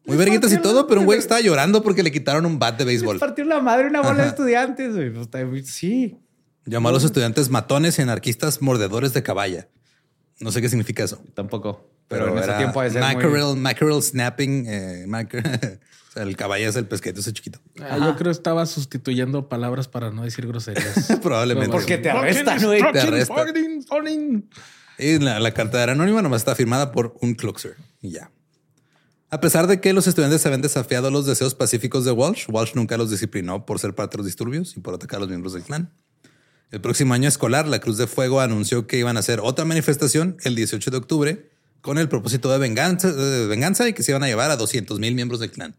Muy 0.05 0.17
verguitas 0.17 0.53
y 0.53 0.57
todo, 0.61 0.85
pero 0.85 0.99
un 1.01 1.05
güey 1.07 1.17
estaba 1.17 1.41
llorando 1.41 1.81
porque 1.81 2.03
le 2.03 2.11
quitaron 2.11 2.45
un 2.45 2.59
bat 2.59 2.77
de 2.77 2.85
béisbol. 2.85 3.17
Partió 3.17 3.43
la 3.45 3.59
madre 3.59 3.87
una 3.87 4.01
bola 4.01 4.21
de 4.23 4.29
estudiantes. 4.29 4.93
güey. 4.93 5.11
Pues, 5.11 5.45
muy- 5.47 5.65
Sí. 5.65 6.15
Llamó 6.65 6.89
a 6.89 6.91
los 6.91 7.03
estudiantes 7.03 7.49
matones 7.49 7.97
y 7.97 8.03
anarquistas 8.03 8.61
mordedores 8.61 9.13
de 9.13 9.23
caballa. 9.23 9.67
No 10.39 10.51
sé 10.51 10.61
qué 10.61 10.69
significa 10.69 11.03
eso. 11.03 11.23
Tampoco. 11.33 11.89
Pero, 12.07 12.29
en 12.29 12.37
ese 12.37 12.53
tiempo 12.53 12.81
de 12.81 12.91
ser 12.91 13.03
muy- 13.03 13.15
mackerel, 13.15 13.55
mackerel 13.57 14.01
snapping. 14.03 14.65
eh, 14.67 15.05
mackerel- 15.07 15.79
o 16.09 16.11
sea, 16.13 16.23
el 16.23 16.37
caballo 16.37 16.69
es 16.69 16.75
el 16.75 16.85
pesqueto 16.85 17.19
ese 17.19 17.33
chiquito. 17.33 17.59
Ah, 17.81 17.97
yo 17.97 18.15
creo 18.15 18.25
que 18.25 18.37
estaba 18.37 18.65
sustituyendo 18.65 19.49
palabras 19.49 19.87
para 19.87 20.11
no 20.11 20.23
decir 20.23 20.45
groserías. 20.47 21.07
Probablemente. 21.23 21.71
Porque 21.71 21.97
te 21.97 22.09
arrestan, 22.11 22.61
güey. 22.63 22.81
Te 22.91 22.99
arrestan. 22.99 24.45
Y 24.97 25.19
la, 25.19 25.39
la 25.39 25.51
carta 25.53 25.81
era 25.83 25.91
anónima, 25.91 26.21
nomás 26.21 26.41
está 26.41 26.55
firmada 26.55 26.91
por 26.91 27.15
un 27.21 27.33
Kluxer. 27.35 27.75
Y 28.01 28.11
ya. 28.11 28.31
A 29.29 29.41
pesar 29.41 29.67
de 29.67 29.81
que 29.81 29.91
los 29.91 30.07
estudiantes 30.07 30.45
habían 30.45 30.61
desafiado 30.61 31.11
los 31.11 31.25
deseos 31.25 31.55
pacíficos 31.55 32.05
de 32.05 32.11
Walsh, 32.11 32.45
Walsh 32.47 32.73
nunca 32.75 32.95
los 32.95 33.09
disciplinó 33.11 33.65
por 33.65 33.79
ser 33.79 33.93
parte 33.95 34.13
de 34.13 34.19
los 34.19 34.25
disturbios 34.27 34.77
y 34.77 34.79
por 34.79 34.93
atacar 34.93 35.17
a 35.17 35.19
los 35.21 35.29
miembros 35.29 35.53
del 35.53 35.63
clan. 35.63 35.91
El 36.71 36.79
próximo 36.79 37.13
año 37.13 37.27
escolar, 37.27 37.67
la 37.67 37.79
Cruz 37.79 37.97
de 37.97 38.07
Fuego 38.07 38.39
anunció 38.39 38.87
que 38.87 38.97
iban 38.97 39.17
a 39.17 39.19
hacer 39.19 39.39
otra 39.41 39.65
manifestación 39.65 40.37
el 40.43 40.55
18 40.55 40.91
de 40.91 40.97
octubre 40.97 41.49
con 41.85 41.99
el 41.99 42.09
propósito 42.09 42.51
de 42.51 42.57
venganza, 42.57 43.13
de 43.13 43.45
venganza 43.45 43.87
y 43.87 43.93
que 43.93 44.01
se 44.01 44.11
iban 44.11 44.23
a 44.23 44.27
llevar 44.27 44.49
a 44.49 44.57
200 44.57 44.99
mil 44.99 45.13
miembros 45.13 45.39
del 45.39 45.51
clan. 45.51 45.75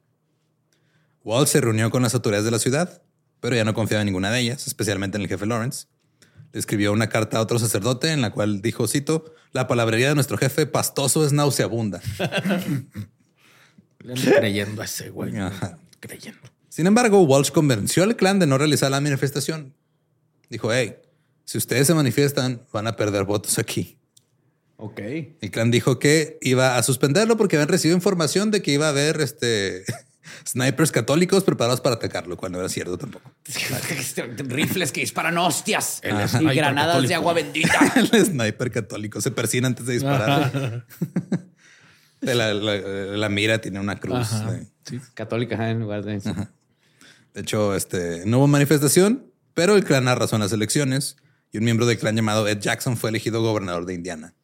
Walsh 1.24 1.48
se 1.48 1.60
reunió 1.60 1.90
con 1.90 2.00
las 2.00 2.14
autoridades 2.14 2.44
de 2.44 2.52
la 2.52 2.60
ciudad, 2.60 3.02
pero 3.40 3.56
ya 3.56 3.64
no 3.64 3.74
confiaba 3.74 4.02
en 4.02 4.06
ninguna 4.06 4.30
de 4.30 4.38
ellas, 4.38 4.68
especialmente 4.68 5.16
en 5.16 5.22
el 5.22 5.28
jefe 5.28 5.46
Lawrence. 5.46 5.88
Le 6.52 6.60
escribió 6.60 6.92
una 6.92 7.08
carta 7.08 7.38
a 7.38 7.40
otro 7.40 7.58
sacerdote 7.58 8.12
en 8.12 8.20
la 8.20 8.30
cual 8.30 8.62
dijo, 8.62 8.86
cito, 8.86 9.34
la 9.50 9.66
palabrería 9.66 10.10
de 10.10 10.14
nuestro 10.14 10.38
jefe 10.38 10.66
pastoso 10.66 11.26
es 11.26 11.32
nauseabunda. 11.32 12.00
Le 13.98 14.12
ando 14.12 14.30
creyendo 14.30 14.82
a 14.82 14.84
ese 14.84 15.10
güey. 15.10 15.36
Ajá. 15.36 15.80
Creyendo. 15.98 16.38
Sin 16.68 16.86
embargo, 16.86 17.20
Walsh 17.22 17.50
convenció 17.50 18.04
al 18.04 18.14
clan 18.14 18.38
de 18.38 18.46
no 18.46 18.58
realizar 18.58 18.92
la 18.92 19.00
manifestación. 19.00 19.74
Dijo, 20.50 20.72
hey, 20.72 20.98
si 21.44 21.58
ustedes 21.58 21.88
se 21.88 21.94
manifiestan, 21.94 22.62
van 22.72 22.86
a 22.86 22.94
perder 22.94 23.24
votos 23.24 23.58
aquí. 23.58 23.98
Ok. 24.78 25.00
El 25.40 25.50
clan 25.50 25.70
dijo 25.70 25.98
que 25.98 26.38
iba 26.42 26.76
a 26.76 26.82
suspenderlo 26.82 27.36
porque 27.36 27.56
habían 27.56 27.68
recibido 27.68 27.96
información 27.96 28.50
de 28.50 28.60
que 28.62 28.72
iba 28.72 28.86
a 28.86 28.90
haber 28.90 29.20
este, 29.22 29.84
snipers 30.46 30.92
católicos 30.92 31.44
preparados 31.44 31.80
para 31.80 31.96
atacarlo, 31.96 32.30
lo 32.30 32.36
cual 32.36 32.52
no 32.52 32.58
era 32.58 32.68
cierto 32.68 32.98
tampoco. 32.98 33.30
Rifles 34.48 34.92
que 34.92 35.00
disparan 35.00 35.38
hostias 35.38 36.00
El 36.02 36.14
y 36.42 36.54
granadas 36.54 36.88
católico. 36.96 37.08
de 37.08 37.14
agua 37.14 37.32
bendita. 37.32 37.92
El 38.12 38.24
sniper 38.26 38.70
católico 38.70 39.20
se 39.20 39.30
persina 39.30 39.66
antes 39.68 39.86
de 39.86 39.94
disparar. 39.94 40.84
La, 42.20 42.34
la- 42.54 42.76
la 43.16 43.28
mira 43.28 43.60
tiene 43.60 43.78
una 43.80 43.98
cruz. 44.00 44.16
Ajá. 44.32 44.58
Sí. 44.84 45.00
Católica 45.14 45.70
en 45.70 45.80
lugar 45.80 46.04
de. 46.04 46.18
De 46.18 47.40
hecho, 47.42 47.74
este, 47.74 48.22
no 48.26 48.38
hubo 48.38 48.46
manifestación, 48.46 49.30
pero 49.54 49.76
el 49.76 49.84
clan 49.84 50.08
arrasó 50.08 50.36
en 50.36 50.42
las 50.42 50.52
elecciones 50.52 51.16
y 51.52 51.58
un 51.58 51.64
miembro 51.64 51.84
del 51.86 51.98
clan 51.98 52.16
llamado 52.16 52.48
Ed 52.48 52.58
Jackson 52.60 52.96
fue 52.96 53.10
elegido 53.10 53.42
gobernador 53.42 53.84
de 53.84 53.94
Indiana. 53.94 54.34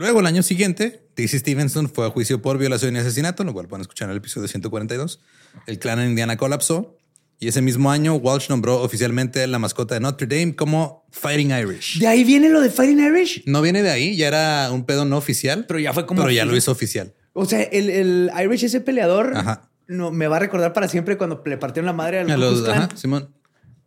Luego, 0.00 0.20
el 0.20 0.26
año 0.26 0.42
siguiente, 0.42 1.02
Dizzy 1.14 1.40
Stevenson 1.40 1.90
fue 1.90 2.06
a 2.06 2.10
juicio 2.10 2.40
por 2.40 2.56
violación 2.56 2.96
y 2.96 3.00
asesinato, 3.00 3.44
lo 3.44 3.52
cual 3.52 3.68
pueden 3.68 3.82
escuchar 3.82 4.06
en 4.06 4.12
el 4.12 4.16
episodio 4.16 4.48
142. 4.48 5.20
El 5.66 5.78
clan 5.78 5.98
en 5.98 6.08
Indiana 6.08 6.38
colapsó 6.38 6.96
y 7.38 7.48
ese 7.48 7.60
mismo 7.60 7.90
año 7.90 8.14
Walsh 8.14 8.48
nombró 8.48 8.80
oficialmente 8.80 9.46
la 9.46 9.58
mascota 9.58 9.92
de 9.96 10.00
Notre 10.00 10.26
Dame 10.26 10.56
como 10.56 11.04
Fighting 11.10 11.50
Irish. 11.50 11.98
De 11.98 12.06
ahí 12.06 12.24
viene 12.24 12.48
lo 12.48 12.62
de 12.62 12.70
Fighting 12.70 12.98
Irish. 12.98 13.42
No 13.44 13.60
viene 13.60 13.82
de 13.82 13.90
ahí, 13.90 14.16
ya 14.16 14.28
era 14.28 14.70
un 14.72 14.86
pedo 14.86 15.04
no 15.04 15.18
oficial, 15.18 15.66
Pero 15.68 15.78
ya 15.78 15.92
fue 15.92 16.06
como 16.06 16.22
pero 16.22 16.32
ya 16.32 16.46
lo 16.46 16.52
oficial. 16.52 16.56
hizo 16.62 16.72
oficial. 16.72 17.14
O 17.34 17.44
sea, 17.44 17.60
el, 17.62 17.90
el 17.90 18.30
Irish, 18.42 18.64
ese 18.64 18.80
peleador, 18.80 19.36
Ajá. 19.36 19.70
no, 19.86 20.10
me 20.10 20.28
va 20.28 20.36
a 20.36 20.40
recordar 20.40 20.72
para 20.72 20.88
siempre 20.88 21.18
cuando 21.18 21.42
le 21.44 21.58
partieron 21.58 21.84
la 21.84 21.92
madre 21.92 22.20
al 22.20 22.30
A 22.30 22.38
los- 22.38 22.66
ajá, 22.66 22.88
Simón. 22.96 23.34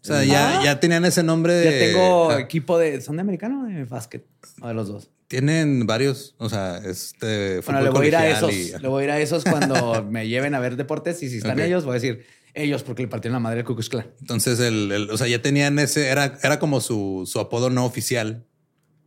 O 0.03 0.05
sea, 0.05 0.23
ya, 0.23 0.61
ya 0.63 0.79
tenían 0.79 1.05
ese 1.05 1.23
nombre 1.23 1.53
de. 1.53 1.63
Ya 1.63 1.71
tengo 1.87 2.29
ah, 2.29 2.39
equipo 2.39 2.77
de. 2.77 3.01
¿Son 3.01 3.15
de 3.15 3.21
americano 3.21 3.63
o 3.63 3.65
de 3.65 3.85
básquet? 3.85 4.25
O 4.61 4.67
de 4.67 4.73
los 4.75 4.89
dos. 4.89 5.09
Tienen 5.33 5.87
varios, 5.87 6.35
o 6.37 6.47
sea, 6.47 6.77
este 6.85 7.59
Bueno, 7.65 7.81
le 7.81 7.89
voy 7.89 8.05
a 8.05 8.07
ir 8.09 8.15
a 8.17 8.29
esos. 8.29 8.53
y- 8.53 8.71
Le 8.79 8.87
voy 8.87 9.01
a 9.01 9.05
ir 9.05 9.11
a 9.11 9.19
esos 9.19 9.43
cuando 9.43 10.03
me 10.03 10.27
lleven 10.27 10.53
a 10.53 10.59
ver 10.59 10.75
deportes 10.75 11.23
y 11.23 11.29
si 11.29 11.37
están 11.37 11.59
ellos, 11.59 11.85
voy 11.85 11.93
a 11.93 11.93
decir 11.95 12.23
ellos 12.53 12.83
porque 12.83 13.01
le 13.01 13.07
partieron 13.07 13.33
la 13.33 13.39
madre 13.39 13.61
al 13.61 13.65
Ku 13.65 13.73
Klux 13.73 13.89
Klan. 13.89 14.05
Entonces, 14.21 14.59
el, 14.59 14.91
el- 14.91 15.09
o 15.09 15.17
sea, 15.17 15.27
ya 15.27 15.41
tenían 15.41 15.79
ese, 15.79 16.09
era, 16.09 16.37
era 16.43 16.59
como 16.59 16.81
su, 16.81 17.23
su 17.25 17.39
apodo 17.39 17.71
no 17.71 17.83
oficial, 17.83 18.45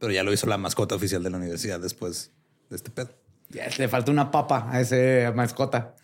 pero 0.00 0.10
ya 0.12 0.24
lo 0.24 0.32
hizo 0.32 0.48
la 0.48 0.58
mascota 0.58 0.96
oficial 0.96 1.22
de 1.22 1.30
la 1.30 1.36
universidad 1.36 1.78
después 1.78 2.32
de 2.70 2.74
este 2.74 2.90
pedo. 2.90 3.10
Ya, 3.50 3.68
le 3.78 3.86
falta 3.86 4.10
una 4.10 4.32
papa 4.32 4.66
a 4.68 4.80
ese 4.80 5.30
mascota. 5.32 5.94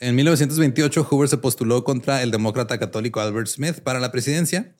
En 0.00 0.14
1928, 0.14 1.04
Hoover 1.04 1.28
se 1.30 1.38
postuló 1.38 1.84
contra 1.84 2.22
el 2.22 2.30
demócrata 2.30 2.78
católico 2.78 3.20
Albert 3.20 3.48
Smith 3.48 3.80
para 3.80 3.98
la 3.98 4.12
presidencia. 4.12 4.74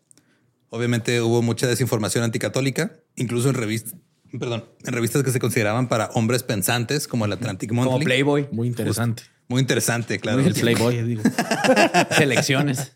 Obviamente 0.71 1.21
hubo 1.23 1.41
mucha 1.43 1.67
desinformación 1.67 2.25
anticatólica, 2.25 2.93
incluso 3.17 3.49
en 3.49 3.55
revistas, 3.55 3.95
perdón, 4.39 4.65
en 4.85 4.93
revistas 4.93 5.23
que 5.23 5.31
se 5.33 5.39
consideraban 5.41 5.89
para 5.89 6.07
hombres 6.15 6.43
pensantes, 6.43 7.09
como 7.09 7.25
el 7.25 7.33
Atlantic 7.33 7.73
Monthly. 7.73 7.93
Como 7.93 8.05
Playboy. 8.05 8.49
Muy 8.53 8.69
interesante. 8.69 9.23
Muy 9.49 9.61
interesante, 9.63 10.19
claro. 10.19 10.41
El 10.41 10.53
Playboy, 10.53 11.03
digo. 11.05 11.23
Selecciones. 12.17 12.93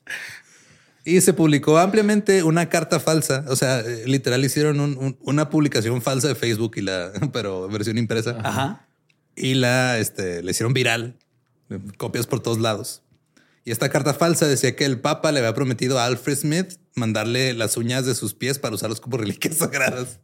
Y 1.04 1.20
se 1.20 1.32
publicó 1.32 1.78
ampliamente 1.78 2.42
una 2.42 2.68
carta 2.68 3.00
falsa. 3.00 3.44
O 3.48 3.56
sea, 3.56 3.82
literal 4.06 4.44
hicieron 4.44 4.78
un- 4.80 4.96
un- 4.98 5.16
una 5.22 5.50
publicación 5.50 6.00
falsa 6.02 6.28
de 6.28 6.34
Facebook 6.34 6.72
y 6.76 6.82
la, 6.82 7.10
pero 7.32 7.68
versión 7.68 7.98
impresa. 7.98 8.38
Ajá. 8.44 8.86
Y 9.34 9.54
la, 9.54 9.98
este, 9.98 10.42
le 10.42 10.50
hicieron 10.50 10.74
viral, 10.74 11.16
copias 11.96 12.26
por 12.26 12.40
todos 12.40 12.58
lados. 12.60 13.02
Y 13.64 13.70
esta 13.70 13.88
carta 13.88 14.12
falsa 14.12 14.46
decía 14.46 14.76
que 14.76 14.84
el 14.84 15.00
Papa 15.00 15.32
le 15.32 15.38
había 15.38 15.54
prometido 15.54 15.98
a 15.98 16.04
Alfred 16.06 16.36
Smith 16.36 16.74
mandarle 16.94 17.54
las 17.54 17.76
uñas 17.76 18.06
de 18.06 18.14
sus 18.14 18.34
pies 18.34 18.58
para 18.58 18.74
usarlos 18.74 19.00
como 19.00 19.16
reliquias 19.18 19.56
sagradas. 19.56 20.20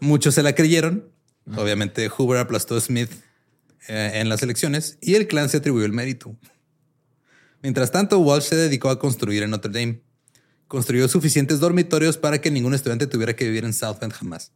Muchos 0.00 0.34
se 0.34 0.42
la 0.42 0.54
creyeron. 0.54 1.10
Obviamente 1.56 2.08
Hoover 2.08 2.38
aplastó 2.38 2.76
a 2.76 2.80
Smith 2.80 3.10
eh, 3.88 4.12
en 4.14 4.28
las 4.28 4.42
elecciones 4.42 4.96
y 5.02 5.14
el 5.14 5.26
clan 5.26 5.48
se 5.48 5.58
atribuyó 5.58 5.84
el 5.84 5.92
mérito. 5.92 6.36
Mientras 7.62 7.90
tanto, 7.90 8.18
Walsh 8.18 8.44
se 8.44 8.56
dedicó 8.56 8.90
a 8.90 8.98
construir 8.98 9.42
en 9.42 9.50
Notre 9.50 9.72
Dame. 9.72 10.02
Construyó 10.68 11.06
suficientes 11.08 11.60
dormitorios 11.60 12.16
para 12.16 12.40
que 12.40 12.50
ningún 12.50 12.74
estudiante 12.74 13.06
tuviera 13.06 13.36
que 13.36 13.44
vivir 13.44 13.64
en 13.64 13.72
South 13.72 13.98
Bend 14.00 14.12
jamás. 14.12 14.52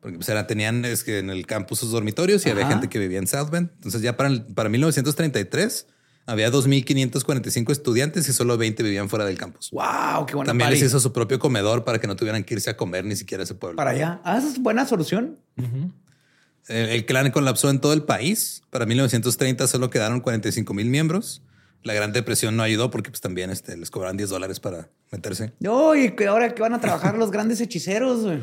Porque 0.00 0.16
pues, 0.16 0.28
era, 0.28 0.46
tenían 0.46 0.84
es 0.84 1.04
que 1.04 1.18
en 1.18 1.30
el 1.30 1.46
campus 1.46 1.78
sus 1.78 1.90
dormitorios 1.90 2.44
y 2.44 2.50
había 2.50 2.66
gente 2.66 2.88
que 2.88 2.98
vivía 2.98 3.18
en 3.18 3.26
South 3.26 3.50
Bend. 3.50 3.70
Entonces 3.76 4.02
ya 4.02 4.16
para, 4.16 4.46
para 4.54 4.68
1933 4.68 5.86
había 6.26 6.50
2.545 6.50 7.70
estudiantes 7.72 8.28
y 8.28 8.32
solo 8.32 8.56
20 8.56 8.82
vivían 8.82 9.08
fuera 9.08 9.24
del 9.24 9.36
campus. 9.38 9.70
Wow, 9.70 10.26
qué 10.26 10.34
buena 10.34 10.48
También 10.50 10.68
party. 10.68 10.80
les 10.80 10.88
hizo 10.88 11.00
su 11.00 11.12
propio 11.12 11.38
comedor 11.38 11.84
para 11.84 11.98
que 11.98 12.06
no 12.06 12.16
tuvieran 12.16 12.44
que 12.44 12.54
irse 12.54 12.70
a 12.70 12.76
comer 12.76 13.04
ni 13.04 13.16
siquiera 13.16 13.42
a 13.42 13.44
ese 13.44 13.54
pueblo. 13.54 13.76
Para 13.76 13.90
allá. 13.90 14.20
Ah, 14.24 14.38
esa 14.38 14.48
es 14.48 14.58
buena 14.58 14.86
solución. 14.86 15.38
El, 15.56 16.88
el 16.88 17.06
clan 17.06 17.30
colapsó 17.30 17.70
en 17.70 17.80
todo 17.80 17.92
el 17.92 18.02
país. 18.04 18.62
Para 18.70 18.86
1930 18.86 19.66
solo 19.66 19.90
quedaron 19.90 20.20
45 20.20 20.72
mil 20.74 20.86
miembros. 20.86 21.42
La 21.82 21.92
Gran 21.92 22.12
Depresión 22.12 22.56
no 22.56 22.62
ayudó 22.62 22.90
porque 22.90 23.10
pues 23.10 23.20
también 23.20 23.50
este, 23.50 23.76
les 23.76 23.90
cobraban 23.90 24.16
10 24.16 24.30
dólares 24.30 24.58
para 24.58 24.88
meterse. 25.12 25.52
No, 25.60 25.94
y 25.94 26.12
que 26.16 26.26
ahora 26.26 26.54
que 26.54 26.62
van 26.62 26.72
a 26.72 26.80
trabajar 26.80 27.18
los 27.18 27.30
grandes 27.30 27.60
hechiceros, 27.60 28.22
güey. 28.22 28.42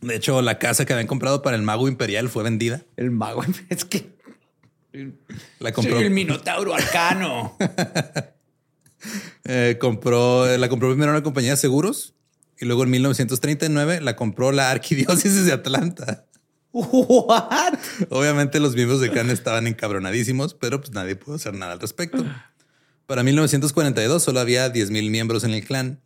De 0.00 0.14
hecho, 0.14 0.40
la 0.42 0.58
casa 0.58 0.84
que 0.84 0.92
habían 0.92 1.08
comprado 1.08 1.42
para 1.42 1.56
el 1.56 1.62
mago 1.62 1.88
imperial 1.88 2.28
fue 2.28 2.44
vendida. 2.44 2.82
El 2.96 3.10
mago. 3.10 3.42
Es 3.68 3.84
que. 3.84 4.15
La 5.58 5.72
compró, 5.72 5.96
Soy 5.96 6.04
el 6.04 6.10
minotauro 6.10 6.74
arcano. 6.74 7.56
eh, 9.44 9.76
compró, 9.80 10.56
la 10.56 10.68
compró 10.68 10.88
primero 10.90 11.12
una 11.12 11.22
compañía 11.22 11.52
de 11.52 11.56
seguros 11.56 12.14
y 12.58 12.64
luego 12.64 12.84
en 12.84 12.90
1939 12.90 14.00
la 14.00 14.16
compró 14.16 14.52
la 14.52 14.70
arquidiócesis 14.70 15.44
de 15.44 15.52
Atlanta. 15.52 16.26
What? 16.72 17.78
Obviamente 18.10 18.60
los 18.60 18.74
miembros 18.74 19.00
del 19.00 19.10
clan 19.10 19.30
estaban 19.30 19.66
encabronadísimos, 19.66 20.54
pero 20.54 20.80
pues 20.80 20.92
nadie 20.92 21.16
pudo 21.16 21.36
hacer 21.36 21.54
nada 21.54 21.72
al 21.72 21.80
respecto. 21.80 22.24
Para 23.06 23.22
1942 23.22 24.22
solo 24.22 24.40
había 24.40 24.68
10 24.68 24.90
mil 24.90 25.10
miembros 25.10 25.44
en 25.44 25.54
el 25.54 25.64
clan. 25.64 26.00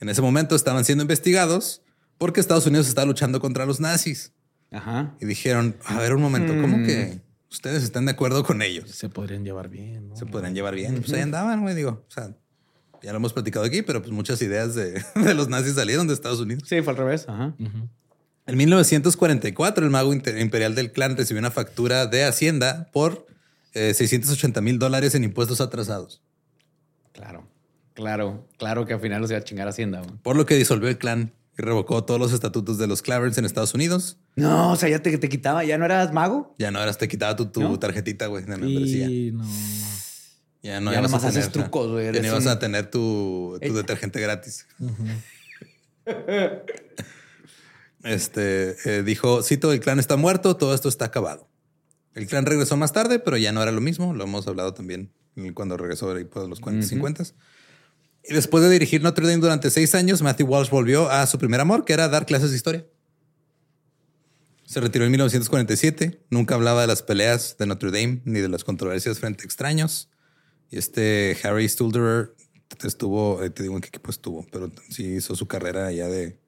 En 0.00 0.08
ese 0.08 0.22
momento 0.22 0.54
estaban 0.54 0.84
siendo 0.84 1.02
investigados 1.02 1.82
porque 2.18 2.40
Estados 2.40 2.66
Unidos 2.66 2.88
estaba 2.88 3.06
luchando 3.06 3.40
contra 3.40 3.66
los 3.66 3.80
nazis. 3.80 4.32
Ajá. 4.70 5.16
Y 5.20 5.26
dijeron, 5.26 5.76
a 5.84 5.98
ver 5.98 6.14
un 6.14 6.22
momento, 6.22 6.52
¿cómo 6.60 6.84
que 6.86 7.20
ustedes 7.52 7.82
están 7.84 8.04
de 8.06 8.12
acuerdo 8.12 8.42
con 8.44 8.62
ellos? 8.62 8.90
Se 8.90 9.08
podrían 9.08 9.44
llevar 9.44 9.68
bien, 9.68 10.08
¿no? 10.08 10.16
Se 10.16 10.26
podrían 10.26 10.54
llevar 10.54 10.74
bien. 10.74 10.96
Pues 11.00 11.12
ahí 11.12 11.20
andaban, 11.20 11.60
güey, 11.62 11.74
digo. 11.74 12.04
O 12.08 12.10
sea, 12.10 12.34
ya 13.02 13.12
lo 13.12 13.16
hemos 13.18 13.32
platicado 13.32 13.64
aquí, 13.64 13.82
pero 13.82 14.00
pues 14.00 14.12
muchas 14.12 14.40
ideas 14.42 14.74
de, 14.74 15.02
de 15.14 15.34
los 15.34 15.48
nazis 15.48 15.74
salieron 15.74 16.06
de 16.06 16.14
Estados 16.14 16.40
Unidos. 16.40 16.64
Sí, 16.68 16.80
fue 16.82 16.92
al 16.92 16.96
revés. 16.96 17.28
Ajá. 17.28 17.54
En 18.46 18.56
1944, 18.56 19.84
el 19.84 19.90
mago 19.90 20.12
imperial 20.12 20.74
del 20.74 20.90
clan 20.92 21.16
recibió 21.16 21.38
una 21.38 21.50
factura 21.52 22.06
de 22.06 22.24
Hacienda 22.24 22.90
por 22.92 23.26
eh, 23.74 23.94
680 23.94 24.60
mil 24.60 24.78
dólares 24.78 25.14
en 25.14 25.24
impuestos 25.24 25.60
atrasados, 25.60 26.22
Claro. 27.12 27.46
Claro. 27.94 28.48
Claro 28.58 28.86
que 28.86 28.94
al 28.94 29.00
final 29.00 29.20
los 29.20 29.30
iba 29.30 29.38
a 29.38 29.44
chingar 29.44 29.68
Hacienda. 29.68 30.00
güey. 30.00 30.16
por 30.22 30.34
lo 30.36 30.46
que 30.46 30.56
disolvió 30.56 30.88
el 30.88 30.96
clan 30.98 31.32
y 31.58 31.62
revocó 31.62 32.04
todos 32.04 32.18
los 32.18 32.32
estatutos 32.32 32.78
de 32.78 32.86
los 32.86 33.02
Claverns 33.02 33.36
en 33.38 33.44
Estados 33.44 33.74
Unidos. 33.74 34.18
No, 34.36 34.72
o 34.72 34.76
sea, 34.76 34.88
ya 34.88 35.00
te, 35.02 35.16
te 35.18 35.28
quitaba. 35.28 35.64
¿Ya 35.64 35.76
no 35.78 35.84
eras 35.84 36.12
mago? 36.12 36.54
Ya 36.58 36.70
no 36.70 36.80
eras, 36.82 36.96
te 36.98 37.08
quitaba 37.08 37.36
tu, 37.36 37.46
tu 37.46 37.60
¿No? 37.62 37.78
tarjetita, 37.78 38.26
güey, 38.26 38.44
de 38.44 38.56
membresía. 38.56 39.08
Y 39.10 39.32
no. 39.32 39.44
Ya 40.62 40.80
no 40.80 40.92
Ya 40.92 40.98
ibas 41.00 41.10
nomás 41.10 41.24
haces 41.24 41.50
tener, 41.50 41.52
trucos, 41.68 41.90
güey, 41.90 42.06
Ya 42.12 42.20
no 42.22 42.26
ibas 42.28 42.42
un- 42.44 42.48
a 42.50 42.58
tener 42.58 42.90
tu, 42.90 43.58
tu 43.60 43.66
Eh. 43.66 43.72
detergente 43.72 44.20
gratis. 44.20 44.66
Este 48.04 48.76
eh, 48.84 49.02
dijo: 49.02 49.42
Cito, 49.42 49.72
el 49.72 49.80
clan 49.80 49.98
está 50.00 50.16
muerto, 50.16 50.56
todo 50.56 50.74
esto 50.74 50.88
está 50.88 51.04
acabado. 51.06 51.48
El 52.14 52.26
clan 52.26 52.46
regresó 52.46 52.76
más 52.76 52.92
tarde, 52.92 53.18
pero 53.20 53.36
ya 53.36 53.52
no 53.52 53.62
era 53.62 53.72
lo 53.72 53.80
mismo. 53.80 54.12
Lo 54.12 54.24
hemos 54.24 54.46
hablado 54.48 54.74
también 54.74 55.12
cuando 55.54 55.76
regresó 55.76 56.12
ahí 56.14 56.24
por 56.24 56.48
los 56.48 56.60
40 56.60 56.86
50 56.86 57.22
Y 57.22 57.26
después 58.28 58.62
de 58.64 58.70
dirigir 58.70 59.02
Notre 59.02 59.26
Dame 59.26 59.40
durante 59.40 59.70
seis 59.70 59.94
años, 59.94 60.22
Matthew 60.22 60.46
Walsh 60.46 60.70
volvió 60.70 61.10
a 61.10 61.26
su 61.26 61.38
primer 61.38 61.60
amor, 61.60 61.84
que 61.84 61.92
era 61.92 62.08
dar 62.08 62.26
clases 62.26 62.50
de 62.50 62.56
historia. 62.56 62.86
Se 64.64 64.80
retiró 64.80 65.04
en 65.04 65.10
1947. 65.10 66.22
Nunca 66.30 66.54
hablaba 66.54 66.80
de 66.82 66.86
las 66.86 67.02
peleas 67.02 67.56
de 67.58 67.66
Notre 67.66 67.90
Dame 67.90 68.22
ni 68.24 68.40
de 68.40 68.48
las 68.48 68.64
controversias 68.64 69.18
frente 69.18 69.42
a 69.42 69.44
extraños. 69.44 70.08
Y 70.70 70.78
este 70.78 71.36
Harry 71.44 71.68
Stulderer 71.68 72.34
estuvo, 72.82 73.42
eh, 73.42 73.50
te 73.50 73.62
digo 73.64 73.74
en 73.74 73.82
qué 73.82 73.88
equipo 73.88 74.10
estuvo, 74.10 74.46
pero 74.50 74.72
sí 74.88 75.04
hizo 75.16 75.36
su 75.36 75.46
carrera 75.46 75.92
ya 75.92 76.06
de, 76.08 76.38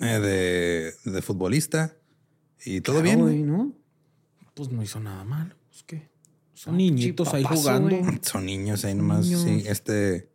eh, 0.00 0.18
de, 0.18 0.94
de 1.12 1.22
futbolista. 1.22 1.96
Y 2.64 2.80
todo 2.80 3.00
Claro, 3.02 3.26
bien. 3.26 3.46
¿no? 3.46 3.72
Pues 4.54 4.70
no 4.70 4.82
hizo 4.82 4.98
nada 4.98 5.22
malo. 5.24 5.54
Pues 5.68 5.84
qué. 5.84 6.10
Son 6.54 6.74
Ah, 6.74 6.76
niñitos 6.78 7.32
ahí 7.34 7.44
jugando. 7.44 7.96
Son 8.22 8.44
niños 8.46 8.84
ahí 8.84 8.94
nomás. 8.94 9.26
Niños. 9.26 9.42
Sí, 9.42 9.62
este. 9.66 10.31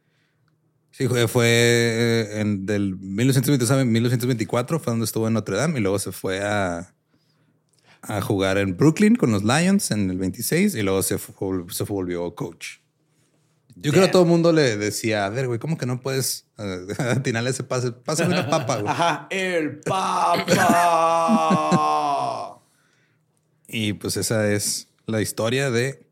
Sí, 0.98 1.08
fue, 1.28 1.48
eh, 1.48 2.42
en 2.42 2.66
del 2.66 2.96
1922 2.98 3.70
a 3.70 3.86
1924 3.86 4.80
fue 4.80 4.92
donde 4.94 5.06
estuvo 5.06 5.28
en 5.28 5.34
Notre 5.34 5.56
Dame 5.56 5.78
y 5.78 5.82
luego 5.84 6.00
se 6.00 6.12
fue 6.12 6.42
a, 6.42 6.92
a 8.02 8.22
jugar 8.22 8.58
en 8.58 8.76
Brooklyn 8.76 9.16
con 9.16 9.32
los 9.32 9.44
Lions 9.44 9.92
en 9.92 10.10
el 10.10 10.18
26 10.18 10.74
y 10.74 10.82
luego 10.82 11.04
se, 11.04 11.20
se 11.20 11.84
volvió 11.84 12.34
coach. 12.34 12.78
Yo 13.76 13.92
creo 13.92 14.06
que 14.06 14.12
todo 14.12 14.24
el 14.24 14.28
mundo 14.28 14.52
le 14.52 14.76
decía, 14.76 15.28
a 15.28 15.30
ver, 15.30 15.46
güey, 15.46 15.60
¿cómo 15.60 15.78
que 15.78 15.86
no 15.86 16.02
puedes 16.02 16.48
eh, 16.58 16.88
atinarle 16.98 17.52
ese 17.52 17.64
pase? 17.64 17.92
Pásame 17.92 18.34
una 18.34 18.50
papa, 18.50 18.78
güey. 18.78 18.92
Ajá. 18.92 19.28
El 19.30 19.82
papa. 19.82 20.54
Y 23.70 23.94
pues 23.94 24.18
esa 24.18 24.50
es 24.52 24.88
la 25.06 25.22
historia 25.22 25.70
de 25.70 26.08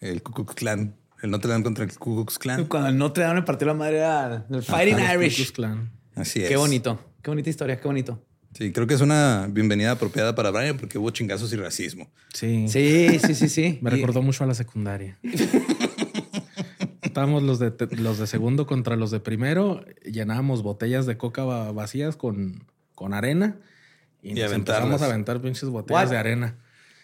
el 0.00 0.22
Ku 0.22 0.32
Klux 0.32 0.54
Klan, 0.54 0.94
el 1.22 1.30
Notre 1.30 1.50
Dame 1.52 1.64
contra 1.64 1.84
el 1.84 1.96
Ku 1.98 2.14
Klux 2.16 2.38
Klan. 2.38 2.66
Cuando 2.66 2.88
el 2.88 2.98
Notre 2.98 3.22
Dame 3.24 3.36
le 3.40 3.42
partió 3.42 3.66
la 3.66 3.74
madre 3.74 4.04
al 4.04 4.44
el 4.50 4.62
Fighting 4.62 4.96
Los 4.96 5.02
Ku 5.06 5.12
Klux 5.18 5.38
Irish. 5.38 5.52
Klan. 5.52 5.90
Así 6.14 6.42
es. 6.42 6.48
Qué 6.48 6.56
bonito. 6.56 6.98
Qué 7.22 7.30
bonita 7.30 7.48
historia. 7.50 7.80
Qué 7.80 7.86
bonito. 7.88 8.22
Sí, 8.54 8.70
creo 8.70 8.86
que 8.86 8.92
es 8.94 9.00
una 9.00 9.48
bienvenida 9.50 9.92
apropiada 9.92 10.34
para 10.34 10.50
Brian 10.50 10.76
porque 10.76 10.98
hubo 10.98 11.08
chingazos 11.10 11.50
y 11.54 11.56
racismo. 11.56 12.10
Sí. 12.34 12.66
Sí, 12.68 13.18
sí, 13.18 13.34
sí, 13.34 13.48
sí. 13.48 13.78
Me 13.80 13.90
Y- 13.90 13.94
recordó 13.94 14.20
mucho 14.20 14.44
a 14.44 14.46
la 14.46 14.54
secundaria. 14.54 15.18
Estábamos 17.02 17.42
los 17.42 17.58
de, 17.58 17.72
los 17.98 18.18
de 18.18 18.26
segundo 18.26 18.66
contra 18.66 18.96
los 18.96 19.10
de 19.10 19.20
primero. 19.20 19.84
Llenábamos 20.04 20.62
botellas 20.62 21.06
de 21.06 21.16
coca 21.16 21.44
va- 21.44 21.72
vacías 21.72 22.16
con, 22.16 22.64
con 22.94 23.12
arena 23.14 23.56
y, 24.22 24.30
Y 24.30 24.34
nos 24.42 24.52
empezamos 24.52 25.02
a 25.02 25.06
aventar 25.06 25.40
pinches 25.40 25.68
botellas 25.68 26.04
What? 26.04 26.10
de 26.10 26.18
arena. 26.18 26.58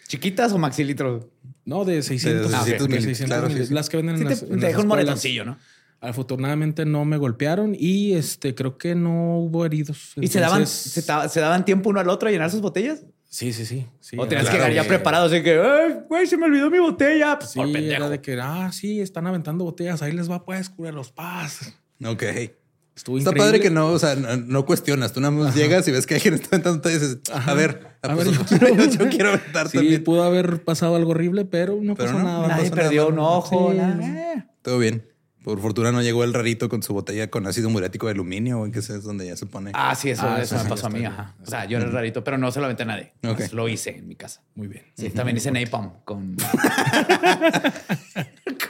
¿Chiquitas 0.07 0.53
o 0.53 0.59
maxilitros? 0.59 1.27
No, 1.69 1.85
de 1.85 2.03
600, 2.03 2.51
De 2.51 2.57
de 2.57 2.63
600 2.65 2.89
mil, 2.89 3.03
600 3.03 3.27
claro, 3.27 3.49
mil. 3.49 3.59
sí, 3.59 3.67
sí. 3.67 3.75
Las 3.75 3.89
que 3.91 3.97
venden 3.99 4.17
Sí, 4.17 4.23
en 4.23 4.29
te, 4.29 4.35
las, 4.35 4.43
en 4.43 4.49
te 4.49 4.55
las 4.57 4.63
dejo 4.71 4.81
un 4.83 4.87
moretoncillo, 4.89 5.45
¿no? 5.45 5.59
Afortunadamente 6.01 6.85
no 6.87 7.05
me 7.05 7.17
golpearon 7.17 7.77
y 7.79 8.15
este 8.15 8.55
creo 8.55 8.79
que 8.79 8.95
no 8.95 9.39
hubo 9.39 9.67
heridos. 9.67 10.13
¿Y 10.21 10.29
se 10.29 10.41
daban, 10.41 10.67
se, 10.67 11.03
ta- 11.03 11.29
se 11.29 11.41
daban 11.41 11.65
tiempo 11.65 11.91
uno 11.91 12.01
al 12.01 12.09
otro 12.09 12.29
a 12.29 12.33
llenar 12.33 12.51
sus 12.51 12.61
botellas? 12.61 13.05
Sí, 13.29 13.53
sí, 13.53 13.67
sí. 13.67 13.85
sí 14.01 14.17
¿O 14.19 14.27
tenías 14.27 14.47
que 14.49 14.55
llegar 14.55 14.73
ya 14.73 14.85
preparado? 14.85 15.27
Así 15.27 15.43
que, 15.43 15.61
"Ay, 15.61 15.97
güey, 16.09 16.27
se 16.27 16.37
me 16.39 16.47
olvidó 16.47 16.71
mi 16.71 16.79
botella. 16.79 17.39
Pues, 17.39 17.51
Sí, 17.51 17.59
por 17.59 17.71
pendejo. 17.71 17.97
era 17.97 18.09
de 18.09 18.21
que, 18.23 18.39
ah, 18.41 18.71
sí, 18.73 19.01
están 19.03 19.27
aventando 19.27 19.65
botellas. 19.65 20.01
Ahí 20.01 20.13
les 20.13 20.31
va, 20.31 20.45
pues, 20.45 20.71
cura 20.71 20.93
los 20.93 21.13
paz. 21.13 21.75
Ok. 22.03 22.23
Estuvo 22.99 23.17
Está 23.17 23.31
increíble. 23.31 23.49
padre 23.53 23.61
que 23.61 23.71
no, 23.71 23.87
o 23.93 23.99
sea, 24.01 24.17
no, 24.17 24.37
no 24.37 24.67
cuestionas. 24.67 25.13
Tú 25.13 25.21
nada 25.21 25.31
más 25.31 25.55
llegas 25.55 25.87
y 25.87 25.93
ves 25.93 26.05
que 26.05 26.17
alguien 26.17 26.35
está 26.35 26.57
aventando 26.57 26.91
y 26.91 26.95
dices, 26.95 27.19
a 27.33 27.55
ver, 27.55 27.97
A 28.03 28.13
pues, 28.15 28.27
ver, 28.27 28.37
yo, 28.37 28.45
quiero- 28.45 28.75
yo 28.85 29.09
quiero 29.09 29.29
aventar 29.29 29.69
Sí, 29.69 29.79
también. 29.79 30.03
pudo 30.03 30.25
haber 30.25 30.65
pasado 30.65 30.97
algo 30.97 31.13
horrible, 31.13 31.45
pero 31.45 31.79
no 31.81 31.95
Pero 31.95 32.09
pasó 32.11 32.19
no, 32.19 32.25
nada. 32.25 32.49
Nadie 32.49 32.71
pasó 32.71 32.75
perdió 32.75 33.03
nada 33.11 33.13
un 33.13 33.19
ojo. 33.21 33.71
Sí. 33.71 33.77
nada. 33.79 34.47
Todo 34.63 34.79
bien. 34.81 35.05
Por 35.45 35.61
fortuna 35.61 35.93
no 35.93 36.03
llegó 36.03 36.25
el 36.25 36.35
rarito 36.35 36.69
con 36.69 36.83
su 36.83 36.93
botella 36.93 37.31
con 37.31 37.47
ácido 37.47 37.71
muriático 37.71 38.07
de 38.07 38.13
aluminio, 38.13 38.59
güey, 38.59 38.73
que 38.73 38.81
ese 38.81 38.97
es 38.97 39.05
donde 39.05 39.27
ya 39.27 39.37
se 39.37 39.47
pone. 39.47 39.71
Ah, 39.75 39.95
sí, 39.95 40.11
eso, 40.11 40.27
Ah, 40.29 40.43
eso 40.43 40.57
eso 40.57 40.65
me 40.65 40.71
pasó 40.71 40.89
a 40.89 40.91
mí. 40.91 41.05
Ajá. 41.05 41.37
O 41.41 41.47
sea, 41.47 41.65
yo 41.65 41.79
era 41.79 41.89
rarito, 41.89 42.23
pero 42.25 42.37
no 42.37 42.51
se 42.51 42.59
lo 42.59 42.67
aventé 42.67 42.83
a 42.83 42.87
nadie. 42.87 43.13
Pues 43.23 43.53
Lo 43.55 43.67
hice 43.69 43.91
en 43.97 44.09
mi 44.09 44.17
casa. 44.17 44.43
Muy 44.57 44.67
bien. 44.67 44.83
Sí, 44.95 45.09
también 45.11 45.37
hice 45.39 45.51
napalm 45.53 45.93
con... 46.05 46.37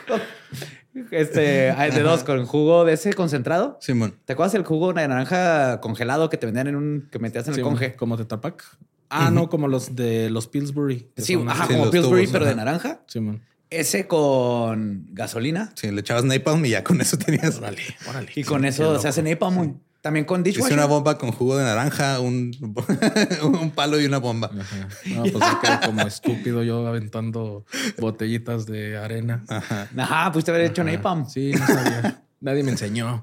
este, 1.11 1.41
de 1.95 2.03
dos, 2.03 2.25
con 2.25 2.47
jugo 2.47 2.85
de 2.85 2.95
ese 2.95 3.13
concentrado. 3.13 3.79
Simón. 3.81 4.15
¿Te 4.25 4.33
acuerdas 4.35 4.55
el 4.55 4.65
jugo 4.65 4.93
de 4.93 5.07
naranja 5.07 5.81
congelado 5.81 6.29
que 6.31 6.37
te 6.37 6.47
vendían 6.47 6.69
en 6.69 6.77
un... 6.77 7.09
que 7.11 7.19
metías 7.19 7.49
en 7.49 7.55
el 7.55 7.63
conge? 7.63 7.97
Como 7.97 8.17
Tetrapac. 8.17 8.65
Ah, 9.11 9.31
no, 9.31 9.49
como 9.49 9.69
los 9.69 9.97
de 9.97 10.31
los 10.31 10.49
Pillsbury. 10.49 11.11
Sí, 11.17 11.35
son 11.35 11.49
ajá. 11.49 11.67
Sí, 11.67 11.75
como 11.75 11.91
Pillsbury, 11.91 12.23
tubos, 12.23 12.33
pero 12.33 12.45
de 12.45 12.55
naranja. 12.55 13.01
Simón. 13.07 13.43
Ese 13.71 14.07
con 14.07 15.09
gasolina. 15.11 15.73
Sí, 15.75 15.91
le 15.91 16.01
echabas 16.01 16.25
napalm 16.25 16.65
y 16.65 16.71
ya 16.71 16.85
con 16.85 17.01
eso 17.01 17.19
tenías. 17.19 17.59
Órale, 17.59 17.83
órale. 18.09 18.33
Y 18.35 18.45
con 18.45 18.65
eso 18.65 18.99
se 18.99 19.09
hace 19.09 19.23
napalm. 19.23 19.79
También 20.01 20.25
con 20.25 20.41
Hice 20.43 20.51
dishwasher. 20.51 20.75
una 20.75 20.87
bomba 20.87 21.19
con 21.19 21.33
jugo 21.33 21.57
de 21.57 21.65
naranja, 21.65 22.21
un, 22.21 22.53
un 23.43 23.71
palo 23.73 24.01
y 24.01 24.07
una 24.07 24.19
bomba. 24.19 24.49
Ajá. 24.59 24.89
No, 25.07 25.23
pues 25.23 25.33
yo 25.35 25.61
quedé 25.61 25.81
como 25.87 26.03
estúpido 26.03 26.63
yo 26.63 26.87
aventando 26.87 27.65
botellitas 27.99 28.67
de 28.67 28.97
arena. 28.97 29.45
Ajá. 29.49 29.89
Ajá, 29.97 30.33
pudiste 30.33 30.51
haber 30.53 30.67
hecho 30.67 30.83
Ajá. 30.83 30.93
napalm. 30.93 31.29
Sí, 31.29 31.51
no 31.53 31.67
sabía. 31.67 32.23
Nadie 32.41 32.63
me 32.63 32.71
enseñó. 32.71 33.23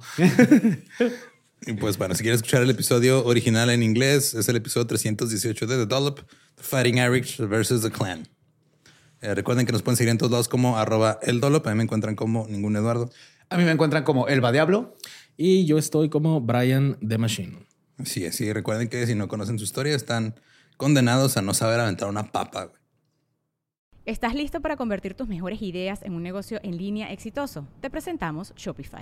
Y 1.67 1.73
pues 1.73 1.97
bueno, 1.97 2.13
si 2.13 2.21
quieres 2.21 2.39
escuchar 2.39 2.61
el 2.61 2.69
episodio 2.69 3.25
original 3.25 3.69
en 3.69 3.81
inglés, 3.81 4.33
es 4.33 4.47
el 4.49 4.57
episodio 4.57 4.85
318 4.87 5.65
de 5.65 5.77
The 5.77 5.85
Dollop, 5.85 6.19
The 6.55 6.63
Fighting 6.63 6.97
Irish 6.97 7.39
versus 7.47 7.81
The 7.81 7.89
Clan. 7.91 8.27
Eh, 9.21 9.33
recuerden 9.33 9.65
que 9.65 9.71
nos 9.71 9.81
pueden 9.81 9.97
seguir 9.97 10.11
en 10.11 10.17
todos 10.17 10.31
lados 10.31 10.47
como 10.47 10.77
arroba 10.77 11.19
el 11.23 11.39
Dollop. 11.39 11.65
A 11.65 11.71
mí 11.71 11.77
me 11.77 11.83
encuentran 11.83 12.15
como 12.15 12.45
ningún 12.49 12.75
Eduardo. 12.75 13.09
A 13.49 13.57
mí 13.57 13.63
me 13.63 13.71
encuentran 13.71 14.03
como 14.03 14.27
Elba 14.27 14.51
Diablo. 14.51 14.95
Y 15.37 15.65
yo 15.65 15.77
estoy 15.77 16.09
como 16.09 16.41
Brian 16.41 16.97
The 17.05 17.17
Machine. 17.17 17.65
Así 17.97 18.25
es. 18.25 18.39
Y 18.41 18.51
recuerden 18.53 18.89
que 18.89 19.05
si 19.05 19.15
no 19.15 19.27
conocen 19.27 19.57
su 19.57 19.65
historia, 19.65 19.95
están 19.95 20.35
condenados 20.77 21.37
a 21.37 21.41
no 21.41 21.53
saber 21.53 21.79
aventar 21.79 22.09
una 22.09 22.31
papa. 22.31 22.65
güey. 22.65 22.85
¿Estás 24.05 24.35
listo 24.35 24.61
para 24.61 24.77
convertir 24.77 25.15
tus 25.15 25.27
mejores 25.27 25.61
ideas 25.61 26.03
en 26.03 26.13
un 26.13 26.21
negocio 26.21 26.59
en 26.61 26.77
línea 26.77 27.11
exitoso? 27.11 27.67
Te 27.81 27.89
presentamos 27.89 28.53
Shopify. 28.55 29.01